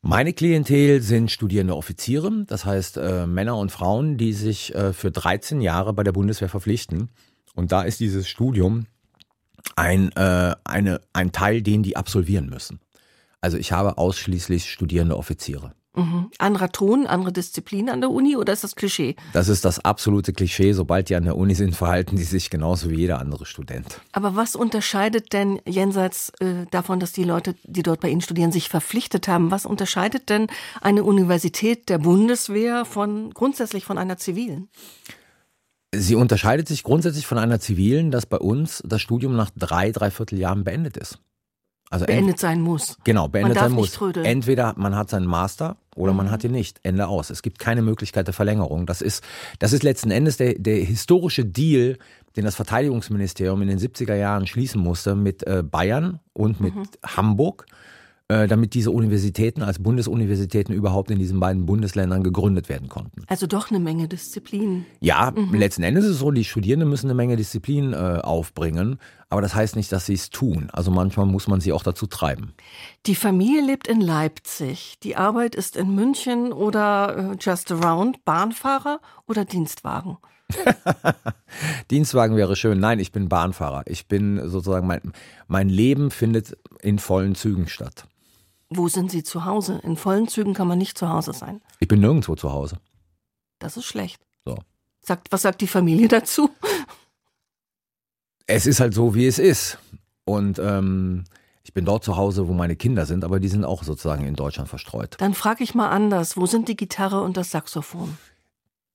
Meine 0.00 0.32
Klientel 0.32 1.02
sind 1.02 1.32
studierende 1.32 1.76
Offiziere, 1.76 2.44
das 2.46 2.64
heißt 2.64 2.96
äh, 2.96 3.26
Männer 3.26 3.58
und 3.58 3.72
Frauen, 3.72 4.16
die 4.16 4.32
sich 4.32 4.74
äh, 4.74 4.92
für 4.92 5.10
13 5.10 5.60
Jahre 5.60 5.92
bei 5.92 6.04
der 6.04 6.12
Bundeswehr 6.12 6.48
verpflichten. 6.48 7.10
Und 7.54 7.72
da 7.72 7.82
ist 7.82 7.98
dieses 8.00 8.28
Studium 8.28 8.86
ein, 9.74 10.12
äh, 10.12 10.54
eine, 10.64 11.00
ein 11.12 11.32
Teil, 11.32 11.62
den 11.62 11.82
die 11.82 11.96
absolvieren 11.96 12.48
müssen. 12.48 12.80
Also 13.40 13.58
ich 13.58 13.72
habe 13.72 13.98
ausschließlich 13.98 14.70
studierende 14.70 15.16
Offiziere. 15.16 15.72
Mhm. 15.96 16.30
Anderer 16.38 16.70
Ton, 16.70 17.06
andere 17.06 17.32
Disziplin 17.32 17.88
an 17.88 18.02
der 18.02 18.10
Uni 18.10 18.36
oder 18.36 18.52
ist 18.52 18.62
das 18.62 18.76
Klischee? 18.76 19.16
Das 19.32 19.48
ist 19.48 19.64
das 19.64 19.82
absolute 19.82 20.34
Klischee. 20.34 20.74
Sobald 20.74 21.08
die 21.08 21.14
an 21.14 21.24
der 21.24 21.36
Uni 21.36 21.54
sind, 21.54 21.74
verhalten 21.76 22.16
die 22.16 22.24
sich 22.24 22.50
genauso 22.50 22.90
wie 22.90 22.96
jeder 22.96 23.18
andere 23.18 23.46
Student. 23.46 24.00
Aber 24.12 24.36
was 24.36 24.56
unterscheidet 24.56 25.32
denn 25.32 25.58
jenseits 25.66 26.32
äh, 26.40 26.66
davon, 26.70 27.00
dass 27.00 27.12
die 27.12 27.24
Leute, 27.24 27.54
die 27.64 27.82
dort 27.82 28.00
bei 28.00 28.10
Ihnen 28.10 28.20
studieren, 28.20 28.52
sich 28.52 28.68
verpflichtet 28.68 29.26
haben, 29.26 29.50
was 29.50 29.64
unterscheidet 29.64 30.28
denn 30.28 30.48
eine 30.82 31.02
Universität 31.02 31.88
der 31.88 31.98
Bundeswehr 31.98 32.84
von 32.84 33.32
grundsätzlich 33.32 33.84
von 33.84 33.96
einer 33.96 34.18
zivilen? 34.18 34.68
Sie 35.98 36.14
unterscheidet 36.14 36.68
sich 36.68 36.82
grundsätzlich 36.82 37.26
von 37.26 37.38
einer 37.38 37.60
zivilen, 37.60 38.10
dass 38.10 38.26
bei 38.26 38.38
uns 38.38 38.82
das 38.86 39.02
Studium 39.02 39.36
nach 39.36 39.50
drei, 39.56 39.90
dreiviertel 39.90 40.38
Jahren 40.38 40.64
beendet 40.64 40.96
ist. 40.96 41.18
Also 41.88 42.06
beendet 42.06 42.38
sein 42.38 42.60
muss. 42.60 42.98
Genau, 43.04 43.28
beendet 43.28 43.58
sein 43.58 43.72
muss. 43.72 43.98
Entweder 44.16 44.74
man 44.76 44.96
hat 44.96 45.08
seinen 45.08 45.26
Master 45.26 45.76
oder 45.94 46.12
mhm. 46.12 46.16
man 46.16 46.30
hat 46.30 46.42
ihn 46.42 46.50
nicht. 46.50 46.80
Ende 46.82 47.06
aus. 47.06 47.30
Es 47.30 47.42
gibt 47.42 47.58
keine 47.60 47.82
Möglichkeit 47.82 48.26
der 48.26 48.34
Verlängerung. 48.34 48.86
Das 48.86 49.00
ist, 49.00 49.22
das 49.60 49.72
ist 49.72 49.84
letzten 49.84 50.10
Endes 50.10 50.36
der, 50.36 50.54
der 50.54 50.78
historische 50.78 51.44
Deal, 51.44 51.96
den 52.36 52.44
das 52.44 52.56
Verteidigungsministerium 52.56 53.62
in 53.62 53.68
den 53.68 53.78
70er 53.78 54.16
Jahren 54.16 54.46
schließen 54.46 54.80
musste 54.80 55.14
mit 55.14 55.46
äh, 55.46 55.62
Bayern 55.62 56.20
und 56.32 56.60
mit 56.60 56.74
mhm. 56.74 56.88
Hamburg 57.04 57.66
äh, 58.28 58.48
damit 58.48 58.74
diese 58.74 58.90
Universitäten 58.90 59.62
als 59.62 59.78
Bundesuniversitäten 59.80 60.74
überhaupt 60.74 61.12
in 61.12 61.18
diesen 61.20 61.38
beiden 61.38 61.64
Bundesländern 61.64 62.24
gegründet 62.24 62.68
werden 62.68 62.88
konnten. 62.88 63.22
Also 63.28 63.46
doch 63.46 63.70
eine 63.70 63.78
Menge 63.78 64.08
Disziplin. 64.08 64.84
Ja, 64.98 65.32
mhm. 65.34 65.54
letzten 65.54 65.84
Endes 65.84 66.04
ist 66.04 66.10
es 66.12 66.18
so, 66.18 66.32
die 66.32 66.42
Studierenden 66.42 66.88
müssen 66.88 67.06
eine 67.06 67.14
Menge 67.14 67.36
Disziplin 67.36 67.92
äh, 67.92 67.96
aufbringen, 67.96 68.98
aber 69.28 69.42
das 69.42 69.54
heißt 69.54 69.76
nicht, 69.76 69.92
dass 69.92 70.06
sie 70.06 70.14
es 70.14 70.30
tun. 70.30 70.70
Also 70.72 70.90
manchmal 70.90 71.26
muss 71.26 71.46
man 71.46 71.60
sie 71.60 71.72
auch 71.72 71.84
dazu 71.84 72.08
treiben. 72.08 72.52
Die 73.06 73.14
Familie 73.14 73.64
lebt 73.64 73.86
in 73.86 74.00
Leipzig, 74.00 74.96
die 75.04 75.14
Arbeit 75.14 75.54
ist 75.54 75.76
in 75.76 75.94
München 75.94 76.52
oder 76.52 77.32
äh, 77.32 77.36
just 77.40 77.70
around, 77.70 78.24
Bahnfahrer 78.24 79.00
oder 79.28 79.44
Dienstwagen? 79.44 80.16
Dienstwagen 81.92 82.36
wäre 82.36 82.56
schön. 82.56 82.80
Nein, 82.80 82.98
ich 82.98 83.12
bin 83.12 83.28
Bahnfahrer. 83.28 83.84
Ich 83.86 84.08
bin 84.08 84.48
sozusagen, 84.48 84.86
mein, 84.88 85.12
mein 85.46 85.68
Leben 85.68 86.10
findet 86.10 86.56
in 86.82 86.98
vollen 86.98 87.36
Zügen 87.36 87.68
statt. 87.68 88.06
Wo 88.68 88.88
sind 88.88 89.10
Sie 89.10 89.22
zu 89.22 89.44
Hause? 89.44 89.80
In 89.84 89.96
vollen 89.96 90.28
Zügen 90.28 90.54
kann 90.54 90.66
man 90.68 90.78
nicht 90.78 90.98
zu 90.98 91.08
Hause 91.08 91.32
sein. 91.32 91.60
Ich 91.78 91.88
bin 91.88 92.00
nirgendwo 92.00 92.34
zu 92.34 92.52
Hause. 92.52 92.78
Das 93.58 93.76
ist 93.76 93.84
schlecht. 93.84 94.20
So. 94.44 94.56
Sagt, 95.00 95.30
was 95.30 95.42
sagt 95.42 95.60
die 95.60 95.66
Familie 95.68 96.08
dazu? 96.16 96.50
Es 98.46 98.66
ist 98.66 98.80
halt 98.80 98.94
so, 98.94 99.14
wie 99.14 99.26
es 99.26 99.38
ist. 99.38 99.78
Und 100.24 100.58
ähm, 100.58 101.24
ich 101.62 101.72
bin 101.72 101.84
dort 101.84 102.04
zu 102.04 102.16
Hause, 102.16 102.48
wo 102.48 102.52
meine 102.52 102.76
Kinder 102.76 103.06
sind, 103.06 103.24
aber 103.24 103.40
die 103.40 103.48
sind 103.48 103.64
auch 103.64 103.82
sozusagen 103.82 104.24
in 104.24 104.34
Deutschland 104.34 104.68
verstreut. 104.68 105.16
Dann 105.18 105.34
frage 105.34 105.64
ich 105.64 105.74
mal 105.74 105.88
anders. 105.90 106.36
Wo 106.36 106.46
sind 106.46 106.68
die 106.68 106.76
Gitarre 106.76 107.22
und 107.22 107.36
das 107.36 107.50
Saxophon? 107.50 108.18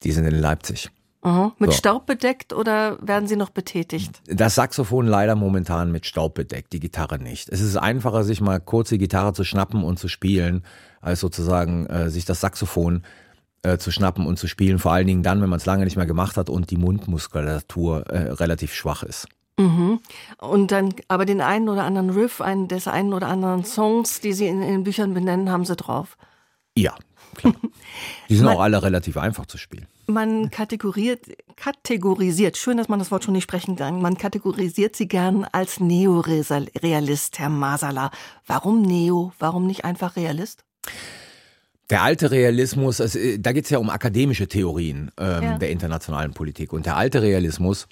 Die 0.04 0.12
sind 0.12 0.26
in 0.26 0.36
Leipzig. 0.36 0.90
Mhm. 1.24 1.52
Mit 1.60 1.72
so. 1.72 1.78
Staub 1.78 2.06
bedeckt 2.08 2.52
oder 2.52 2.98
werden 3.02 3.28
sie 3.28 3.36
noch 3.36 3.50
betätigt? 3.50 4.22
Das 4.26 4.56
Saxophon 4.56 5.06
leider 5.06 5.36
momentan 5.36 5.92
mit 5.92 6.06
Staub 6.06 6.34
bedeckt, 6.34 6.74
die 6.74 6.80
Gitarre 6.80 7.20
nicht. 7.20 7.50
Es 7.50 7.62
ist 7.62 7.78
einfacher, 7.78 8.24
sich 8.24 8.42
mal 8.42 8.60
kurz 8.60 8.90
die 8.90 8.98
Gitarre 8.98 9.34
zu 9.34 9.44
schnappen 9.44 9.84
und 9.84 10.00
zu 10.00 10.08
spielen, 10.08 10.64
als 11.00 11.20
sozusagen 11.20 11.86
äh, 11.88 12.10
sich 12.10 12.26
das 12.26 12.42
Saxophon 12.42 13.04
äh, 13.62 13.78
zu 13.78 13.92
schnappen 13.92 14.26
und 14.26 14.40
zu 14.40 14.48
spielen. 14.48 14.80
Vor 14.80 14.94
allen 14.94 15.06
Dingen 15.06 15.22
dann, 15.22 15.42
wenn 15.42 15.50
man 15.50 15.60
es 15.60 15.66
lange 15.68 15.84
nicht 15.84 15.98
mehr 15.98 16.08
gemacht 16.08 16.38
hat 16.38 16.50
und 16.50 16.72
die 16.72 16.78
Mundmuskulatur 16.78 18.08
äh, 18.08 18.32
relativ 18.32 18.74
schwach 18.74 19.04
ist. 19.04 19.28
Mhm. 19.60 20.00
Und 20.40 20.72
dann, 20.72 20.94
aber 21.08 21.26
den 21.26 21.42
einen 21.42 21.70
oder 21.70 21.84
anderen 21.84 22.10
Riff, 22.10 22.42
einen 22.42 22.68
des 22.68 22.88
einen 22.88 23.14
oder 23.14 23.28
anderen 23.28 23.64
Songs, 23.64 24.22
die 24.22 24.34
Sie 24.34 24.48
in, 24.48 24.62
den 24.62 24.84
Büchern 24.84 25.14
benennen, 25.14 25.52
haben 25.52 25.66
Sie 25.66 25.76
drauf. 25.76 26.18
Ja. 26.76 26.96
Die 28.30 28.36
sind 28.36 28.46
man, 28.46 28.56
auch 28.56 28.62
alle 28.62 28.82
relativ 28.82 29.18
einfach 29.18 29.46
zu 29.46 29.58
spielen. 29.58 29.88
Man 30.08 30.50
kategoriert, 30.52 31.26
kategorisiert, 31.56 32.58
schön, 32.58 32.78
dass 32.78 32.90
man 32.90 33.00
das 33.00 33.12
Wort 33.12 33.24
schon 33.24 33.34
nicht 33.34 33.44
sprechen 33.44 33.76
kann, 33.76 34.02
man 34.02 34.18
kategorisiert 34.18 34.96
sie 34.96 35.08
gern 35.08 35.46
als 35.52 35.80
Neorealist, 35.80 37.40
Herr 37.40 37.50
Masala. 37.50 38.12
Warum 38.46 38.82
Neo? 38.82 39.34
Warum 39.40 39.68
nicht 39.68 39.86
einfach 39.86 40.16
Realist? 40.16 40.64
Der 41.90 42.04
alte 42.04 42.32
Realismus, 42.32 43.02
also, 43.02 43.20
da 43.38 43.52
geht 43.52 43.66
es 43.66 43.70
ja 43.70 43.78
um 43.78 43.90
akademische 43.90 44.48
Theorien 44.48 45.12
ähm, 45.18 45.44
ja. 45.44 45.58
der 45.58 45.72
internationalen 45.72 46.34
Politik. 46.34 46.72
Und 46.72 46.86
der 46.86 46.96
alte 46.96 47.22
Realismus, 47.22 47.88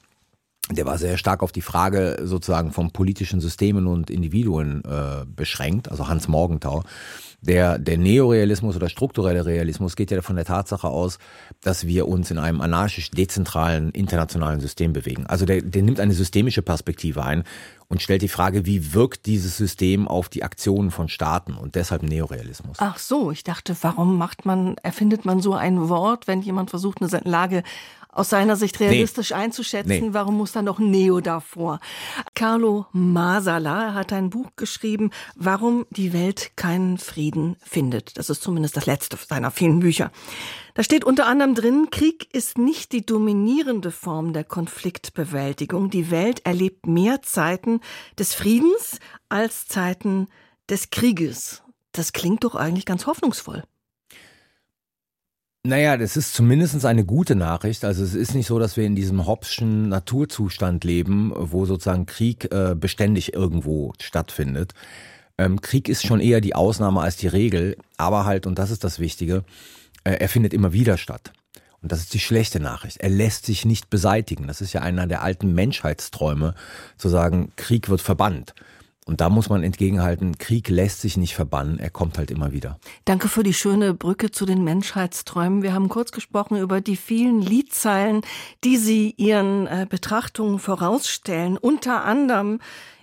der 0.71 0.85
war 0.85 0.97
sehr 0.97 1.17
stark 1.17 1.41
auf 1.41 1.51
die 1.51 1.61
Frage 1.61 2.19
sozusagen 2.23 2.71
von 2.71 2.91
politischen 2.91 3.41
Systemen 3.41 3.87
und 3.87 4.09
Individuen 4.09 4.83
äh, 4.85 5.25
beschränkt, 5.25 5.89
also 5.89 6.07
Hans 6.07 6.27
Morgenthau. 6.27 6.83
Der, 7.41 7.79
der 7.79 7.97
Neorealismus 7.97 8.75
oder 8.75 8.89
strukturelle 8.89 9.45
Realismus 9.45 9.95
geht 9.95 10.11
ja 10.11 10.21
von 10.21 10.35
der 10.35 10.43
Tatsache 10.43 10.87
aus, 10.87 11.19
dass 11.61 11.87
wir 11.87 12.07
uns 12.07 12.31
in 12.31 12.37
einem 12.37 12.59
anarchisch-dezentralen 12.59 13.91
internationalen 13.91 14.59
System 14.59 14.91
bewegen. 14.91 15.25
Also 15.25 15.45
der, 15.45 15.61
der 15.61 15.81
nimmt 15.81 16.01
eine 16.01 16.13
systemische 16.13 16.61
Perspektive 16.61 17.23
ein 17.23 17.45
und 17.87 18.01
stellt 18.01 18.21
die 18.21 18.27
Frage, 18.27 18.65
wie 18.65 18.93
wirkt 18.93 19.25
dieses 19.25 19.55
System 19.55 20.07
auf 20.07 20.27
die 20.27 20.43
Aktionen 20.43 20.91
von 20.91 21.07
Staaten 21.07 21.53
und 21.53 21.75
deshalb 21.75 22.03
Neorealismus. 22.03 22.77
Ach 22.79 22.99
so, 22.99 23.31
ich 23.31 23.45
dachte, 23.45 23.75
warum 23.81 24.17
macht 24.17 24.45
man, 24.45 24.75
erfindet 24.83 25.23
man 25.23 25.41
so 25.41 25.53
ein 25.53 25.87
Wort, 25.87 26.27
wenn 26.27 26.41
jemand 26.41 26.69
versucht, 26.69 27.01
eine 27.01 27.21
Lage 27.23 27.63
aus 28.19 28.29
seiner 28.29 28.57
Sicht 28.57 28.79
realistisch 28.79 29.29
nee. 29.29 29.37
einzuschätzen. 29.37 30.07
Nee. 30.07 30.09
Warum 30.13 30.37
muss 30.37 30.51
da 30.51 30.61
noch 30.61 30.77
Neo 30.77 31.21
davor? 31.21 31.79
Carlo 32.35 32.85
Masala 32.91 33.93
hat 33.93 34.11
ein 34.11 34.29
Buch 34.29 34.51
geschrieben, 34.57 35.11
Warum 35.35 35.85
die 35.89 36.11
Welt 36.11 36.51
keinen 36.57 36.97
Frieden 36.97 37.55
findet. 37.63 38.17
Das 38.17 38.29
ist 38.29 38.43
zumindest 38.43 38.75
das 38.75 38.85
letzte 38.85 39.17
seiner 39.17 39.51
vielen 39.51 39.79
Bücher. 39.79 40.11
Da 40.73 40.83
steht 40.83 41.05
unter 41.05 41.27
anderem 41.27 41.55
drin, 41.55 41.87
Krieg 41.91 42.33
ist 42.33 42.57
nicht 42.57 42.91
die 42.91 43.05
dominierende 43.05 43.91
Form 43.91 44.33
der 44.33 44.43
Konfliktbewältigung. 44.43 45.89
Die 45.89 46.11
Welt 46.11 46.45
erlebt 46.45 46.87
mehr 46.87 47.21
Zeiten 47.21 47.79
des 48.17 48.33
Friedens 48.33 48.99
als 49.29 49.67
Zeiten 49.67 50.27
des 50.69 50.89
Krieges. 50.89 51.63
Das 51.93 52.13
klingt 52.13 52.43
doch 52.43 52.55
eigentlich 52.55 52.85
ganz 52.85 53.05
hoffnungsvoll. 53.07 53.63
Naja, 55.65 55.97
das 55.97 56.15
ist 56.15 56.33
zumindest 56.33 56.85
eine 56.85 57.03
gute 57.03 57.35
Nachricht. 57.35 57.83
Also 57.83 58.03
es 58.03 58.13
ist 58.13 58.33
nicht 58.33 58.47
so, 58.47 58.59
dass 58.59 58.77
wir 58.77 58.85
in 58.85 58.95
diesem 58.95 59.27
Hobbschen 59.27 59.89
Naturzustand 59.89 60.85
leben, 60.85 61.33
wo 61.35 61.65
sozusagen 61.65 62.05
Krieg 62.05 62.49
äh, 62.53 62.75
beständig 62.75 63.33
irgendwo 63.33 63.93
stattfindet. 63.99 64.73
Ähm, 65.37 65.59
Krieg 65.59 65.89
ist 65.89 66.05
schon 66.05 66.21
eher 66.21 66.39
die 66.39 66.55
Ausnahme 66.55 67.01
als 67.01 67.17
die 67.17 67.27
Regel, 67.27 67.75
aber 67.97 68.25
halt, 68.25 68.47
und 68.47 68.57
das 68.57 68.71
ist 68.71 68.85
das 68.85 68.99
Wichtige, 68.99 69.43
äh, 70.05 70.11
er 70.11 70.29
findet 70.29 70.53
immer 70.53 70.71
wieder 70.71 70.97
statt. 70.97 71.33
Und 71.81 71.91
das 71.91 71.99
ist 71.99 72.13
die 72.13 72.19
schlechte 72.19 72.61
Nachricht. 72.61 72.97
Er 72.97 73.09
lässt 73.09 73.45
sich 73.45 73.65
nicht 73.65 73.89
beseitigen. 73.89 74.47
Das 74.47 74.61
ist 74.61 74.73
ja 74.73 74.81
einer 74.81 75.07
der 75.07 75.21
alten 75.23 75.53
Menschheitsträume, 75.53 76.55
zu 76.97 77.09
sagen, 77.09 77.51
Krieg 77.57 77.89
wird 77.89 78.01
verbannt. 78.01 78.53
Und 79.09 79.21
da 79.21 79.29
muss 79.29 79.49
man 79.49 79.63
entgegenhalten, 79.63 80.37
Krieg 80.37 80.69
lässt 80.69 81.01
sich 81.01 81.17
nicht 81.17 81.33
verbannen, 81.33 81.79
er 81.79 81.89
kommt 81.89 82.19
halt 82.19 82.29
immer 82.29 82.51
wieder. 82.51 82.79
Danke 83.05 83.27
für 83.27 83.41
die 83.41 83.55
schöne 83.55 83.95
Brücke 83.95 84.29
zu 84.29 84.45
den 84.45 84.63
Menschheitsträumen. 84.63 85.63
Wir 85.63 85.73
haben 85.73 85.89
kurz 85.89 86.11
gesprochen 86.11 86.57
über 86.57 86.79
die 86.79 86.95
vielen 86.95 87.41
Liedzeilen, 87.41 88.21
die 88.63 88.77
Sie 88.77 89.15
Ihren 89.17 89.65
äh, 89.65 89.87
Betrachtungen 89.89 90.59
vorausstellen. 90.59 91.57
Unter 91.57 92.05
anderem 92.05 92.59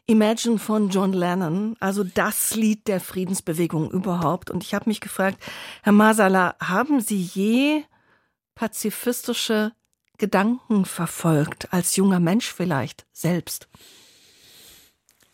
Imagine 0.06 0.60
von 0.60 0.90
John 0.90 1.12
Lennon, 1.12 1.74
also 1.80 2.04
das 2.04 2.54
Lied 2.54 2.86
der 2.86 3.00
Friedensbewegung 3.00 3.90
überhaupt. 3.90 4.52
Und 4.52 4.62
ich 4.62 4.74
habe 4.74 4.88
mich 4.88 5.00
gefragt, 5.00 5.42
Herr 5.82 5.92
Masala, 5.92 6.54
haben 6.62 7.00
Sie 7.00 7.20
je 7.20 7.82
pazifistische 8.54 9.72
Gedanken 10.18 10.84
verfolgt, 10.84 11.72
als 11.72 11.96
junger 11.96 12.20
Mensch 12.20 12.52
vielleicht 12.52 13.06
selbst? 13.12 13.66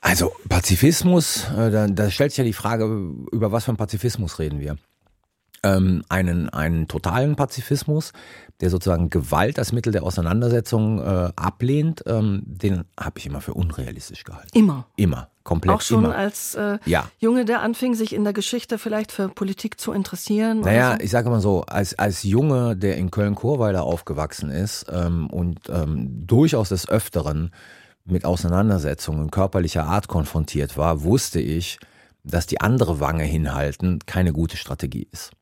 Also 0.02 0.32
Pazifismus, 0.48 1.48
äh, 1.56 1.70
da, 1.70 1.86
da 1.86 2.10
stellt 2.10 2.32
sich 2.32 2.38
ja 2.38 2.44
die 2.44 2.52
Frage, 2.52 2.84
über 3.30 3.52
was 3.52 3.64
für 3.64 3.68
einen 3.70 3.76
Pazifismus 3.78 4.40
reden 4.40 4.58
wir? 4.58 4.76
Ähm, 5.64 6.02
einen, 6.08 6.48
einen 6.48 6.88
totalen 6.88 7.36
Pazifismus, 7.36 8.12
der 8.60 8.68
sozusagen 8.68 9.10
Gewalt 9.10 9.60
als 9.60 9.70
Mittel 9.70 9.92
der 9.92 10.02
Auseinandersetzung 10.02 10.98
äh, 10.98 11.30
ablehnt, 11.36 12.02
ähm, 12.06 12.42
den 12.44 12.82
habe 12.98 13.20
ich 13.20 13.26
immer 13.26 13.40
für 13.40 13.54
unrealistisch 13.54 14.24
gehalten. 14.24 14.58
Immer. 14.58 14.88
Immer. 14.96 15.28
Komplett 15.44 15.76
Auch 15.76 15.80
schon 15.80 16.04
immer. 16.04 16.16
als 16.16 16.56
äh, 16.56 16.78
Ja. 16.84 17.08
Junge, 17.20 17.44
der 17.44 17.62
anfing, 17.62 17.94
sich 17.94 18.12
in 18.12 18.24
der 18.24 18.32
Geschichte 18.32 18.78
vielleicht 18.78 19.12
für 19.12 19.28
Politik 19.28 19.78
zu 19.78 19.92
interessieren. 19.92 20.60
Naja, 20.62 20.96
so. 20.98 21.04
ich 21.04 21.10
sage 21.12 21.30
mal 21.30 21.40
so, 21.40 21.62
als, 21.62 21.96
als 21.96 22.24
Junge, 22.24 22.76
der 22.76 22.96
in 22.96 23.12
Köln-Chorweiler 23.12 23.84
aufgewachsen 23.84 24.50
ist 24.50 24.86
ähm, 24.90 25.28
und 25.30 25.60
ähm, 25.68 26.26
durchaus 26.26 26.70
des 26.70 26.88
Öfteren 26.88 27.52
mit 28.04 28.24
Auseinandersetzungen 28.24 29.30
körperlicher 29.30 29.84
Art 29.84 30.08
konfrontiert 30.08 30.76
war, 30.76 31.02
wusste 31.02 31.40
ich, 31.40 31.78
dass 32.24 32.46
die 32.46 32.60
andere 32.60 33.00
Wange 33.00 33.24
hinhalten 33.24 34.00
keine 34.06 34.32
gute 34.32 34.56
Strategie 34.56 35.08
ist. 35.10 35.32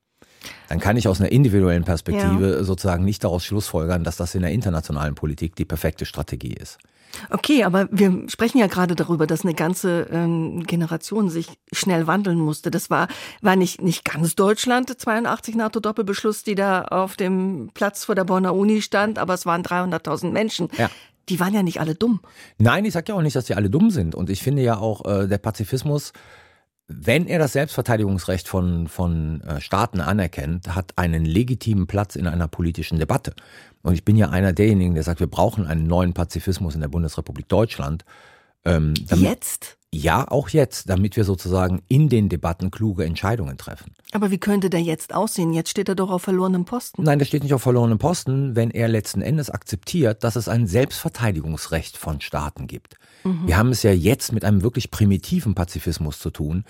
Dann 0.68 0.80
kann 0.80 0.96
ich 0.96 1.08
aus 1.08 1.20
einer 1.20 1.32
individuellen 1.32 1.84
Perspektive 1.84 2.64
sozusagen 2.64 3.04
nicht 3.04 3.24
daraus 3.24 3.44
schlussfolgern, 3.44 4.04
dass 4.04 4.16
das 4.16 4.34
in 4.34 4.42
der 4.42 4.52
internationalen 4.52 5.14
Politik 5.14 5.56
die 5.56 5.64
perfekte 5.64 6.06
Strategie 6.06 6.54
ist. 6.54 6.78
Okay, 7.28 7.64
aber 7.64 7.88
wir 7.90 8.28
sprechen 8.28 8.58
ja 8.58 8.68
gerade 8.68 8.94
darüber, 8.94 9.26
dass 9.26 9.42
eine 9.42 9.54
ganze 9.54 10.06
ähm, 10.12 10.62
Generation 10.64 11.28
sich 11.28 11.48
schnell 11.72 12.06
wandeln 12.06 12.38
musste. 12.38 12.70
Das 12.70 12.88
war, 12.88 13.08
war 13.42 13.56
nicht, 13.56 13.82
nicht 13.82 14.04
ganz 14.04 14.36
Deutschland, 14.36 14.88
82 14.88 15.56
NATO-Doppelbeschluss, 15.56 16.44
die 16.44 16.54
da 16.54 16.82
auf 16.82 17.16
dem 17.16 17.70
Platz 17.74 18.04
vor 18.04 18.14
der 18.14 18.24
Bonner 18.24 18.54
Uni 18.54 18.80
stand, 18.80 19.18
aber 19.18 19.34
es 19.34 19.44
waren 19.44 19.62
300.000 19.62 20.30
Menschen. 20.30 20.68
Ja. 20.78 20.88
Die 21.28 21.38
waren 21.40 21.54
ja 21.54 21.62
nicht 21.62 21.80
alle 21.80 21.94
dumm. 21.94 22.20
Nein, 22.58 22.84
ich 22.84 22.92
sage 22.92 23.12
ja 23.12 23.14
auch 23.14 23.22
nicht, 23.22 23.36
dass 23.36 23.44
die 23.44 23.54
alle 23.54 23.70
dumm 23.70 23.90
sind. 23.90 24.14
Und 24.14 24.30
ich 24.30 24.42
finde 24.42 24.62
ja 24.62 24.78
auch, 24.78 25.04
äh, 25.04 25.28
der 25.28 25.38
Pazifismus, 25.38 26.12
wenn 26.88 27.26
er 27.26 27.38
das 27.38 27.52
Selbstverteidigungsrecht 27.52 28.48
von, 28.48 28.88
von 28.88 29.40
äh, 29.42 29.60
Staaten 29.60 30.00
anerkennt, 30.00 30.74
hat 30.74 30.92
einen 30.96 31.24
legitimen 31.24 31.86
Platz 31.86 32.16
in 32.16 32.26
einer 32.26 32.48
politischen 32.48 32.98
Debatte. 32.98 33.34
Und 33.82 33.94
ich 33.94 34.04
bin 34.04 34.16
ja 34.16 34.30
einer 34.30 34.52
derjenigen, 34.52 34.94
der 34.94 35.04
sagt, 35.04 35.20
wir 35.20 35.28
brauchen 35.28 35.66
einen 35.66 35.86
neuen 35.86 36.14
Pazifismus 36.14 36.74
in 36.74 36.80
der 36.80 36.88
Bundesrepublik 36.88 37.48
Deutschland. 37.48 38.04
Ähm, 38.64 38.94
Jetzt? 39.08 39.78
Ja, 39.92 40.28
auch 40.30 40.50
jetzt, 40.50 40.88
damit 40.88 41.16
wir 41.16 41.24
sozusagen 41.24 41.82
in 41.88 42.08
den 42.08 42.28
Debatten 42.28 42.70
kluge 42.70 43.04
Entscheidungen 43.04 43.58
treffen. 43.58 43.92
Aber 44.12 44.30
wie 44.30 44.38
könnte 44.38 44.70
der 44.70 44.80
jetzt 44.80 45.12
aussehen? 45.14 45.52
Jetzt 45.52 45.70
steht 45.70 45.88
er 45.88 45.96
doch 45.96 46.10
auf 46.10 46.22
verlorenem 46.22 46.64
Posten. 46.64 47.02
Nein, 47.02 47.18
das 47.18 47.26
steht 47.26 47.42
nicht 47.42 47.54
auf 47.54 47.62
verlorenem 47.62 47.98
Posten, 47.98 48.54
wenn 48.54 48.70
er 48.70 48.86
letzten 48.86 49.20
Endes 49.20 49.50
akzeptiert, 49.50 50.22
dass 50.22 50.36
es 50.36 50.48
ein 50.48 50.68
Selbstverteidigungsrecht 50.68 51.96
von 51.96 52.20
Staaten 52.20 52.68
gibt. 52.68 52.96
Wir 53.44 53.58
haben 53.58 53.70
es 53.70 53.82
ja 53.82 53.92
jetzt 53.92 54.32
mit 54.32 54.44
einem 54.44 54.62
wirklich 54.62 54.90
primitiven 54.90 55.54
Pazifismus 55.54 56.18
zu 56.18 56.30
tun, 56.30 56.64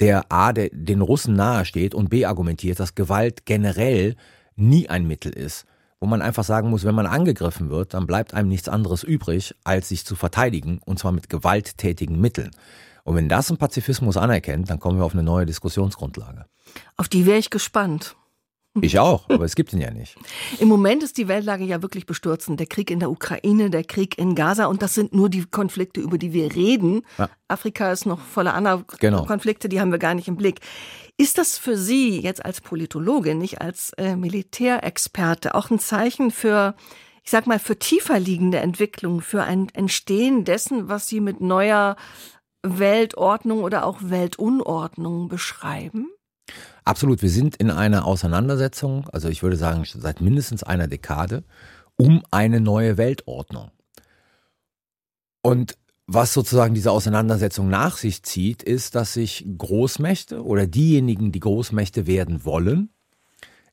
der 0.00 0.30
A, 0.30 0.52
der, 0.52 0.68
den 0.70 1.00
Russen 1.00 1.34
nahesteht 1.34 1.94
und 1.94 2.10
B, 2.10 2.26
argumentiert, 2.26 2.80
dass 2.80 2.94
Gewalt 2.94 3.46
generell 3.46 4.16
nie 4.56 4.88
ein 4.88 5.06
Mittel 5.06 5.32
ist. 5.32 5.64
Wo 6.04 6.06
man 6.06 6.20
einfach 6.20 6.44
sagen 6.44 6.68
muss, 6.68 6.84
wenn 6.84 6.94
man 6.94 7.06
angegriffen 7.06 7.70
wird, 7.70 7.94
dann 7.94 8.06
bleibt 8.06 8.34
einem 8.34 8.50
nichts 8.50 8.68
anderes 8.68 9.04
übrig, 9.04 9.54
als 9.64 9.88
sich 9.88 10.04
zu 10.04 10.16
verteidigen, 10.16 10.80
und 10.84 10.98
zwar 10.98 11.12
mit 11.12 11.30
gewalttätigen 11.30 12.20
Mitteln. 12.20 12.50
Und 13.04 13.16
wenn 13.16 13.30
das 13.30 13.50
ein 13.50 13.56
Pazifismus 13.56 14.18
anerkennt, 14.18 14.68
dann 14.68 14.78
kommen 14.80 14.98
wir 14.98 15.06
auf 15.06 15.14
eine 15.14 15.22
neue 15.22 15.46
Diskussionsgrundlage. 15.46 16.44
Auf 16.98 17.08
die 17.08 17.24
wäre 17.24 17.38
ich 17.38 17.48
gespannt. 17.48 18.16
Ich 18.80 18.98
auch, 18.98 19.28
aber 19.28 19.44
es 19.44 19.54
gibt 19.54 19.72
ihn 19.72 19.80
ja 19.80 19.90
nicht. 19.92 20.16
Im 20.58 20.68
Moment 20.68 21.02
ist 21.02 21.16
die 21.16 21.28
Weltlage 21.28 21.64
ja 21.64 21.80
wirklich 21.80 22.06
bestürzend. 22.06 22.58
Der 22.58 22.66
Krieg 22.66 22.90
in 22.90 22.98
der 22.98 23.10
Ukraine, 23.10 23.70
der 23.70 23.84
Krieg 23.84 24.18
in 24.18 24.34
Gaza 24.34 24.66
und 24.66 24.82
das 24.82 24.94
sind 24.94 25.14
nur 25.14 25.28
die 25.28 25.44
Konflikte, 25.44 26.00
über 26.00 26.18
die 26.18 26.32
wir 26.32 26.54
reden. 26.54 27.02
Ja. 27.18 27.28
Afrika 27.46 27.92
ist 27.92 28.04
noch 28.04 28.20
voller 28.20 28.54
anderer 28.54 28.84
Genau. 28.98 29.24
Konflikte, 29.26 29.68
die 29.68 29.80
haben 29.80 29.92
wir 29.92 29.98
gar 29.98 30.14
nicht 30.14 30.26
im 30.26 30.36
Blick. 30.36 30.60
Ist 31.16 31.38
das 31.38 31.56
für 31.56 31.76
Sie 31.76 32.20
jetzt 32.20 32.44
als 32.44 32.60
Politologin, 32.60 33.38
nicht 33.38 33.60
als 33.60 33.92
äh, 33.96 34.16
Militärexperte, 34.16 35.54
auch 35.54 35.70
ein 35.70 35.78
Zeichen 35.78 36.32
für, 36.32 36.74
ich 37.22 37.30
sag 37.30 37.46
mal, 37.46 37.60
für 37.60 37.78
tiefer 37.78 38.18
liegende 38.18 38.58
Entwicklung, 38.58 39.20
für 39.20 39.44
ein 39.44 39.68
Entstehen 39.74 40.44
dessen, 40.44 40.88
was 40.88 41.06
Sie 41.06 41.20
mit 41.20 41.40
neuer 41.40 41.94
Weltordnung 42.64 43.62
oder 43.62 43.84
auch 43.86 43.98
Weltunordnung 44.00 45.28
beschreiben? 45.28 46.08
Absolut, 46.84 47.22
wir 47.22 47.30
sind 47.30 47.56
in 47.56 47.70
einer 47.70 48.04
Auseinandersetzung, 48.04 49.08
also 49.10 49.28
ich 49.28 49.42
würde 49.42 49.56
sagen 49.56 49.84
seit 49.86 50.20
mindestens 50.20 50.62
einer 50.62 50.86
Dekade, 50.86 51.44
um 51.96 52.22
eine 52.30 52.60
neue 52.60 52.98
Weltordnung. 52.98 53.70
Und 55.40 55.76
was 56.06 56.34
sozusagen 56.34 56.74
diese 56.74 56.90
Auseinandersetzung 56.90 57.68
nach 57.68 57.96
sich 57.96 58.22
zieht, 58.22 58.62
ist, 58.62 58.94
dass 58.94 59.14
sich 59.14 59.46
Großmächte 59.56 60.44
oder 60.44 60.66
diejenigen, 60.66 61.32
die 61.32 61.40
Großmächte 61.40 62.06
werden 62.06 62.44
wollen, 62.44 62.90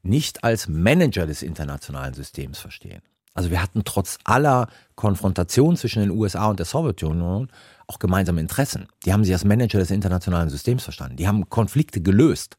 nicht 0.02 0.44
als 0.46 0.70
Manager 0.70 1.28
des 1.28 1.44
internationalen 1.44 2.14
Systems 2.14 2.60
verstehen. 2.60 3.02
Also 3.34 3.50
wir 3.50 3.62
hatten 3.62 3.84
trotz 3.84 4.18
aller 4.24 4.68
Konfrontation 4.96 5.76
zwischen 5.76 6.02
den 6.02 6.12
USA 6.12 6.48
und 6.48 6.60
der 6.60 6.66
Sowjetunion 6.66 7.50
auch 7.88 8.00
gemeinsame 8.00 8.42
Interessen. 8.42 8.88
Die 9.06 9.12
haben 9.12 9.24
sich 9.24 9.34
als 9.34 9.46
Manager 9.46 9.80
des 9.80 9.92
internationalen 9.92 10.50
Systems 10.50 10.84
verstanden. 10.84 11.18
Die 11.18 11.28
haben 11.28 11.50
Konflikte 11.50 12.02
gelöst, 12.02 12.58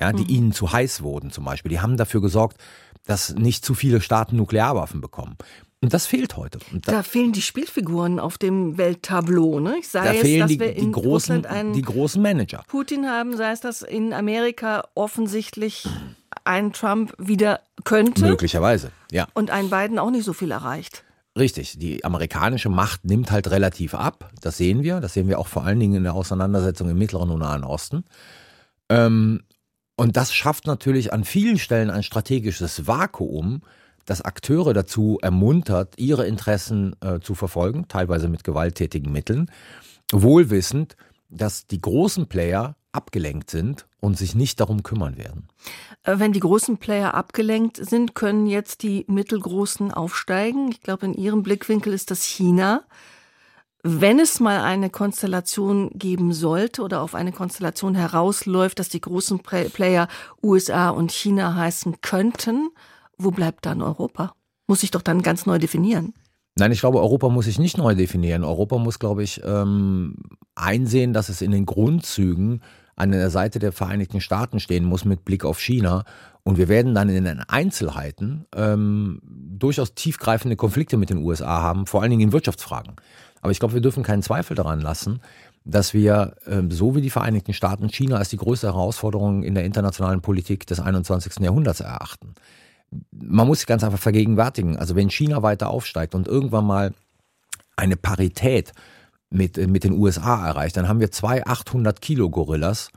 ja, 0.00 0.12
die 0.12 0.24
ihnen 0.24 0.52
zu 0.52 0.72
heiß 0.72 1.02
wurden 1.02 1.30
zum 1.30 1.44
Beispiel. 1.44 1.70
Die 1.70 1.80
haben 1.80 1.96
dafür 1.96 2.20
gesorgt, 2.20 2.58
dass 3.06 3.34
nicht 3.34 3.64
zu 3.64 3.74
viele 3.74 4.00
Staaten 4.00 4.36
Nuklearwaffen 4.36 5.00
bekommen. 5.00 5.36
Und 5.80 5.94
das 5.94 6.06
fehlt 6.06 6.36
heute. 6.36 6.58
Da, 6.72 6.92
Da 6.92 7.02
fehlen 7.02 7.32
die 7.32 7.42
Spielfiguren 7.42 8.18
auf 8.18 8.36
dem 8.36 8.78
Welttableau. 8.78 9.60
Ne? 9.60 9.76
Ich 9.78 9.90
da 9.92 10.12
jetzt, 10.12 10.22
fehlen 10.22 10.40
dass 10.40 10.50
die, 10.50 10.60
wir 10.60 10.74
die, 10.74 10.80
in 10.80 10.92
großen, 10.92 11.08
Russland 11.10 11.46
einen 11.46 11.72
die 11.72 11.82
großen 11.82 12.20
Manager. 12.20 12.64
Putin 12.66 13.06
haben, 13.06 13.36
sei 13.36 13.52
es, 13.52 13.60
dass 13.60 13.82
in 13.82 14.12
Amerika 14.12 14.88
offensichtlich 14.94 15.86
ein 16.44 16.72
Trump 16.72 17.14
wieder 17.18 17.60
könnte 17.84 18.24
Möglicherweise, 18.24 18.90
ja. 19.12 19.28
und 19.34 19.50
ein 19.50 19.70
Biden 19.70 19.98
auch 19.98 20.10
nicht 20.10 20.24
so 20.24 20.32
viel 20.32 20.50
erreicht. 20.50 21.04
Richtig, 21.38 21.78
die 21.78 22.04
amerikanische 22.04 22.68
Macht 22.68 23.04
nimmt 23.04 23.30
halt 23.30 23.48
relativ 23.50 23.94
ab. 23.94 24.30
Das 24.40 24.56
sehen 24.56 24.82
wir. 24.82 25.00
Das 25.00 25.14
sehen 25.14 25.28
wir 25.28 25.38
auch 25.38 25.46
vor 25.46 25.64
allen 25.64 25.78
Dingen 25.78 25.94
in 25.94 26.02
der 26.02 26.14
Auseinandersetzung 26.14 26.88
im 26.88 26.98
Mittleren 26.98 27.30
und 27.30 27.38
Nahen 27.38 27.62
Osten. 27.62 28.04
Ähm, 28.88 29.42
und 29.98 30.16
das 30.16 30.32
schafft 30.32 30.66
natürlich 30.66 31.12
an 31.12 31.24
vielen 31.24 31.58
Stellen 31.58 31.90
ein 31.90 32.04
strategisches 32.04 32.86
Vakuum, 32.86 33.62
das 34.06 34.22
Akteure 34.22 34.72
dazu 34.72 35.18
ermuntert, 35.20 35.94
ihre 35.98 36.24
Interessen 36.24 36.94
äh, 37.00 37.18
zu 37.18 37.34
verfolgen, 37.34 37.88
teilweise 37.88 38.28
mit 38.28 38.44
gewalttätigen 38.44 39.10
Mitteln, 39.10 39.50
wohlwissend, 40.12 40.96
dass 41.30 41.66
die 41.66 41.80
großen 41.80 42.28
Player 42.28 42.76
abgelenkt 42.92 43.50
sind 43.50 43.86
und 44.00 44.16
sich 44.16 44.36
nicht 44.36 44.60
darum 44.60 44.84
kümmern 44.84 45.18
werden. 45.18 45.48
Äh, 46.04 46.20
Wenn 46.20 46.32
die 46.32 46.40
großen 46.40 46.78
Player 46.78 47.14
abgelenkt 47.14 47.76
sind, 47.76 48.14
können 48.14 48.46
jetzt 48.46 48.84
die 48.84 49.04
mittelgroßen 49.08 49.92
aufsteigen. 49.92 50.70
Ich 50.70 50.80
glaube, 50.80 51.06
in 51.06 51.14
Ihrem 51.14 51.42
Blickwinkel 51.42 51.92
ist 51.92 52.12
das 52.12 52.22
China. 52.22 52.84
Wenn 53.82 54.18
es 54.18 54.40
mal 54.40 54.60
eine 54.60 54.90
Konstellation 54.90 55.90
geben 55.94 56.32
sollte 56.32 56.82
oder 56.82 57.00
auf 57.00 57.14
eine 57.14 57.32
Konstellation 57.32 57.94
herausläuft, 57.94 58.78
dass 58.78 58.88
die 58.88 59.00
großen 59.00 59.38
Play- 59.38 59.68
Player 59.68 60.08
USA 60.42 60.90
und 60.90 61.12
China 61.12 61.54
heißen 61.54 62.00
könnten, 62.00 62.70
wo 63.18 63.30
bleibt 63.30 63.66
dann 63.66 63.80
Europa? 63.82 64.34
Muss 64.66 64.82
ich 64.82 64.90
doch 64.90 65.02
dann 65.02 65.22
ganz 65.22 65.46
neu 65.46 65.58
definieren. 65.58 66.12
Nein, 66.56 66.72
ich 66.72 66.80
glaube, 66.80 66.98
Europa 66.98 67.28
muss 67.28 67.44
sich 67.44 67.60
nicht 67.60 67.78
neu 67.78 67.94
definieren. 67.94 68.42
Europa 68.42 68.78
muss, 68.78 68.98
glaube 68.98 69.22
ich, 69.22 69.40
ähm, 69.44 70.16
einsehen, 70.56 71.12
dass 71.12 71.28
es 71.28 71.40
in 71.40 71.52
den 71.52 71.66
Grundzügen 71.66 72.62
an 72.96 73.12
der 73.12 73.30
Seite 73.30 73.60
der 73.60 73.70
Vereinigten 73.70 74.20
Staaten 74.20 74.58
stehen 74.58 74.84
muss 74.84 75.04
mit 75.04 75.24
Blick 75.24 75.44
auf 75.44 75.60
China. 75.60 76.04
Und 76.42 76.58
wir 76.58 76.68
werden 76.68 76.94
dann 76.94 77.08
in 77.08 77.24
den 77.24 77.40
Einzelheiten 77.40 78.46
ähm, 78.56 79.20
durchaus 79.22 79.94
tiefgreifende 79.94 80.56
Konflikte 80.56 80.96
mit 80.96 81.10
den 81.10 81.18
USA 81.18 81.62
haben, 81.62 81.86
vor 81.86 82.02
allen 82.02 82.10
Dingen 82.10 82.22
in 82.22 82.32
Wirtschaftsfragen. 82.32 82.96
Aber 83.40 83.52
ich 83.52 83.58
glaube, 83.58 83.74
wir 83.74 83.80
dürfen 83.80 84.02
keinen 84.02 84.22
Zweifel 84.22 84.54
daran 84.54 84.80
lassen, 84.80 85.20
dass 85.64 85.94
wir, 85.94 86.34
ähm, 86.46 86.70
so 86.70 86.94
wie 86.94 87.00
die 87.00 87.10
Vereinigten 87.10 87.52
Staaten, 87.52 87.88
China 87.88 88.16
als 88.16 88.30
die 88.30 88.36
größte 88.36 88.68
Herausforderung 88.68 89.42
in 89.42 89.54
der 89.54 89.64
internationalen 89.64 90.22
Politik 90.22 90.66
des 90.66 90.80
21. 90.80 91.40
Jahrhunderts 91.40 91.80
erachten 91.80 92.34
man 93.12 93.46
muss 93.46 93.58
sich 93.58 93.66
ganz 93.66 93.84
einfach 93.84 93.98
vergegenwärtigen. 93.98 94.76
Also 94.76 94.96
wenn 94.96 95.10
China 95.10 95.42
weiter 95.42 95.68
aufsteigt 95.68 96.14
und 96.14 96.26
irgendwann 96.26 96.66
mal 96.66 96.94
eine 97.76 97.96
Parität 97.96 98.72
mit, 99.30 99.56
mit 99.56 99.84
den 99.84 99.92
USA 99.92 100.46
erreicht. 100.46 100.76
Dann 100.76 100.88
haben 100.88 101.00
wir 101.00 101.10
zwei 101.10 101.46
800 101.46 102.00
Kilo 102.00 102.30
Gorillas 102.30 102.90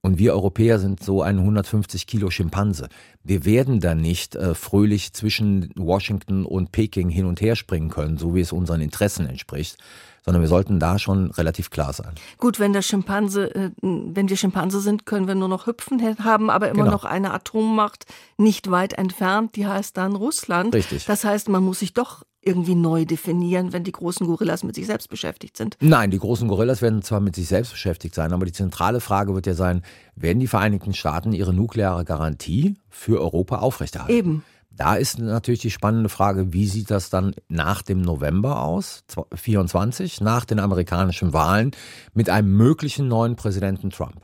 und 0.00 0.18
wir 0.18 0.32
Europäer 0.32 0.78
sind 0.78 1.02
so 1.02 1.22
ein 1.22 1.38
150 1.38 2.06
Kilo 2.06 2.30
Schimpanse. 2.30 2.88
Wir 3.24 3.44
werden 3.44 3.80
da 3.80 3.94
nicht 3.94 4.36
äh, 4.36 4.54
fröhlich 4.54 5.12
zwischen 5.12 5.70
Washington 5.76 6.44
und 6.44 6.72
Peking 6.72 7.08
hin 7.08 7.26
und 7.26 7.40
her 7.40 7.56
springen 7.56 7.90
können, 7.90 8.16
so 8.16 8.34
wie 8.34 8.40
es 8.40 8.52
unseren 8.52 8.80
Interessen 8.80 9.26
entspricht, 9.26 9.76
sondern 10.24 10.40
wir 10.40 10.48
sollten 10.48 10.78
da 10.78 10.98
schon 10.98 11.30
relativ 11.32 11.70
klar 11.70 11.92
sein. 11.92 12.14
Gut, 12.38 12.60
wenn 12.60 12.72
der 12.72 12.82
Schimpanse, 12.82 13.54
äh, 13.54 13.70
wenn 13.80 14.28
wir 14.28 14.36
Schimpanse 14.36 14.80
sind, 14.80 15.04
können 15.04 15.26
wir 15.26 15.34
nur 15.34 15.48
noch 15.48 15.66
hüpfen, 15.66 16.00
haben 16.22 16.48
aber 16.48 16.68
immer 16.68 16.84
genau. 16.84 16.92
noch 16.92 17.04
eine 17.04 17.32
Atommacht 17.32 18.06
nicht 18.36 18.70
weit 18.70 18.92
entfernt, 18.92 19.56
die 19.56 19.66
heißt 19.66 19.96
dann 19.96 20.14
Russland. 20.14 20.74
Richtig. 20.74 21.06
Das 21.06 21.24
heißt, 21.24 21.48
man 21.48 21.64
muss 21.64 21.80
sich 21.80 21.92
doch 21.92 22.22
irgendwie 22.48 22.74
neu 22.74 23.04
definieren, 23.04 23.72
wenn 23.72 23.84
die 23.84 23.92
großen 23.92 24.26
Gorillas 24.26 24.64
mit 24.64 24.74
sich 24.74 24.86
selbst 24.86 25.08
beschäftigt 25.08 25.56
sind? 25.56 25.76
Nein, 25.80 26.10
die 26.10 26.18
großen 26.18 26.48
Gorillas 26.48 26.82
werden 26.82 27.02
zwar 27.02 27.20
mit 27.20 27.36
sich 27.36 27.46
selbst 27.46 27.72
beschäftigt 27.72 28.14
sein, 28.14 28.32
aber 28.32 28.46
die 28.46 28.52
zentrale 28.52 29.00
Frage 29.00 29.34
wird 29.34 29.46
ja 29.46 29.54
sein, 29.54 29.82
werden 30.16 30.40
die 30.40 30.46
Vereinigten 30.46 30.94
Staaten 30.94 31.32
ihre 31.32 31.52
nukleare 31.52 32.04
Garantie 32.04 32.76
für 32.88 33.20
Europa 33.20 33.58
aufrechterhalten? 33.58 34.16
Eben. 34.16 34.44
Da 34.70 34.94
ist 34.94 35.18
natürlich 35.18 35.60
die 35.60 35.72
spannende 35.72 36.08
Frage, 36.08 36.52
wie 36.52 36.66
sieht 36.66 36.90
das 36.90 37.10
dann 37.10 37.34
nach 37.48 37.82
dem 37.82 38.00
November 38.00 38.62
aus, 38.62 39.04
24, 39.34 40.20
nach 40.20 40.44
den 40.44 40.60
amerikanischen 40.60 41.32
Wahlen, 41.32 41.72
mit 42.14 42.30
einem 42.30 42.56
möglichen 42.56 43.08
neuen 43.08 43.34
Präsidenten 43.34 43.90
Trump? 43.90 44.22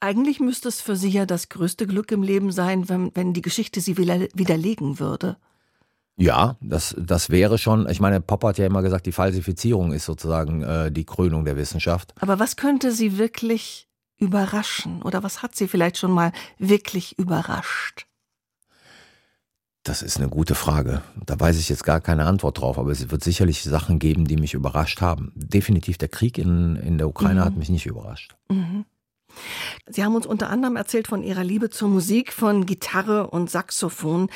Eigentlich 0.00 0.40
müsste 0.40 0.68
es 0.68 0.80
für 0.80 0.96
Sie 0.96 1.10
ja 1.10 1.26
das 1.26 1.50
größte 1.50 1.86
Glück 1.86 2.10
im 2.12 2.22
Leben 2.22 2.50
sein, 2.50 2.88
wenn, 2.88 3.10
wenn 3.14 3.34
die 3.34 3.42
Geschichte 3.42 3.80
Sie 3.80 3.98
widerlegen 3.98 4.98
würde. 4.98 5.36
Ja, 6.20 6.56
das, 6.60 6.94
das 6.98 7.30
wäre 7.30 7.56
schon, 7.56 7.88
ich 7.88 7.98
meine, 7.98 8.20
Popper 8.20 8.48
hat 8.48 8.58
ja 8.58 8.66
immer 8.66 8.82
gesagt, 8.82 9.06
die 9.06 9.12
Falsifizierung 9.12 9.92
ist 9.92 10.04
sozusagen 10.04 10.62
äh, 10.62 10.92
die 10.92 11.04
Krönung 11.04 11.46
der 11.46 11.56
Wissenschaft. 11.56 12.12
Aber 12.20 12.38
was 12.38 12.56
könnte 12.56 12.92
Sie 12.92 13.16
wirklich 13.16 13.88
überraschen? 14.18 15.00
Oder 15.02 15.22
was 15.22 15.42
hat 15.42 15.56
Sie 15.56 15.66
vielleicht 15.66 15.96
schon 15.96 16.12
mal 16.12 16.32
wirklich 16.58 17.18
überrascht? 17.18 18.06
Das 19.82 20.02
ist 20.02 20.18
eine 20.18 20.28
gute 20.28 20.54
Frage. 20.54 21.00
Da 21.24 21.40
weiß 21.40 21.58
ich 21.58 21.70
jetzt 21.70 21.84
gar 21.84 22.02
keine 22.02 22.26
Antwort 22.26 22.60
drauf, 22.60 22.78
aber 22.78 22.90
es 22.90 23.10
wird 23.10 23.24
sicherlich 23.24 23.62
Sachen 23.62 23.98
geben, 23.98 24.26
die 24.26 24.36
mich 24.36 24.52
überrascht 24.52 25.00
haben. 25.00 25.32
Definitiv 25.34 25.96
der 25.96 26.08
Krieg 26.08 26.36
in, 26.36 26.76
in 26.76 26.98
der 26.98 27.08
Ukraine 27.08 27.40
mhm. 27.40 27.44
hat 27.46 27.56
mich 27.56 27.70
nicht 27.70 27.86
überrascht. 27.86 28.36
Mhm. 28.50 28.84
Sie 29.88 30.04
haben 30.04 30.14
uns 30.14 30.26
unter 30.26 30.50
anderem 30.50 30.76
erzählt 30.76 31.08
von 31.08 31.22
Ihrer 31.22 31.44
Liebe 31.44 31.70
zur 31.70 31.88
Musik, 31.88 32.32
von 32.34 32.66
Gitarre 32.66 33.28
und 33.28 33.48
Saxophon. 33.48 34.28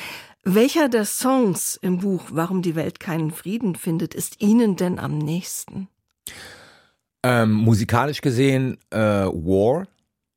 Welcher 0.44 0.90
der 0.90 1.06
Songs 1.06 1.78
im 1.80 1.98
Buch 1.98 2.24
Warum 2.30 2.60
die 2.60 2.74
Welt 2.74 3.00
keinen 3.00 3.30
Frieden 3.30 3.76
findet, 3.76 4.14
ist 4.14 4.42
Ihnen 4.42 4.76
denn 4.76 4.98
am 4.98 5.16
nächsten? 5.16 5.88
Ähm, 7.22 7.52
musikalisch 7.52 8.20
gesehen 8.20 8.76
äh, 8.90 8.98
War, 8.98 9.86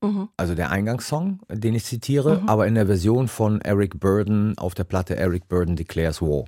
mhm. 0.02 0.30
also 0.38 0.56
der 0.56 0.72
Eingangssong, 0.72 1.42
den 1.50 1.76
ich 1.76 1.84
zitiere, 1.84 2.40
mhm. 2.40 2.50
aber 2.50 2.68
in 2.68 2.76
der 2.76 2.86
Version 2.86 3.28
von 3.28 3.60
Eric 3.60 4.00
Burden 4.00 4.58
auf 4.58 4.74
der 4.76 4.86
Platte 4.86 5.18
Eric 5.18 5.50
Burden 5.50 5.76
Declares 5.76 6.22
War. 6.22 6.46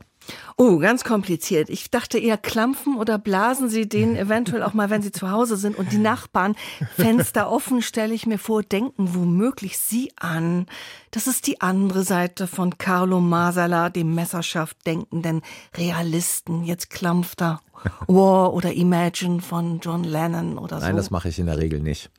Oh, 0.58 0.78
ganz 0.78 1.04
kompliziert. 1.04 1.70
Ich 1.70 1.90
dachte 1.90 2.20
eher 2.20 2.38
klampfen 2.38 2.98
oder 2.98 3.18
blasen 3.18 3.70
Sie 3.70 3.88
den 3.88 4.16
eventuell 4.18 4.64
auch 4.64 4.74
mal, 4.74 4.90
wenn 4.90 5.02
Sie 5.02 5.12
zu 5.12 5.32
Hause 5.32 5.58
sind 5.58 5.78
und 5.78 5.92
die 5.92 5.98
Nachbarn 5.98 6.56
Fenster 6.96 7.50
offen, 7.50 7.82
stelle 7.82 8.14
ich 8.14 8.26
mir 8.26 8.38
vor, 8.38 8.64
denken 8.64 9.14
womöglich 9.14 9.78
Sie 9.78 10.12
an. 10.18 10.66
Das 11.12 11.28
ist 11.28 11.48
die 11.48 11.62
andere 11.62 12.04
Seite 12.04 12.48
von 12.48 12.78
Carlo 12.78 13.20
Masala, 13.20 13.90
dem 13.90 14.14
Messerschaft 14.16 14.86
denkenden 14.86 15.42
Realisten. 15.76 16.64
Jetzt 16.64 16.90
klampft 16.90 17.42
er. 17.42 17.62
War 18.08 18.54
oder 18.54 18.74
Imagine 18.74 19.42
von 19.42 19.80
John 19.80 20.04
Lennon 20.04 20.58
oder 20.58 20.80
so. 20.80 20.86
Nein, 20.86 20.98
das 20.98 21.12
mache 21.12 21.30
ich 21.30 21.40
in 21.40 21.46
der 21.46 21.58
Regel 21.58 21.80
nicht. 21.80 22.12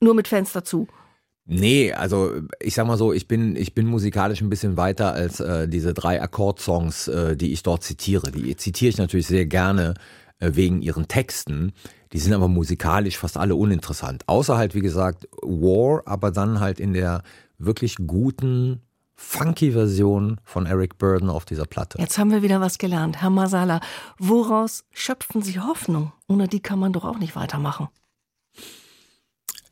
Nur 0.00 0.14
mit 0.14 0.28
Fenster 0.28 0.62
zu. 0.62 0.88
Nee, 1.48 1.92
also 1.92 2.32
ich 2.60 2.74
sag 2.74 2.88
mal 2.88 2.98
so, 2.98 3.12
ich 3.12 3.28
bin, 3.28 3.54
ich 3.54 3.72
bin 3.72 3.86
musikalisch 3.86 4.40
ein 4.40 4.50
bisschen 4.50 4.76
weiter 4.76 5.12
als 5.12 5.38
äh, 5.38 5.68
diese 5.68 5.94
drei 5.94 6.20
Akkordsongs, 6.20 7.06
äh, 7.06 7.36
die 7.36 7.52
ich 7.52 7.62
dort 7.62 7.84
zitiere. 7.84 8.32
Die 8.32 8.56
zitiere 8.56 8.90
ich 8.90 8.98
natürlich 8.98 9.28
sehr 9.28 9.46
gerne 9.46 9.94
äh, 10.40 10.50
wegen 10.54 10.82
ihren 10.82 11.06
Texten. 11.06 11.72
Die 12.12 12.18
sind 12.18 12.32
aber 12.32 12.48
musikalisch 12.48 13.16
fast 13.16 13.36
alle 13.36 13.54
uninteressant. 13.54 14.24
Außer 14.26 14.56
halt, 14.56 14.74
wie 14.74 14.80
gesagt, 14.80 15.28
War, 15.42 16.02
aber 16.06 16.32
dann 16.32 16.58
halt 16.58 16.80
in 16.80 16.92
der 16.92 17.22
wirklich 17.58 17.96
guten, 18.06 18.82
funky 19.14 19.72
Version 19.72 20.40
von 20.44 20.66
Eric 20.66 20.98
Burden 20.98 21.30
auf 21.30 21.44
dieser 21.44 21.64
Platte. 21.64 21.98
Jetzt 21.98 22.18
haben 22.18 22.30
wir 22.30 22.42
wieder 22.42 22.60
was 22.60 22.78
gelernt. 22.78 23.22
Herr 23.22 23.30
Masala, 23.30 23.80
woraus 24.18 24.84
schöpfen 24.92 25.42
Sie 25.42 25.60
Hoffnung? 25.60 26.12
Ohne 26.26 26.48
die 26.48 26.60
kann 26.60 26.78
man 26.78 26.92
doch 26.92 27.04
auch 27.04 27.18
nicht 27.18 27.36
weitermachen. 27.36 27.88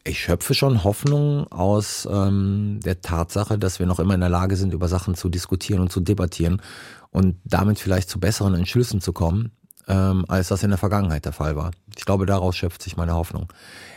Ich 0.07 0.21
schöpfe 0.21 0.53
schon 0.53 0.85
Hoffnung 0.85 1.51
aus 1.51 2.07
ähm, 2.11 2.79
der 2.85 3.01
Tatsache, 3.01 3.59
dass 3.59 3.79
wir 3.79 3.87
noch 3.87 3.99
immer 3.99 4.13
in 4.13 4.21
der 4.21 4.29
Lage 4.29 4.55
sind, 4.57 4.75
über 4.75 4.87
Sachen 4.87 5.15
zu 5.15 5.31
diskutieren 5.31 5.81
und 5.81 5.91
zu 5.91 6.01
debattieren 6.01 6.61
und 7.11 7.37
damit 7.45 7.79
vielleicht 7.79 8.11
zu 8.11 8.21
besseren 8.21 8.55
Entschlüssen 8.55 9.01
zu 9.01 9.15
kommen, 9.15 9.53
ähm, 9.89 10.27
als 10.29 10.49
das 10.49 10.63
in 10.63 10.69
der 10.69 10.79
Vergangenheit 10.79 11.25
der 11.25 11.33
Fall 11.33 11.57
war. 11.57 11.71
Ich 11.97 12.05
glaube, 12.05 12.27
daraus 12.27 12.55
schöpft 12.55 12.83
sich 12.83 12.99
meine 12.99 13.15
Hoffnung. 13.15 13.51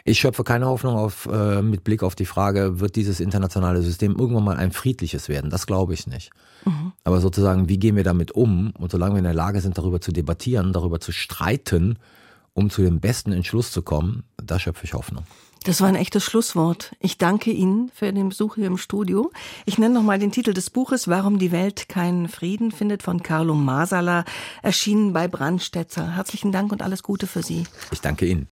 Ich 0.05 0.17
schöpfe 0.17 0.45
keine 0.45 0.67
Hoffnung 0.67 0.95
auf, 0.95 1.27
äh, 1.29 1.61
mit 1.61 1.83
Blick 1.83 2.03
auf 2.03 2.15
die 2.15 2.25
Frage, 2.25 2.79
wird 2.79 2.95
dieses 2.95 3.19
internationale 3.19 3.81
System 3.81 4.15
irgendwann 4.17 4.45
mal 4.45 4.55
ein 4.55 4.71
friedliches 4.71 5.27
werden? 5.27 5.49
Das 5.49 5.67
glaube 5.67 5.93
ich 5.93 6.07
nicht. 6.07 6.31
Mhm. 6.63 6.93
Aber 7.03 7.19
sozusagen, 7.19 7.67
wie 7.67 7.79
gehen 7.79 7.97
wir 7.97 8.05
damit 8.05 8.31
um? 8.31 8.71
Und 8.77 8.93
solange 8.93 9.15
wir 9.15 9.19
in 9.19 9.25
der 9.25 9.33
Lage 9.33 9.59
sind, 9.59 9.77
darüber 9.77 9.99
zu 9.99 10.13
debattieren, 10.13 10.71
darüber 10.71 11.01
zu 11.01 11.11
streiten, 11.11 11.99
um 12.53 12.69
zu 12.69 12.81
dem 12.81 13.01
besten 13.01 13.33
Entschluss 13.33 13.71
zu 13.71 13.81
kommen, 13.81 14.23
da 14.41 14.57
schöpfe 14.57 14.85
ich 14.85 14.93
Hoffnung. 14.93 15.25
Das 15.67 15.81
war 15.81 15.89
ein 15.89 15.95
echtes 15.95 16.23
Schlusswort. 16.23 16.95
Ich 17.01 17.17
danke 17.17 17.51
Ihnen 17.51 17.91
für 17.93 18.13
den 18.13 18.29
Besuch 18.29 18.55
hier 18.55 18.67
im 18.67 18.77
Studio. 18.77 19.33
Ich 19.65 19.77
nenne 19.77 19.95
nochmal 19.95 20.17
den 20.17 20.31
Titel 20.31 20.53
des 20.53 20.69
Buches 20.69 21.09
Warum 21.09 21.39
die 21.39 21.51
Welt 21.51 21.89
keinen 21.89 22.29
Frieden 22.29 22.71
findet 22.71 23.03
von 23.03 23.21
Carlo 23.21 23.53
Masala, 23.53 24.23
erschienen 24.63 25.11
bei 25.11 25.27
Brandstätter. 25.27 26.15
Herzlichen 26.15 26.53
Dank 26.53 26.71
und 26.71 26.81
alles 26.81 27.03
Gute 27.03 27.27
für 27.27 27.43
Sie. 27.43 27.65
Ich 27.91 27.99
danke 27.99 28.25
Ihnen. 28.25 28.47